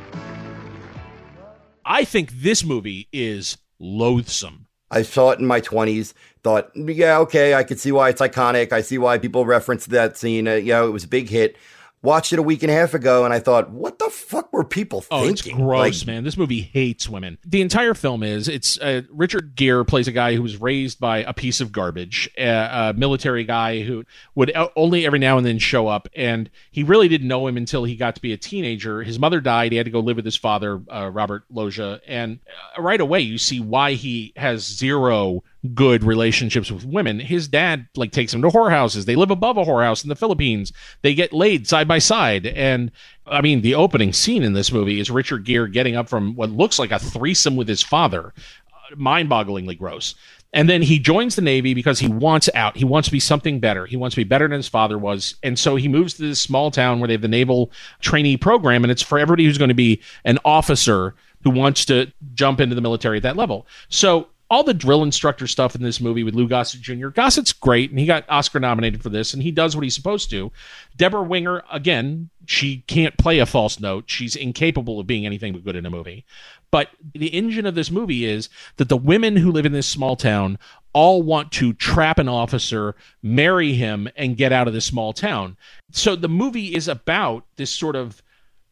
[1.85, 4.60] I think this movie is loathsome.
[4.91, 6.13] I saw it in my 20s,
[6.43, 8.71] thought, yeah, okay, I could see why it's iconic.
[8.71, 10.47] I see why people reference that scene.
[10.47, 11.55] Uh, you know, it was a big hit.
[12.03, 14.63] Watched it a week and a half ago, and I thought, what the fuck were
[14.63, 15.63] people Oh, it's thinking?
[15.63, 16.23] gross, Like, man.
[16.23, 17.37] This movie hates women.
[17.45, 21.19] The entire film is it's uh, Richard Gere plays a guy who was raised by
[21.19, 24.03] a piece of garbage, a, a military guy who
[24.33, 27.83] would only every now and then show up, and he really didn't know him until
[27.83, 29.03] he got to be a teenager.
[29.03, 32.39] His mother died; he had to go live with his father, uh, Robert Loggia, and
[32.75, 35.43] uh, right away you see why he has zero
[35.75, 37.19] good relationships with women.
[37.19, 39.05] His dad like takes him to whorehouses.
[39.05, 40.73] They live above a whorehouse in the Philippines.
[41.01, 42.47] They get laid side by side.
[42.47, 42.91] And
[43.27, 46.49] I mean, the opening scene in this movie is Richard Gere getting up from what
[46.49, 48.33] looks like a threesome with his father.
[48.73, 50.15] Uh, Mind bogglingly gross.
[50.53, 52.75] And then he joins the Navy because he wants out.
[52.75, 53.85] He wants to be something better.
[53.85, 55.35] He wants to be better than his father was.
[55.43, 57.71] And so he moves to this small town where they have the naval
[58.01, 58.83] trainee program.
[58.83, 62.75] And it's for everybody who's going to be an officer who wants to jump into
[62.75, 63.65] the military at that level.
[63.87, 67.07] So all the drill instructor stuff in this movie with Lou Gossett Jr.
[67.07, 70.29] Gossett's great, and he got Oscar nominated for this, and he does what he's supposed
[70.29, 70.51] to.
[70.97, 74.09] Debra Winger, again, she can't play a false note.
[74.09, 76.25] She's incapable of being anything but good in a movie.
[76.69, 80.17] But the engine of this movie is that the women who live in this small
[80.17, 80.59] town
[80.91, 85.55] all want to trap an officer, marry him, and get out of this small town.
[85.91, 88.21] So the movie is about this sort of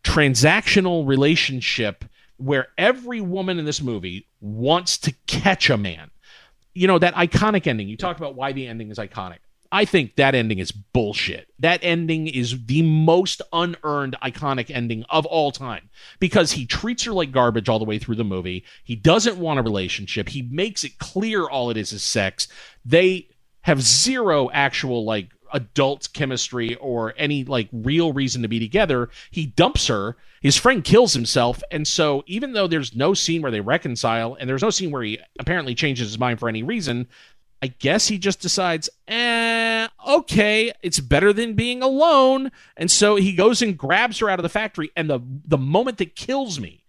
[0.03, 2.03] transactional relationship
[2.39, 6.09] where every woman in this movie wants to catch a man.
[6.73, 7.87] You know, that iconic ending.
[7.87, 9.39] You talk about why the ending is iconic.
[9.71, 11.47] I think that ending is bullshit.
[11.59, 15.89] That ending is the most unearned iconic ending of all time
[16.19, 18.65] because he treats her like garbage all the way through the movie.
[18.83, 20.29] He doesn't want a relationship.
[20.29, 22.47] He makes it clear all it is is sex.
[22.83, 23.29] They
[23.61, 29.09] have zero actual like adult chemistry or any like real reason to be together.
[29.31, 30.17] He dumps her.
[30.41, 31.61] His friend kills himself.
[31.71, 35.03] And so even though there's no scene where they reconcile and there's no scene where
[35.03, 37.07] he apparently changes his mind for any reason,
[37.61, 42.51] I guess he just decides, eh, okay, it's better than being alone.
[42.77, 44.91] And so he goes and grabs her out of the factory.
[44.95, 46.85] And the the moment that kills me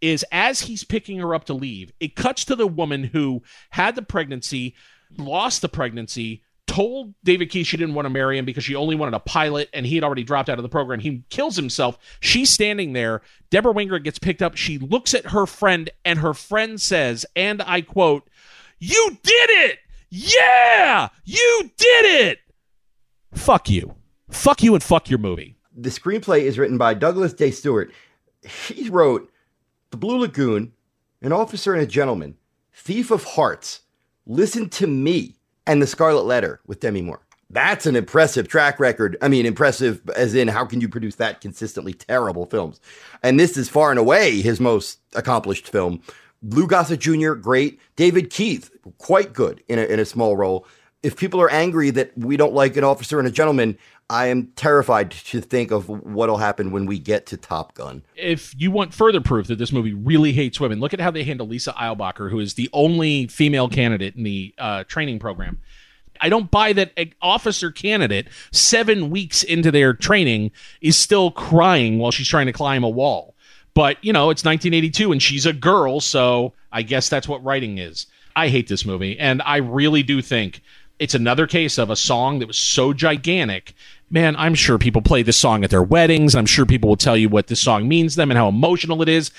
[0.00, 3.96] is as he's picking her up to leave, it cuts to the woman who had
[3.96, 4.74] the pregnancy,
[5.16, 8.94] lost the pregnancy, told David Keith she didn't want to marry him because she only
[8.94, 11.00] wanted a pilot and he had already dropped out of the program.
[11.00, 11.98] He kills himself.
[12.20, 13.22] She's standing there.
[13.50, 14.56] Debra Winger gets picked up.
[14.56, 18.28] She looks at her friend and her friend says, and I quote,
[18.78, 19.78] You did it!
[20.10, 21.08] Yeah!
[21.24, 22.38] You did it!
[23.32, 23.94] Fuck you.
[24.30, 25.56] Fuck you and fuck your movie.
[25.76, 27.92] the screenplay is written by Douglas Day Stewart.
[28.42, 29.30] He wrote
[29.90, 30.72] The Blue Lagoon,
[31.20, 32.36] An Officer and a Gentleman,
[32.72, 33.80] Thief of Hearts,
[34.26, 35.36] Listen to Me,
[35.66, 37.24] and The Scarlet Letter with Demi Moore.
[37.50, 39.16] That's an impressive track record.
[39.22, 42.80] I mean, impressive as in how can you produce that consistently terrible films?
[43.22, 46.02] And this is far and away his most accomplished film.
[46.42, 47.80] Lou Gossett Jr., great.
[47.96, 50.66] David Keith, quite good in a, in a small role.
[51.04, 53.76] If people are angry that we don't like an officer and a gentleman,
[54.08, 58.02] I am terrified to think of what'll happen when we get to Top Gun.
[58.16, 61.24] if you want further proof that this movie really hates women, look at how they
[61.24, 65.58] handle Lisa Eilbacher, who is the only female candidate in the uh, training program.
[66.20, 71.98] I don't buy that an officer candidate, seven weeks into their training, is still crying
[71.98, 73.34] while she's trying to climb a wall.
[73.74, 77.78] But, you know, it's 1982 and she's a girl, so I guess that's what writing
[77.78, 78.06] is.
[78.36, 80.62] I hate this movie, and I really do think
[80.98, 83.74] it's another case of a song that was so gigantic.
[84.10, 86.34] Man, I'm sure people play this song at their weddings.
[86.34, 89.02] I'm sure people will tell you what this song means to them and how emotional
[89.02, 89.30] it is.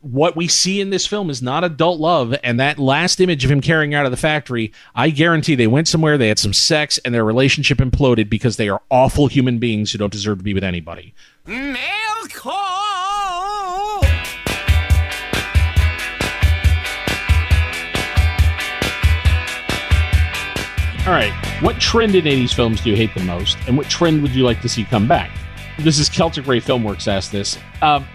[0.00, 3.50] What we see in this film is not adult love, and that last image of
[3.50, 6.98] him carrying out of the factory, I guarantee they went somewhere, they had some sex,
[6.98, 10.52] and their relationship imploded because they are awful human beings who don't deserve to be
[10.52, 11.14] with anybody.
[21.06, 21.34] All right.
[21.60, 23.58] What trend in 80s films do you hate the most?
[23.66, 25.30] And what trend would you like to see come back?
[25.78, 27.58] This is Celtic Ray Filmworks asked this.
[27.82, 28.06] Um,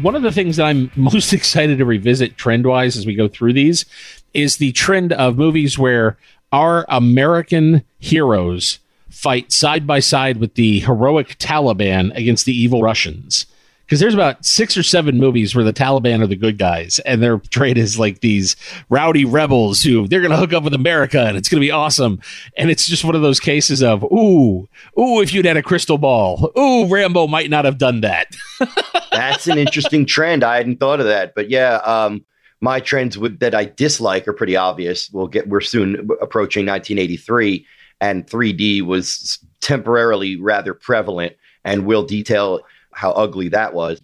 [0.00, 3.28] one of the things that I'm most excited to revisit trend wise as we go
[3.28, 3.84] through these
[4.32, 6.16] is the trend of movies where
[6.50, 8.78] our American heroes
[9.10, 13.44] fight side by side with the heroic Taliban against the evil Russians.
[13.88, 17.22] Because there's about six or seven movies where the Taliban are the good guys, and
[17.22, 18.54] they're portrayed as like these
[18.90, 21.70] rowdy rebels who they're going to hook up with America, and it's going to be
[21.70, 22.20] awesome.
[22.58, 25.96] And it's just one of those cases of, ooh, ooh, if you'd had a crystal
[25.96, 28.26] ball, ooh, Rambo might not have done that.
[29.10, 30.44] That's an interesting trend.
[30.44, 32.26] I hadn't thought of that, but yeah, um,
[32.60, 35.10] my trends that I dislike are pretty obvious.
[35.10, 37.66] We'll get we're soon approaching 1983,
[38.02, 41.34] and 3D was temporarily rather prevalent,
[41.64, 42.60] and we'll detail
[42.98, 44.02] how ugly that was.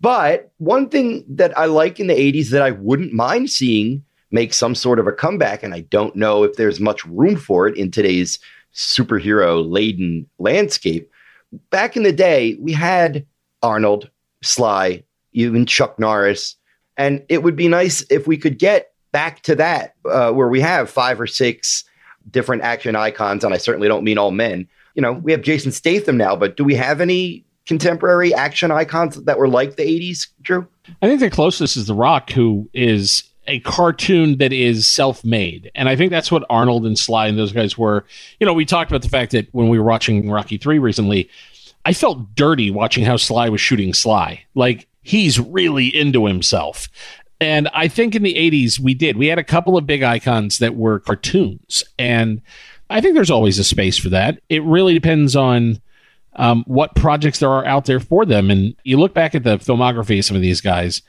[0.00, 4.54] But one thing that I like in the 80s that I wouldn't mind seeing make
[4.54, 7.76] some sort of a comeback, and I don't know if there's much room for it
[7.76, 8.38] in today's
[8.74, 11.10] superhero laden landscape,
[11.70, 13.26] back in the day, we had
[13.62, 14.08] Arnold,
[14.42, 15.02] Sly,
[15.32, 16.56] even Chuck Norris,
[16.96, 20.60] and it would be nice if we could get back to that, uh, where we
[20.60, 21.84] have five or six
[22.30, 24.68] different action icons, and I certainly don't mean all men.
[24.94, 29.14] You know, we have Jason Statham now, but do we have any contemporary action icons
[29.14, 30.66] that were like the 80s, Drew?
[31.00, 35.88] I think the closest is The Rock, who is a cartoon that is self-made, and
[35.88, 38.04] I think that's what Arnold and Sly and those guys were.
[38.40, 41.30] You know, we talked about the fact that when we were watching Rocky Three recently,
[41.84, 44.44] I felt dirty watching how Sly was shooting Sly.
[44.56, 46.88] Like he's really into himself.
[47.40, 49.16] And I think in the 80s we did.
[49.16, 51.84] We had a couple of big icons that were cartoons.
[52.00, 52.42] And
[52.90, 54.40] I think there's always a space for that.
[54.48, 55.80] It really depends on
[56.36, 58.50] um, what projects there are out there for them.
[58.50, 61.02] And you look back at the filmography of some of these guys,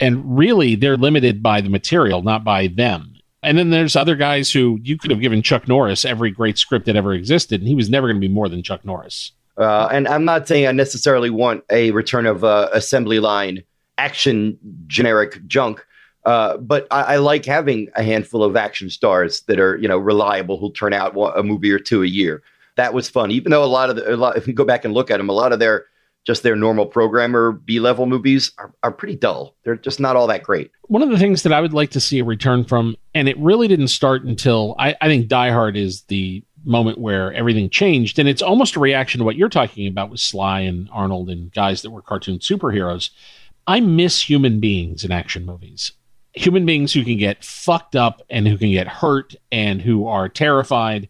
[0.00, 3.14] and really they're limited by the material, not by them.
[3.42, 6.86] And then there's other guys who you could have given Chuck Norris every great script
[6.86, 9.32] that ever existed, and he was never going to be more than Chuck Norris.
[9.56, 13.62] Uh, and I'm not saying I necessarily want a return of uh, assembly line
[13.98, 15.84] action generic junk.
[16.24, 19.96] Uh, but I, I like having a handful of action stars that are, you know,
[19.96, 22.42] reliable who'll turn out a movie or two a year.
[22.76, 24.84] That was fun, even though a lot of the, a lot, if you go back
[24.84, 25.86] and look at them, a lot of their
[26.26, 29.54] just their normal programmer B level movies are, are pretty dull.
[29.62, 30.72] They're just not all that great.
[30.88, 33.38] One of the things that I would like to see a return from, and it
[33.38, 38.18] really didn't start until I, I think Die Hard is the moment where everything changed.
[38.18, 41.52] And it's almost a reaction to what you're talking about with Sly and Arnold and
[41.52, 43.10] guys that were cartoon superheroes.
[43.68, 45.92] I miss human beings in action movies.
[46.34, 50.28] Human beings who can get fucked up and who can get hurt and who are
[50.28, 51.08] terrified.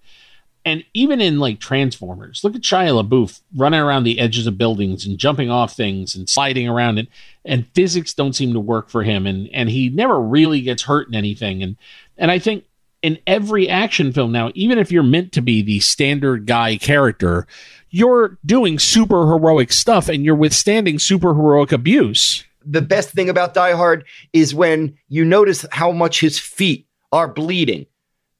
[0.67, 5.07] And even in like Transformers, look at Shia LaBeouf running around the edges of buildings
[5.07, 7.07] and jumping off things and sliding around and
[7.45, 11.07] and physics don't seem to work for him and and he never really gets hurt
[11.07, 11.63] in anything.
[11.63, 11.77] And
[12.19, 12.65] and I think
[13.01, 17.47] in every action film now, even if you're meant to be the standard guy character,
[17.91, 22.43] you're doing super heroic stuff and you're withstanding super heroic abuse.
[22.65, 27.29] The best thing about Die Hard is when you notice how much his feet are
[27.29, 27.87] bleeding.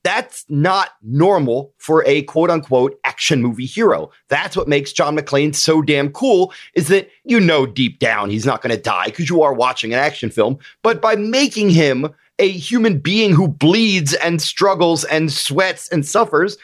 [0.07, 4.13] That's not normal for a quote unquote action movie hero.
[4.29, 8.47] That's what makes John McClane so damn cool is that you know deep down he's
[8.47, 10.61] not going to die because you are watching an action film.
[10.85, 16.57] But by making him a human being who bleeds and struggles and sweats and suffers,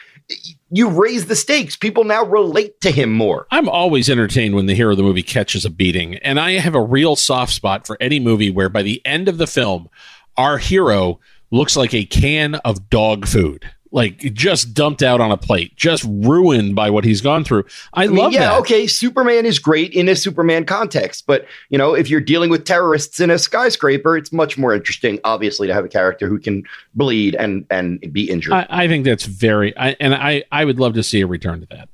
[0.71, 1.75] you raise the stakes.
[1.75, 3.45] People now relate to him more.
[3.51, 6.75] I'm always entertained when the hero of the movie catches a beating, and I have
[6.75, 9.89] a real soft spot for any movie where by the end of the film,
[10.37, 11.19] our hero
[11.53, 13.69] looks like a can of dog food.
[13.91, 17.65] Like just dumped out on a plate, just ruined by what he's gone through.
[17.93, 18.59] I, I mean, love yeah, that.
[18.61, 22.65] okay, Superman is great in a Superman context, but you know, if you're dealing with
[22.65, 26.63] terrorists in a skyscraper, it's much more interesting, obviously, to have a character who can
[26.95, 28.53] bleed and and be injured.
[28.53, 31.59] I, I think that's very, I, and I I would love to see a return
[31.59, 31.87] to that.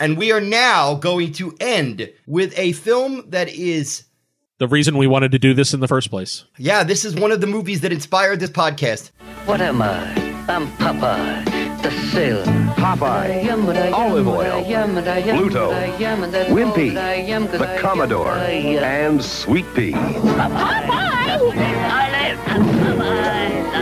[0.00, 4.02] And we are now going to end with a film that is,
[4.58, 6.44] The reason we wanted to do this in the first place.
[6.56, 9.12] yeah, this is one of the movies that inspired this podcast.
[9.44, 10.12] What am I?
[10.48, 11.44] I'm Popeye,
[11.80, 12.42] the sailor.
[12.74, 15.70] Popeye, Olive Oyl, Bluto,
[16.48, 16.92] Wimpy,
[17.52, 19.92] the Commodore, and Sweet Pea.
[19.92, 20.50] Popeye!
[20.50, 22.38] I live.
[22.40, 23.78] Popeye,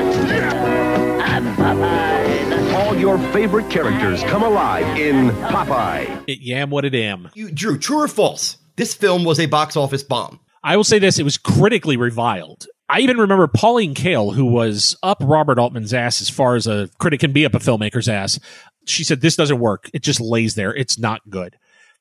[1.23, 2.75] I'm Popeye.
[2.75, 6.25] All your favorite characters come alive in Popeye.
[6.27, 7.31] It yam what it am.
[7.33, 8.59] You, Drew, true or false?
[8.77, 10.39] This film was a box office bomb.
[10.67, 12.67] I will say this: it was critically reviled.
[12.89, 16.89] I even remember Pauline Kael, who was up Robert Altman's ass as far as a
[16.99, 18.41] critic can be up a filmmaker's ass.
[18.85, 19.89] She said, "This doesn't work.
[19.95, 20.75] It just lays there.
[20.75, 21.57] It's not good."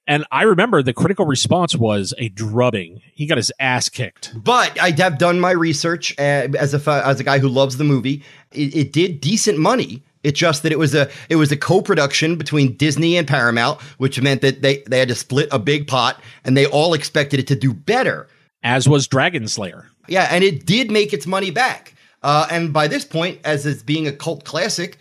[0.07, 3.01] And I remember the critical response was a drubbing.
[3.13, 4.33] He got his ass kicked.
[4.35, 7.83] But I have done my research uh, as a as a guy who loves the
[7.83, 8.23] movie.
[8.51, 10.03] It, it did decent money.
[10.23, 14.19] It's just that it was a it was a co-production between Disney and Paramount, which
[14.19, 17.45] meant that they they had to split a big pot, and they all expected it
[17.47, 18.27] to do better.
[18.65, 19.85] As was Dragonslayer.
[20.07, 21.93] Yeah, and it did make its money back.
[22.23, 24.97] Uh, and by this point, as it's being a cult classic,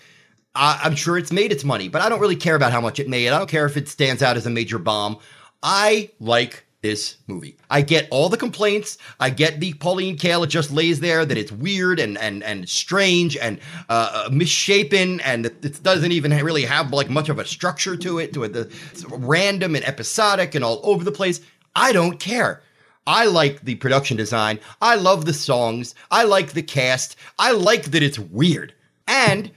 [0.55, 1.89] I I'm sure it's made its money.
[1.89, 3.28] But I don't really care about how much it made.
[3.28, 5.19] I don't care if it stands out as a major bomb.
[5.62, 7.57] I like this movie.
[7.70, 8.99] I get all the complaints.
[9.19, 10.45] I get the Pauline Kael.
[10.45, 15.20] It just lays there that it's weird and and and strange and uh, uh, misshapen,
[15.20, 18.35] and it, doesn't even really have like much of a structure to it.
[18.35, 18.70] To it, the
[19.09, 21.41] random and episodic and all over the place.
[21.74, 22.61] I don't care.
[23.06, 24.60] I like the production design.
[24.81, 25.94] I love the songs.
[26.10, 27.16] I like the cast.
[27.39, 28.74] I like that it's weird.
[29.06, 29.51] And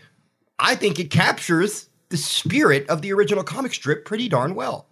[0.60, 4.88] I think it captures the spirit of the original comic strip pretty darn well.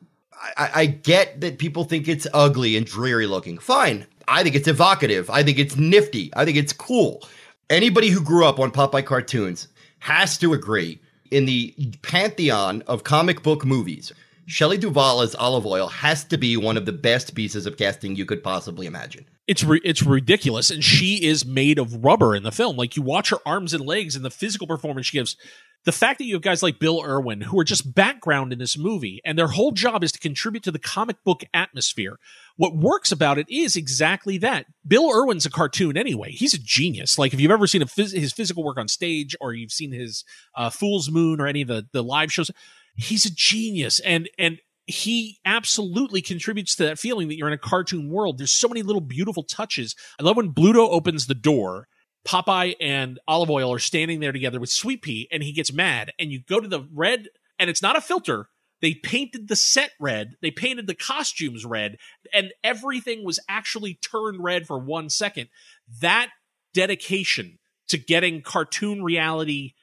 [0.57, 3.57] I, I get that people think it's ugly and dreary looking.
[3.57, 4.05] Fine.
[4.27, 5.29] I think it's evocative.
[5.29, 6.31] I think it's nifty.
[6.35, 7.27] I think it's cool.
[7.69, 9.67] Anybody who grew up on Popeye cartoons
[9.99, 10.99] has to agree
[11.31, 11.73] in the
[12.03, 14.11] pantheon of comic book movies,
[14.47, 18.15] Shelley Duvall as Olive Oyl has to be one of the best pieces of casting
[18.15, 19.25] you could possibly imagine.
[19.47, 22.77] It's it's ridiculous, and she is made of rubber in the film.
[22.77, 25.35] Like you watch her arms and legs and the physical performance she gives.
[25.83, 28.75] The fact that you have guys like Bill Irwin who are just background in this
[28.75, 32.17] movie, and their whole job is to contribute to the comic book atmosphere.
[32.57, 34.65] What works about it is exactly that.
[34.87, 36.31] Bill Irwin's a cartoon anyway.
[36.31, 37.19] He's a genius.
[37.19, 40.23] Like if you've ever seen phys- his physical work on stage, or you've seen his
[40.55, 42.49] uh, Fool's Moon or any of the the live shows,
[42.95, 43.99] he's a genius.
[43.99, 48.37] And and he absolutely contributes to that feeling that you're in a cartoon world.
[48.37, 49.95] There's so many little beautiful touches.
[50.19, 51.87] I love when Bluto opens the door.
[52.25, 56.11] Popeye and Olive Oyl are standing there together with Sweet Pea, and he gets mad.
[56.19, 58.49] And you go to the red, and it's not a filter.
[58.81, 61.97] They painted the set red, they painted the costumes red,
[62.33, 65.49] and everything was actually turned red for one second.
[66.01, 66.29] That
[66.73, 67.57] dedication
[67.87, 69.73] to getting cartoon reality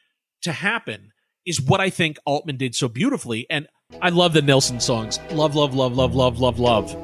[0.42, 1.12] to happen
[1.46, 3.46] is what I think Altman did so beautifully.
[3.50, 3.68] And
[4.00, 5.18] I love the Nilsson songs.
[5.30, 6.94] Love, love, love, love, love, love, love.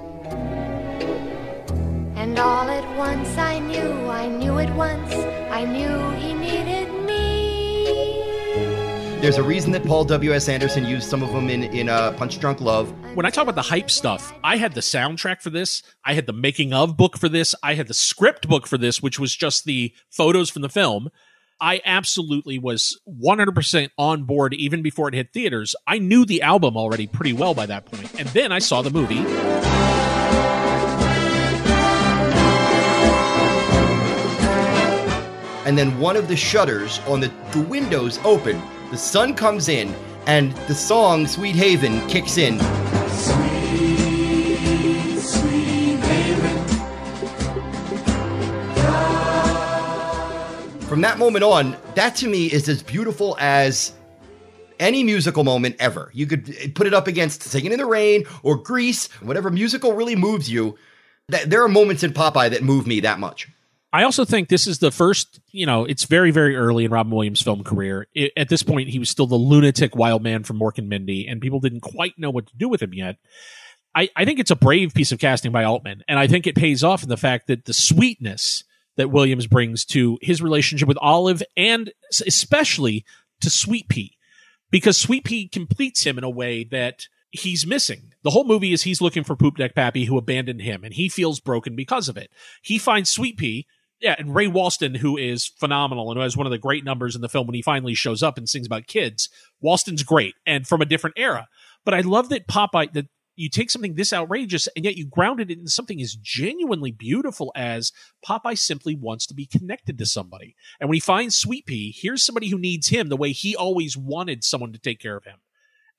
[2.17, 5.13] And all at once I knew, I knew it once,
[5.51, 7.19] I knew he needed me.
[9.21, 10.49] There's a reason that Paul W.S.
[10.49, 12.93] Anderson used some of them in, in uh, Punch Drunk Love.
[13.15, 15.83] When I talk about the hype stuff, I had the soundtrack for this.
[16.05, 17.53] I had the making of book for this.
[17.63, 21.09] I had the script book for this, which was just the photos from the film.
[21.61, 25.75] I absolutely was 100% on board even before it hit theaters.
[25.87, 28.19] I knew the album already pretty well by that point.
[28.19, 29.25] And then I saw the movie.
[35.69, 38.59] and then one of the shutters on the, the windows open.
[38.91, 39.95] The sun comes in,
[40.27, 42.59] and the song Sweet Haven kicks in.
[50.89, 53.93] From that moment on, that to me is as beautiful as
[54.81, 56.11] any musical moment ever.
[56.15, 59.93] You could eh, put it up against Singing in the Rain or Grease, whatever musical
[59.93, 60.79] really moves you.
[61.29, 63.51] That there are moments in Popeye that move me that much.
[63.93, 67.13] I also think this is the first, you know, it's very, very early in Robin
[67.13, 68.07] Williams' film career.
[68.17, 71.29] I at this point, he was still the lunatic wild man from Mork and Mindy,
[71.29, 73.17] and people didn't quite know what to do with him yet.
[73.95, 76.55] I, I think it's a brave piece of casting by Altman, and I think it
[76.55, 78.65] pays off in the fact that the sweetness
[78.99, 81.91] that Williams brings to his relationship with Olive and
[82.27, 83.07] especially
[83.41, 84.19] to Sweet Pea,
[84.71, 88.13] because Sweet Pea completes him in a way that he's missing.
[88.25, 91.09] The whole movie is he's looking for Poop Deck Pappy who abandoned him, and he
[91.09, 92.31] feels broken because of it.
[92.61, 93.67] He finds Sweet Pea.
[94.01, 97.17] Yeah, and Ray Walston, who is phenomenal and who has one of the great numbers
[97.17, 99.29] in the film when he finally shows up and sings about kids.
[99.61, 101.49] Walston's great and from a different era.
[101.85, 103.07] But I love that Popeye that
[103.39, 107.53] you take something this outrageous and yet you grounded it in something as genuinely beautiful
[107.55, 107.93] as
[108.27, 110.57] Popeye simply wants to be connected to somebody.
[110.81, 113.97] And when he finds Sweet Pea, here's somebody who needs him the way he always
[113.97, 115.39] wanted someone to take care of him.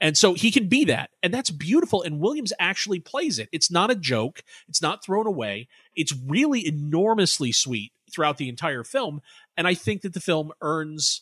[0.01, 1.11] And so he can be that.
[1.23, 2.01] And that's beautiful.
[2.01, 3.49] And Williams actually plays it.
[3.51, 4.43] It's not a joke.
[4.67, 5.67] It's not thrown away.
[5.95, 9.21] It's really enormously sweet throughout the entire film.
[9.55, 11.21] And I think that the film earns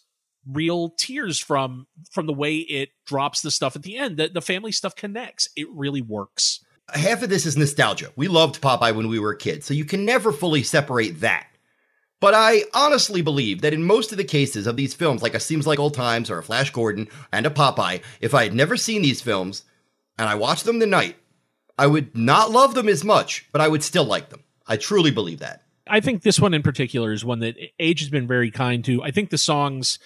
[0.51, 4.17] real tears from from the way it drops the stuff at the end.
[4.17, 5.49] That the family stuff connects.
[5.55, 6.63] It really works.
[6.93, 8.11] half of this is nostalgia.
[8.15, 11.47] We loved Popeye when we were kids, so you can never fully separate that.
[12.19, 15.39] But I honestly believe that in most of the cases of these films, like a
[15.39, 18.75] Seems Like Old Times or a Flash Gordon and a Popeye, if I had never
[18.75, 19.63] seen these films
[20.17, 21.15] and I watched them tonight,
[21.77, 24.43] I would not love them as much, but I would still like them.
[24.65, 25.61] I truly believe that.
[25.85, 29.03] I think this one in particular is one that age has been very kind to.
[29.03, 29.99] I think the songs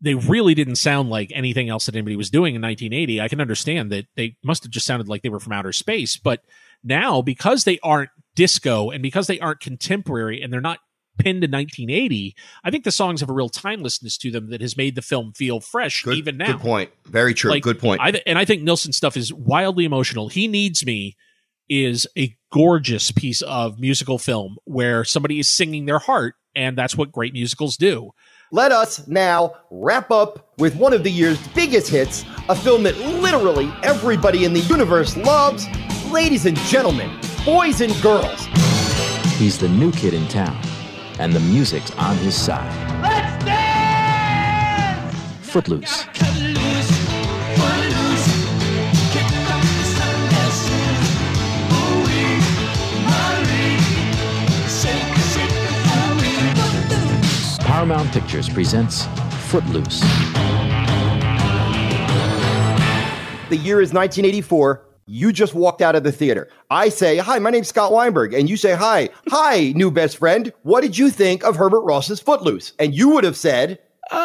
[0.00, 3.20] they really didn't sound like anything else that anybody was doing in 1980.
[3.20, 6.16] I can understand that they must have just sounded like they were from outer space,
[6.16, 6.42] but
[6.84, 10.80] now because they aren't disco and because they aren't contemporary and they're not
[11.18, 14.76] pinned to 1980, I think the songs have a real timelessness to them that has
[14.76, 16.52] made the film feel fresh even now.
[16.52, 16.90] Good point.
[17.06, 17.50] Very true.
[17.50, 18.00] Like, Good point.
[18.00, 20.28] I th- and I think Nilsson's stuff is wildly emotional.
[20.28, 21.16] He needs me
[21.68, 26.96] is a gorgeous piece of musical film where somebody is singing their heart, and that's
[26.96, 28.12] what great musicals do.
[28.52, 32.96] Let us now wrap up with one of the year's biggest hits, a film that
[32.98, 35.66] literally everybody in the universe loves.
[36.12, 37.10] Ladies and gentlemen,
[37.44, 38.46] boys and girls,
[39.36, 40.56] He's the new kid in town,
[41.18, 42.72] and the music's on his side.
[43.02, 45.14] Let's dance!
[45.50, 46.04] Footloose.
[57.86, 59.04] Paramount Pictures presents
[59.48, 60.00] Footloose.
[63.48, 64.84] the year is 1984.
[65.06, 66.48] You just walked out of the theater.
[66.68, 68.34] I say, Hi, my name's Scott Weinberg.
[68.34, 70.52] And you say, Hi, hi, new best friend.
[70.64, 72.72] What did you think of Herbert Ross's Footloose?
[72.80, 73.78] And you would have said,
[74.10, 74.16] Uh,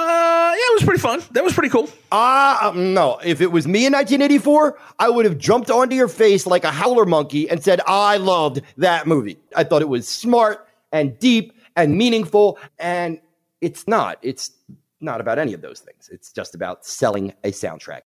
[0.55, 1.21] yeah, it was pretty fun.
[1.29, 1.87] That was pretty cool.
[2.11, 3.19] Ah, um, no.
[3.23, 6.71] If it was me in 1984, I would have jumped onto your face like a
[6.71, 9.37] howler monkey and said, I loved that movie.
[9.55, 12.57] I thought it was smart and deep and meaningful.
[12.79, 13.19] And
[13.61, 14.17] it's not.
[14.21, 14.51] It's
[14.99, 16.09] not about any of those things.
[16.11, 18.01] It's just about selling a soundtrack.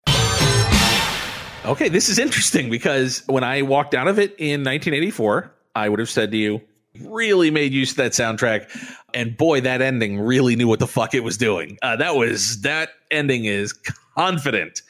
[1.63, 5.99] Okay, this is interesting because when I walked out of it in 1984, I would
[5.99, 6.61] have said to you,
[6.99, 8.67] really made use of that soundtrack.
[9.13, 11.77] And boy, that ending really knew what the fuck it was doing.
[11.81, 13.73] Uh, that was, that ending is
[14.15, 14.81] confident.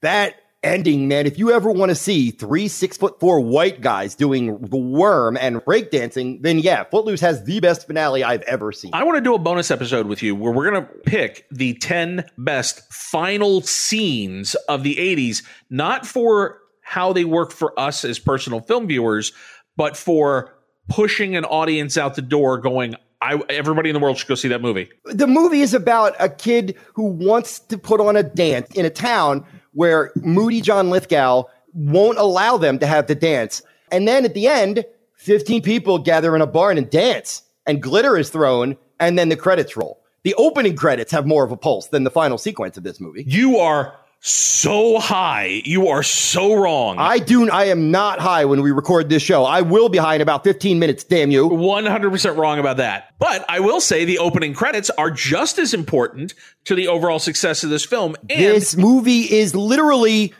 [0.00, 0.34] That
[0.66, 4.58] ending, man, if you ever want to see three six foot four white guys doing
[4.58, 8.90] the worm and breakdancing, then yeah, Footloose has the best finale I've ever seen.
[8.92, 11.74] I want to do a bonus episode with you where we're going to pick the
[11.74, 18.18] 10 best final scenes of the 80s, not for how they work for us as
[18.18, 19.32] personal film viewers,
[19.76, 20.56] but for
[20.88, 24.48] pushing an audience out the door going, I, everybody in the world should go see
[24.48, 24.88] that movie.
[25.04, 28.90] The movie is about a kid who wants to put on a dance in a
[28.90, 29.44] town
[29.76, 31.44] where Moody John Lithgow
[31.74, 33.62] won't allow them to have the dance.
[33.92, 34.84] And then at the end,
[35.16, 39.36] 15 people gather in a barn and dance, and glitter is thrown, and then the
[39.36, 40.00] credits roll.
[40.22, 43.24] The opening credits have more of a pulse than the final sequence of this movie.
[43.26, 45.62] You are so high.
[45.64, 46.96] You are so wrong.
[46.98, 47.48] I do.
[47.48, 49.44] I am not high when we record this show.
[49.44, 51.04] I will be high in about 15 minutes.
[51.04, 51.48] Damn you.
[51.48, 53.14] 100% wrong about that.
[53.18, 56.34] But I will say the opening credits are just as important
[56.64, 58.16] to the overall success of this film.
[58.28, 60.34] And this movie is literally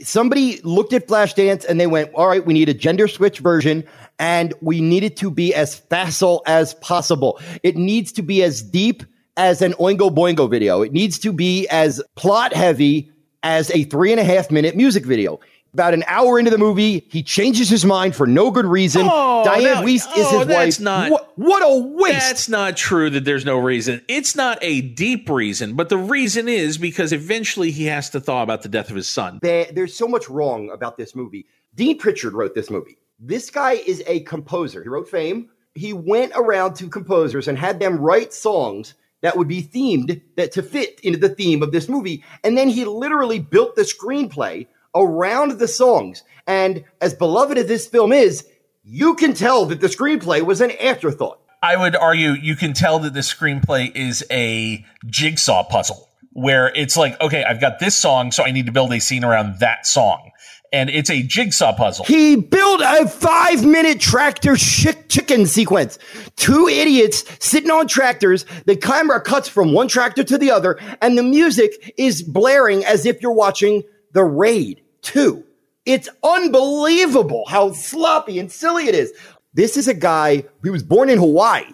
[0.00, 3.84] somebody looked at Flashdance and they went, all right, we need a gender switch version
[4.18, 7.40] and we need it to be as facile as possible.
[7.62, 9.02] It needs to be as deep
[9.36, 10.80] as an Oingo Boingo video.
[10.80, 13.10] It needs to be as plot heavy
[13.46, 15.38] as a three and a half minute music video.
[15.72, 19.06] About an hour into the movie, he changes his mind for no good reason.
[19.10, 19.82] Oh, Diane no.
[19.82, 20.80] Wiest is Oh, his that's wife.
[20.80, 22.18] not- what, what a waste!
[22.18, 24.00] That's not true that there's no reason.
[24.08, 28.42] It's not a deep reason, but the reason is because eventually he has to thaw
[28.42, 29.38] about the death of his son.
[29.42, 31.44] There- there's so much wrong about this movie.
[31.74, 32.96] Dean Pitchford wrote this movie.
[33.20, 34.82] This guy is a composer.
[34.82, 35.50] He wrote Fame.
[35.74, 40.52] He went around to composers and had them write songs that would be themed that
[40.52, 42.24] to fit into the theme of this movie.
[42.44, 46.22] And then he literally built the screenplay around the songs.
[46.46, 48.46] And as beloved as this film is,
[48.82, 51.40] you can tell that the screenplay was an afterthought.
[51.62, 56.96] I would argue you can tell that the screenplay is a jigsaw puzzle where it's
[56.96, 59.86] like, okay, I've got this song, so I need to build a scene around that
[59.86, 60.30] song.
[60.76, 62.04] And it's a jigsaw puzzle.
[62.04, 65.98] He built a five minute tractor chick- chicken sequence.
[66.36, 68.44] Two idiots sitting on tractors.
[68.66, 73.06] The camera cuts from one tractor to the other, and the music is blaring as
[73.06, 75.42] if you're watching The Raid 2.
[75.86, 79.14] It's unbelievable how sloppy and silly it is.
[79.54, 81.64] This is a guy who was born in Hawaii.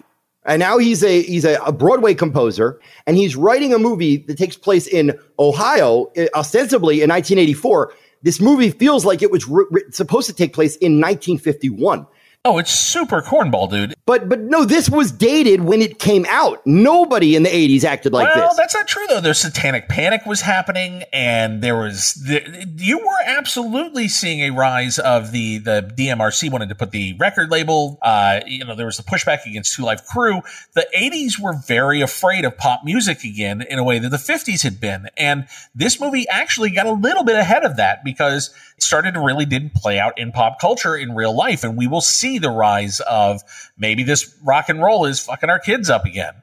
[0.45, 4.37] And now he's a he's a, a Broadway composer, and he's writing a movie that
[4.37, 7.93] takes place in Ohio, ostensibly in 1984.
[8.23, 9.45] This movie feels like it was
[9.91, 12.07] supposed to take place in 1951.
[12.45, 13.93] Oh, it's super cornball, dude.
[14.05, 16.61] But but no, this was dated when it came out.
[16.65, 18.35] Nobody in the 80s acted like this.
[18.35, 18.57] well, this.
[18.57, 19.21] that's not true though.
[19.21, 24.99] There's satanic panic was happening, and there was the, you were absolutely seeing a rise
[24.99, 27.97] of the the PMRC wanted to put the record label.
[28.01, 30.41] Uh, you know, there was the pushback against Two Live Crew.
[30.73, 34.63] The 80s were very afraid of pop music again in a way that the 50s
[34.63, 38.83] had been, and this movie actually got a little bit ahead of that because it
[38.83, 42.01] started to really didn't play out in pop culture in real life, and we will
[42.01, 43.41] see the rise of
[43.77, 46.33] maybe this rock and roll is fucking our kids up again.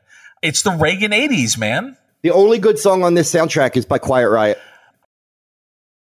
[0.43, 1.97] It's the Reagan 80s, man.
[2.23, 4.59] The only good song on this soundtrack is by Quiet Riot.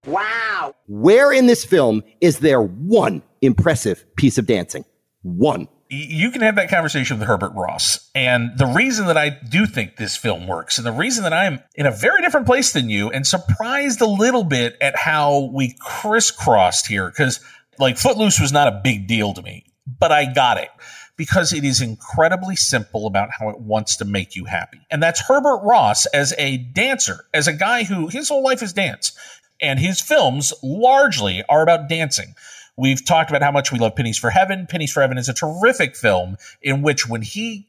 [0.06, 0.74] Wow.
[0.86, 4.84] Where in this film is there one impressive piece of dancing?
[5.22, 5.68] One.
[5.92, 8.08] You can have that conversation with Herbert Ross.
[8.14, 11.60] And the reason that I do think this film works, and the reason that I'm
[11.74, 15.76] in a very different place than you and surprised a little bit at how we
[15.80, 17.40] crisscrossed here, because
[17.80, 19.64] like Footloose was not a big deal to me,
[20.00, 20.70] but I got it
[21.16, 24.80] because it is incredibly simple about how it wants to make you happy.
[24.90, 28.72] And that's Herbert Ross as a dancer, as a guy who his whole life is
[28.72, 29.12] dance.
[29.60, 32.34] And his films largely are about dancing.
[32.78, 34.66] We've talked about how much we love Pennies from Heaven.
[34.66, 37.66] Pennies from Heaven is a terrific film in which when he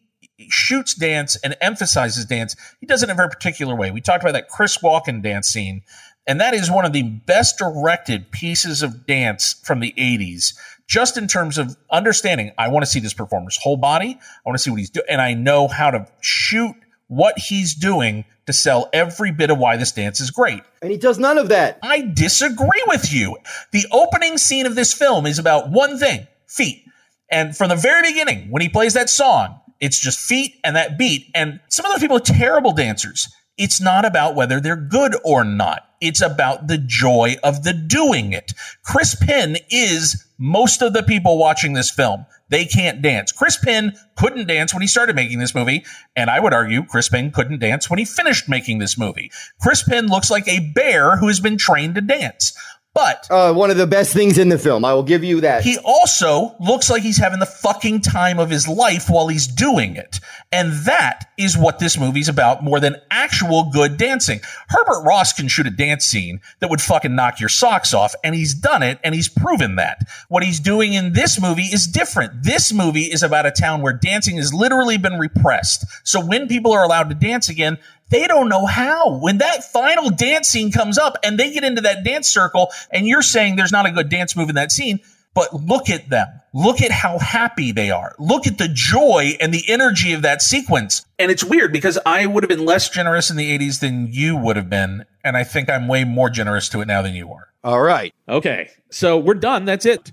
[0.50, 3.92] shoots dance and emphasizes dance, he does it in a very particular way.
[3.92, 5.82] We talked about that Chris Walken dance scene,
[6.26, 10.54] and that is one of the best directed pieces of dance from the 80s,
[10.92, 12.52] just in terms of understanding.
[12.58, 14.20] I want to see this performer's whole body.
[14.20, 16.76] I want to see what he's doing, and I know how to shoot
[17.08, 20.62] what he's doing to sell every bit of why this dance is great.
[20.82, 21.80] And he does none of that.
[21.82, 23.38] I disagree with you.
[23.72, 26.84] The opening scene of this film is about one thing feet.
[27.30, 30.98] And from the very beginning, when he plays that song, it's just feet and that
[30.98, 31.32] beat.
[31.34, 33.30] And some of those people are terrible dancers.
[33.62, 35.88] It's not about whether they're good or not.
[36.02, 38.54] It's about the joy of the doing it.
[38.84, 42.26] Chris Penn is most of the people watching this film.
[42.50, 43.32] They can't dance.
[43.32, 45.86] Chris Penn couldn't dance when he started making this movie,
[46.16, 49.32] and I would argue Chris Penn couldn't dance when he finished making this movie.
[49.62, 52.58] Chris Penn looks like a bear who has been trained to dance.
[52.94, 55.64] But uh, one of the best things in the film, I will give you that.
[55.64, 59.96] He also looks like he's having the fucking time of his life while he's doing
[59.96, 60.20] it.
[60.52, 64.42] And that is what this movie's about more than actual good dancing.
[64.68, 68.36] Herbert Ross can shoot a dance scene that would fucking knock your socks off, and
[68.36, 70.06] he's done it, and he's proven that.
[70.28, 72.44] What he's doing in this movie is different.
[72.44, 75.86] This movie is about a town where dancing has literally been repressed.
[76.04, 77.78] So when people are allowed to dance again,
[78.12, 79.18] they don't know how.
[79.18, 83.08] When that final dance scene comes up and they get into that dance circle, and
[83.08, 85.00] you're saying there's not a good dance move in that scene,
[85.34, 86.28] but look at them.
[86.54, 88.14] Look at how happy they are.
[88.20, 91.06] Look at the joy and the energy of that sequence.
[91.18, 94.36] And it's weird because I would have been less generous in the 80s than you
[94.36, 95.06] would have been.
[95.24, 97.48] And I think I'm way more generous to it now than you are.
[97.64, 98.14] All right.
[98.28, 98.72] Okay.
[98.90, 99.64] So we're done.
[99.64, 100.12] That's it.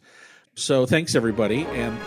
[0.54, 1.64] So thanks, everybody.
[1.64, 1.98] And.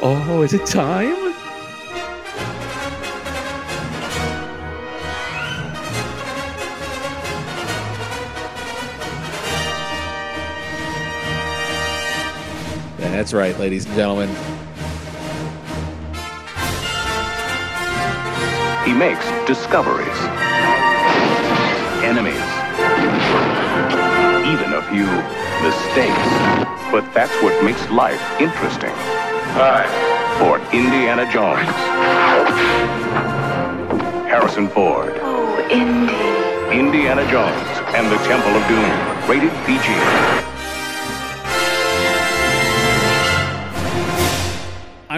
[0.00, 1.27] Oh, is it time?
[13.10, 14.28] That's right, ladies and gentlemen.
[18.84, 20.06] He makes discoveries,
[22.04, 22.48] enemies,
[24.46, 25.08] even a few
[25.66, 26.68] mistakes.
[26.90, 28.92] But that's what makes life interesting.
[29.56, 29.84] Hi.
[30.38, 31.68] For Indiana Jones.
[34.28, 35.12] Harrison Ford.
[35.20, 36.78] Oh, Indy.
[36.78, 37.66] Indiana Jones
[37.96, 39.28] and the Temple of Doom.
[39.28, 40.47] Rated PG.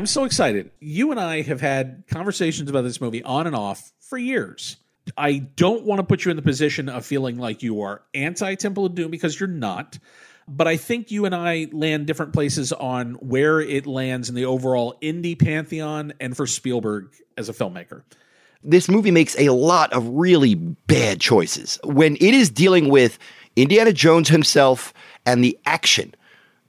[0.00, 0.70] I'm so excited.
[0.80, 4.78] You and I have had conversations about this movie on and off for years.
[5.14, 8.54] I don't want to put you in the position of feeling like you are anti
[8.54, 9.98] Temple of Doom because you're not.
[10.48, 14.46] But I think you and I land different places on where it lands in the
[14.46, 18.02] overall Indy pantheon and for Spielberg as a filmmaker.
[18.64, 21.78] This movie makes a lot of really bad choices.
[21.84, 23.18] When it is dealing with
[23.54, 24.94] Indiana Jones himself
[25.26, 26.14] and the action,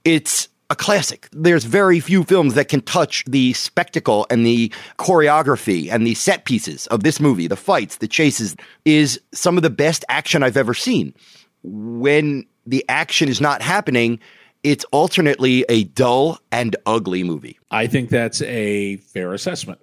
[0.04, 1.28] it's a classic.
[1.32, 6.46] There's very few films that can touch the spectacle and the choreography and the set
[6.46, 7.46] pieces of this movie.
[7.46, 11.12] The fights, the chases is some of the best action I've ever seen.
[11.62, 14.18] When the action is not happening,
[14.62, 17.58] it's alternately a dull and ugly movie.
[17.70, 19.78] I think that's a fair assessment.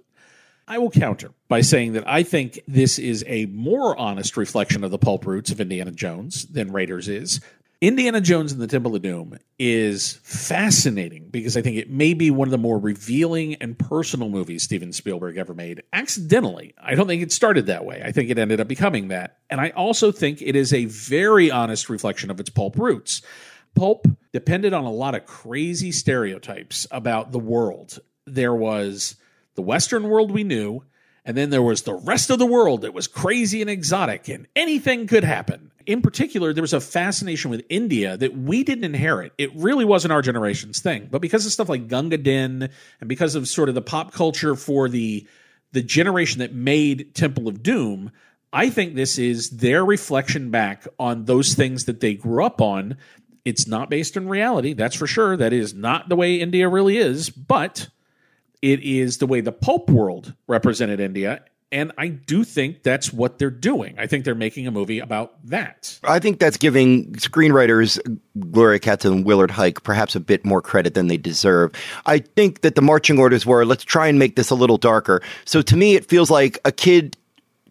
[0.67, 4.89] I will counter by saying that I think this is a more honest reflection of
[4.89, 7.41] the pulp roots of Indiana Jones than Raiders is.
[7.81, 12.29] Indiana Jones and the Temple of Doom is fascinating because I think it may be
[12.29, 15.83] one of the more revealing and personal movies Steven Spielberg ever made.
[15.93, 16.73] Accidentally.
[16.81, 18.01] I don't think it started that way.
[18.03, 19.37] I think it ended up becoming that.
[19.49, 23.21] And I also think it is a very honest reflection of its pulp roots.
[23.75, 27.99] Pulp depended on a lot of crazy stereotypes about the world.
[28.25, 29.15] There was
[29.55, 30.83] the Western world we knew,
[31.23, 34.47] and then there was the rest of the world that was crazy and exotic, and
[34.53, 35.71] anything could happen.
[35.89, 39.33] In particular, there was a fascination with India that we didn't inherit.
[39.39, 41.07] It really wasn't our generation's thing.
[41.09, 44.55] But because of stuff like Gunga Din and because of sort of the pop culture
[44.55, 45.27] for the
[45.71, 48.11] the generation that made Temple of Doom,
[48.53, 52.95] I think this is their reflection back on those things that they grew up on.
[53.43, 55.35] It's not based in reality, that's for sure.
[55.37, 57.87] That is not the way India really is, but
[58.61, 61.43] it is the way the pulp world represented India.
[61.71, 63.93] And I do think that's what they're doing.
[63.99, 65.99] I think they're making a movie about that.
[66.03, 67.99] I think that's giving screenwriters
[68.49, 71.71] Gloria Katz and Willard Huyck perhaps a bit more credit than they deserve.
[72.07, 75.21] I think that the marching orders were let's try and make this a little darker.
[75.45, 77.15] So to me, it feels like a kid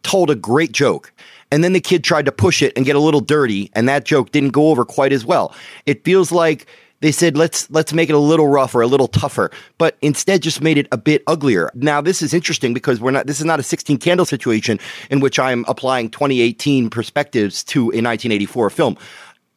[0.02, 1.12] told a great joke.
[1.50, 4.04] And then the kid tried to push it and get a little dirty, and that
[4.04, 5.54] joke didn't go over quite as well.
[5.86, 6.66] It feels like
[7.00, 10.60] they said let's let's make it a little rougher, a little tougher, but instead just
[10.60, 11.70] made it a bit uglier.
[11.74, 14.78] Now this is interesting because we're not this is not a 16 candle situation
[15.10, 18.96] in which I'm applying 2018 perspectives to a 1984 film.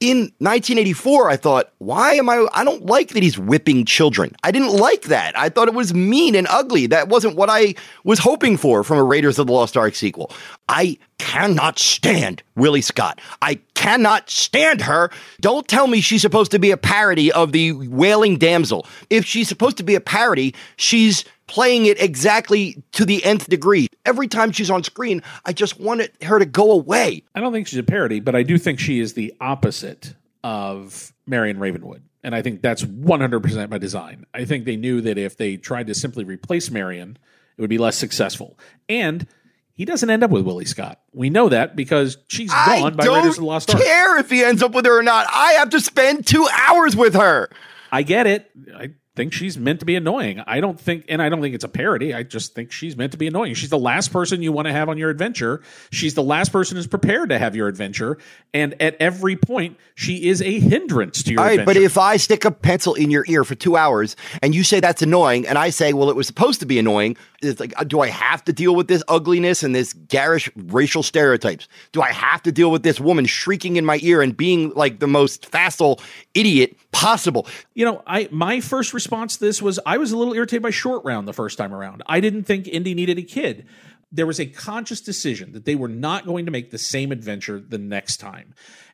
[0.01, 2.47] In 1984, I thought, why am I?
[2.53, 4.35] I don't like that he's whipping children.
[4.43, 5.37] I didn't like that.
[5.37, 6.87] I thought it was mean and ugly.
[6.87, 10.31] That wasn't what I was hoping for from a Raiders of the Lost Ark sequel.
[10.67, 13.21] I cannot stand Willie Scott.
[13.43, 15.11] I cannot stand her.
[15.39, 18.87] Don't tell me she's supposed to be a parody of the Wailing Damsel.
[19.11, 23.87] If she's supposed to be a parody, she's playing it exactly to the nth degree.
[24.05, 27.23] Every time she's on screen, I just wanted her to go away.
[27.35, 30.15] I don't think she's a parody, but I do think she is the opposite
[30.45, 32.03] of Marion Ravenwood.
[32.23, 34.25] And I think that's 100% by design.
[34.33, 37.17] I think they knew that if they tried to simply replace Marion
[37.57, 38.57] It would be less successful.
[38.87, 39.27] And
[39.73, 41.01] he doesn't end up with Willie Scott.
[41.13, 43.83] We know that because she's I gone by don't Raiders of the Lost Ark.
[43.83, 45.27] care if he ends up with her or not.
[45.29, 47.49] I have to spend two hours with her.
[47.91, 48.49] I get it.
[48.73, 48.91] I
[49.21, 50.41] think she's meant to be annoying.
[50.47, 52.11] I don't think, and I don't think it's a parody.
[52.11, 53.53] I just think she's meant to be annoying.
[53.53, 55.61] She's the last person you want to have on your adventure.
[55.91, 58.17] She's the last person who's prepared to have your adventure.
[58.51, 61.79] And at every point, she is a hindrance to your All right, adventure.
[61.79, 64.79] but if I stick a pencil in your ear for two hours and you say
[64.79, 67.83] that's annoying, and I say, well, it was supposed to be annoying, it's like, uh,
[67.83, 71.67] do I have to deal with this ugliness and this garish racial stereotypes?
[71.91, 74.99] Do I have to deal with this woman shrieking in my ear and being like
[74.99, 75.99] the most facile
[76.33, 77.45] idiot possible?
[77.81, 80.71] you know, I my first response to this was I was a little irritated by
[80.71, 82.03] short round the first time around.
[82.07, 83.67] I didn't think Indy needed a kid.
[84.11, 87.59] There was a conscious decision that they were not going to make the same adventure
[87.59, 88.53] the next time.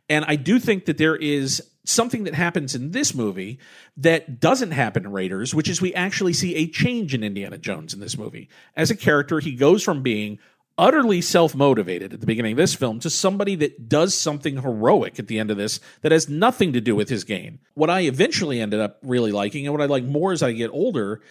[0.10, 3.60] And I do think that there is something that happens in this movie
[3.95, 7.94] that doesn't happen in Raiders, which is we actually see a change in Indiana Jones
[7.94, 8.49] in this movie.
[8.76, 10.39] As a character, he goes from being
[10.78, 15.20] utterly self motivated at the beginning of this film to somebody that does something heroic
[15.20, 17.60] at the end of this that has nothing to do with his gain.
[17.74, 20.70] What I eventually ended up really liking, and what I like more as I get
[20.72, 21.22] older,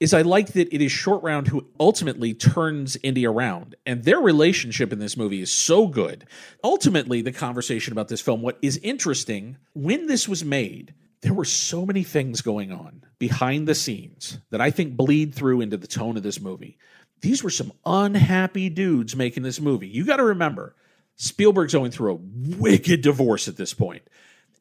[0.00, 3.74] is I like that it is Short Round who ultimately turns Indy around.
[3.84, 6.26] And their relationship in this movie is so good.
[6.62, 11.44] Ultimately, the conversation about this film, what is interesting, when this was made, there were
[11.44, 15.88] so many things going on behind the scenes that I think bleed through into the
[15.88, 16.78] tone of this movie.
[17.20, 19.88] These were some unhappy dudes making this movie.
[19.88, 20.74] You got to remember,
[21.16, 22.18] Spielberg's going through a
[22.58, 24.02] wicked divorce at this point.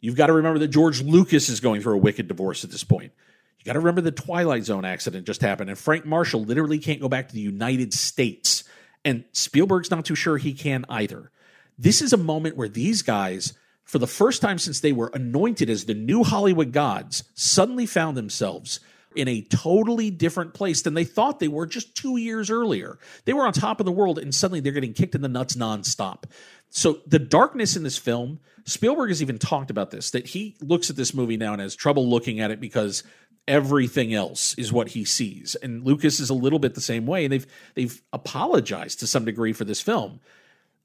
[0.02, 2.84] You've got to remember that George Lucas is going through a wicked divorce at this
[2.84, 3.12] point.
[3.60, 7.02] You got to remember the Twilight Zone accident just happened, and Frank Marshall literally can't
[7.02, 8.64] go back to the United States.
[9.04, 11.32] And Spielberg's not too sure he can either.
[11.78, 13.54] This is a moment where these guys,
[13.84, 18.18] for the first time since they were anointed as the new Hollywood gods, suddenly found
[18.18, 18.80] themselves
[19.18, 23.00] in a totally different place than they thought they were just two years earlier.
[23.26, 25.56] They were on top of the world, and suddenly they're getting kicked in the nuts
[25.56, 26.24] nonstop.
[26.70, 30.90] So the darkness in this film, Spielberg has even talked about this, that he looks
[30.90, 33.04] at this movie now and has trouble looking at it because
[33.48, 35.56] everything else is what he sees.
[35.56, 37.26] And Lucas is a little bit the same way.
[37.26, 40.20] And they've they've apologized to some degree for this film.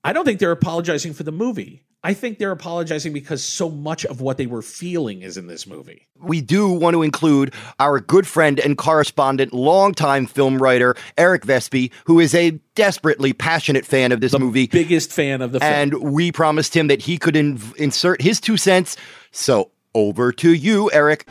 [0.04, 1.84] I don't think they're apologizing for the movie.
[2.04, 5.68] I think they're apologizing because so much of what they were feeling is in this
[5.68, 6.08] movie.
[6.20, 11.92] We do want to include our good friend and correspondent, longtime film writer, Eric Vespe,
[12.06, 14.66] who is a desperately passionate fan of this movie.
[14.66, 15.72] Biggest fan of the film.
[15.72, 18.96] And we promised him that he could in- insert his two cents.
[19.30, 21.28] So over to you, Eric.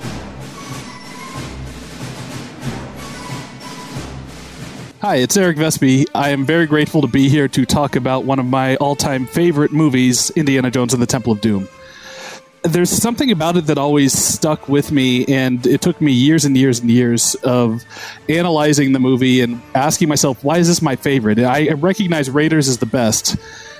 [5.02, 6.06] Hi, it's Eric Vespe.
[6.14, 9.26] I am very grateful to be here to talk about one of my all time
[9.26, 11.68] favorite movies, Indiana Jones and the Temple of Doom.
[12.62, 16.56] There's something about it that always stuck with me, and it took me years and
[16.56, 17.84] years and years of
[18.30, 21.40] analyzing the movie and asking myself, why is this my favorite?
[21.40, 23.38] I recognize Raiders is the best,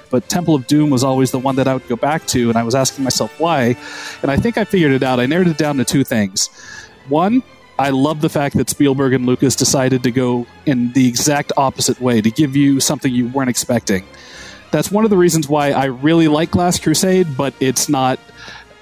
[0.10, 2.58] but Temple of Doom was always the one that I would go back to, and
[2.58, 3.76] I was asking myself why.
[4.24, 5.20] And I think I figured it out.
[5.20, 6.48] I narrowed it down to two things.
[7.10, 7.44] One,
[7.82, 12.00] I love the fact that Spielberg and Lucas decided to go in the exact opposite
[12.00, 14.06] way to give you something you weren't expecting.
[14.70, 18.20] That's one of the reasons why I really like Last Crusade, but it's not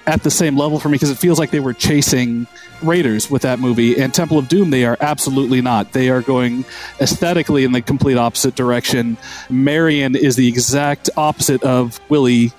[0.06, 2.46] at the same level for me because it feels like they were chasing
[2.82, 3.98] Raiders with that movie.
[3.98, 5.92] And Temple of Doom, they are absolutely not.
[5.92, 6.66] They are going
[7.00, 9.16] aesthetically in the complete opposite direction.
[9.48, 12.52] Marion is the exact opposite of Willie.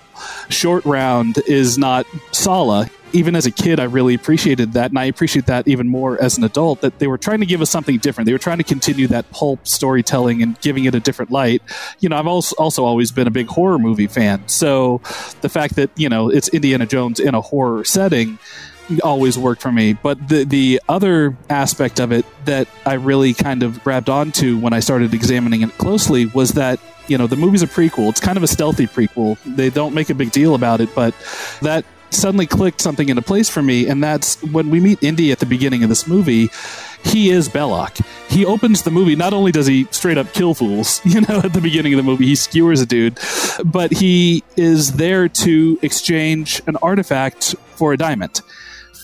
[0.50, 5.06] Short Round is not Sallah even as a kid, I really appreciated that, and I
[5.06, 6.82] appreciate that even more as an adult.
[6.82, 8.26] That they were trying to give us something different.
[8.26, 11.62] They were trying to continue that pulp storytelling and giving it a different light.
[12.00, 15.02] You know, I've also also always been a big horror movie fan, so
[15.42, 18.40] the fact that you know it's Indiana Jones in a horror setting
[19.04, 19.94] always worked for me.
[19.94, 24.74] But the the other aspect of it that I really kind of grabbed onto when
[24.74, 28.10] I started examining it closely was that you know the movie's a prequel.
[28.10, 29.38] It's kind of a stealthy prequel.
[29.46, 31.14] They don't make a big deal about it, but
[31.62, 35.40] that suddenly clicked something into place for me, and that's when we meet Indy at
[35.40, 36.50] the beginning of this movie.
[37.04, 38.06] He is Belloq.
[38.30, 39.16] He opens the movie.
[39.16, 42.04] Not only does he straight up kill fools, you know, at the beginning of the
[42.04, 43.20] movie, he skewers a dude,
[43.66, 48.42] but he is there to exchange an artifact for a diamond.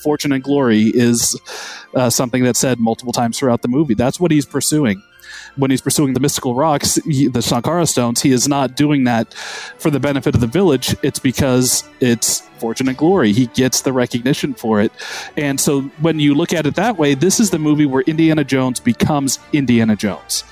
[0.03, 1.39] Fortune and glory is
[1.95, 3.95] uh, something that's said multiple times throughout the movie.
[3.95, 5.01] That's what he's pursuing
[5.55, 9.33] when he's pursuing the mystical rocks, he, the Shankara stones, he is not doing that
[9.33, 10.95] for the benefit of the village.
[11.01, 13.33] It's because it's fortune and glory.
[13.33, 14.91] He gets the recognition for it.
[15.35, 18.43] And so when you look at it that way, this is the movie where Indiana
[18.43, 20.43] Jones becomes Indiana Jones.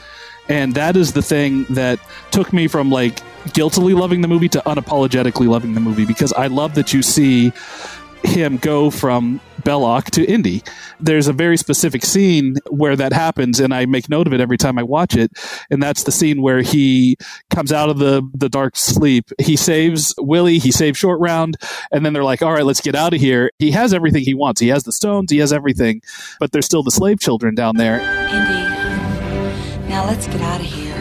[0.47, 1.99] And that is the thing that
[2.31, 3.21] took me from like
[3.53, 7.51] guiltily loving the movie to unapologetically loving the movie because I love that you see
[8.25, 10.61] him go from Belloq to Indy.
[10.99, 14.57] There's a very specific scene where that happens, and I make note of it every
[14.57, 15.31] time I watch it.
[15.69, 17.17] And that's the scene where he
[17.49, 19.31] comes out of the, the dark sleep.
[19.39, 21.57] He saves Willie, he saves Short Round,
[21.91, 23.51] and then they're like, all right, let's get out of here.
[23.57, 24.61] He has everything he wants.
[24.61, 26.01] He has the stones, he has everything,
[26.39, 27.99] but there's still the slave children down there.
[27.99, 30.95] Indy, now let's get out of here.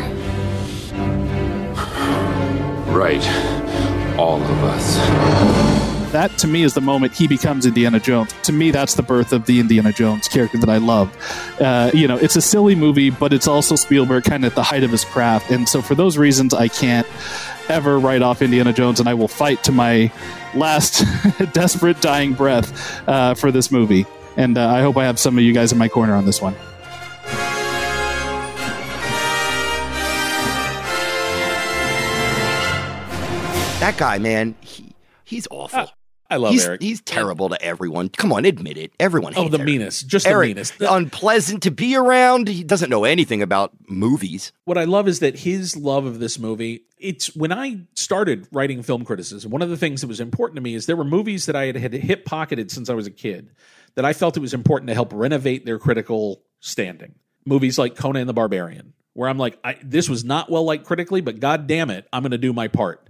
[2.91, 3.27] Right.
[4.17, 5.94] All of us.
[6.15, 8.33] That to me is the moment he becomes Indiana Jones.
[8.45, 11.13] To me, that's the birth of the Indiana Jones character that I love.
[11.61, 14.63] Uh, you know, it's a silly movie, but it's also Spielberg kind of at the
[14.63, 15.51] height of his craft.
[15.51, 17.05] And so for those reasons, I can't
[17.69, 20.13] ever write off Indiana Jones, and I will fight to my
[20.55, 21.03] last
[21.53, 24.07] desperate dying breath uh, for this movie.
[24.37, 26.41] And uh, I hope I have some of you guys in my corner on this
[26.41, 26.55] one.
[33.81, 35.91] That guy, man, he, he's awful.
[36.31, 36.83] I love he's, Eric.
[36.83, 38.09] He's terrible to everyone.
[38.09, 38.93] Come on, admit it.
[38.99, 39.35] Everyone.
[39.37, 39.47] Oh, hates.
[39.47, 39.67] Oh, the Eric.
[39.67, 40.07] meanest.
[40.07, 40.75] Just the meanest.
[40.81, 42.49] Unpleasant to be around.
[42.49, 44.53] He doesn't know anything about movies.
[44.65, 46.85] what I love is that his love of this movie.
[46.99, 49.51] It's when I started writing film criticism.
[49.51, 51.67] One of the things that was important to me is there were movies that I
[51.67, 53.51] had, had hip pocketed since I was a kid
[53.95, 57.15] that I felt it was important to help renovate their critical standing.
[57.45, 61.21] Movies like Conan the Barbarian, where I'm like, I, this was not well liked critically,
[61.21, 63.07] but god damn it, I'm going to do my part.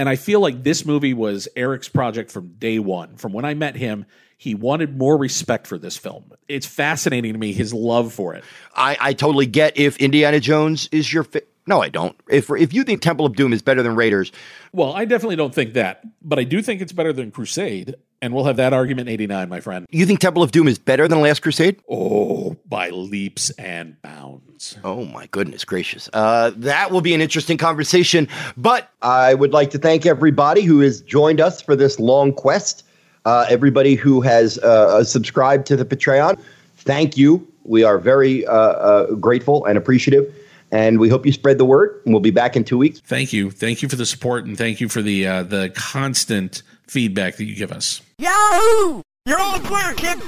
[0.00, 3.16] And I feel like this movie was Eric's project from day one.
[3.16, 4.06] From when I met him,
[4.38, 6.32] he wanted more respect for this film.
[6.48, 8.42] It's fascinating to me his love for it.
[8.74, 11.24] I, I totally get if Indiana Jones is your.
[11.24, 12.16] Fi- no, I don't.
[12.30, 14.32] If if you think Temple of Doom is better than Raiders,
[14.72, 18.34] Well, I definitely don't think that, but I do think it's better than Crusade, and
[18.34, 19.86] we'll have that argument in 89, my friend.
[19.90, 21.80] you think Temple of Doom is better than Last Crusade?
[21.88, 24.76] Oh, by leaps and bounds.
[24.84, 26.10] Oh my goodness gracious.
[26.12, 28.28] Uh, that will be an interesting conversation.
[28.56, 32.84] But I would like to thank everybody who has joined us for this long quest.
[33.24, 36.40] Uh, everybody who has uh, subscribed to the Patreon,
[36.76, 37.46] thank you.
[37.64, 40.34] We are very uh, uh, grateful and appreciative.
[40.72, 42.00] And we hope you spread the word.
[42.04, 43.00] And we'll be back in two weeks.
[43.00, 43.50] Thank you.
[43.50, 47.44] Thank you for the support and thank you for the uh, the constant feedback that
[47.44, 48.02] you give us.
[48.20, 49.00] Yahoo!
[49.24, 50.18] You're all clear, kid!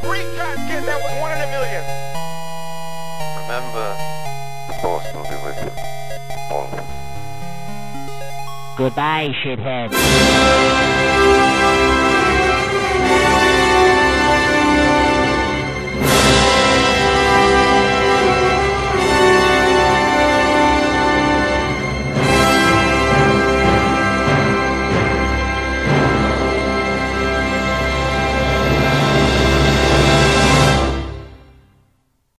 [0.00, 0.80] Great job, kid!
[0.88, 1.84] That was one in a million!
[3.42, 3.94] Remember,
[4.66, 5.68] the force will be with you.
[6.48, 6.88] Always.
[8.78, 9.92] Goodbye, shithead.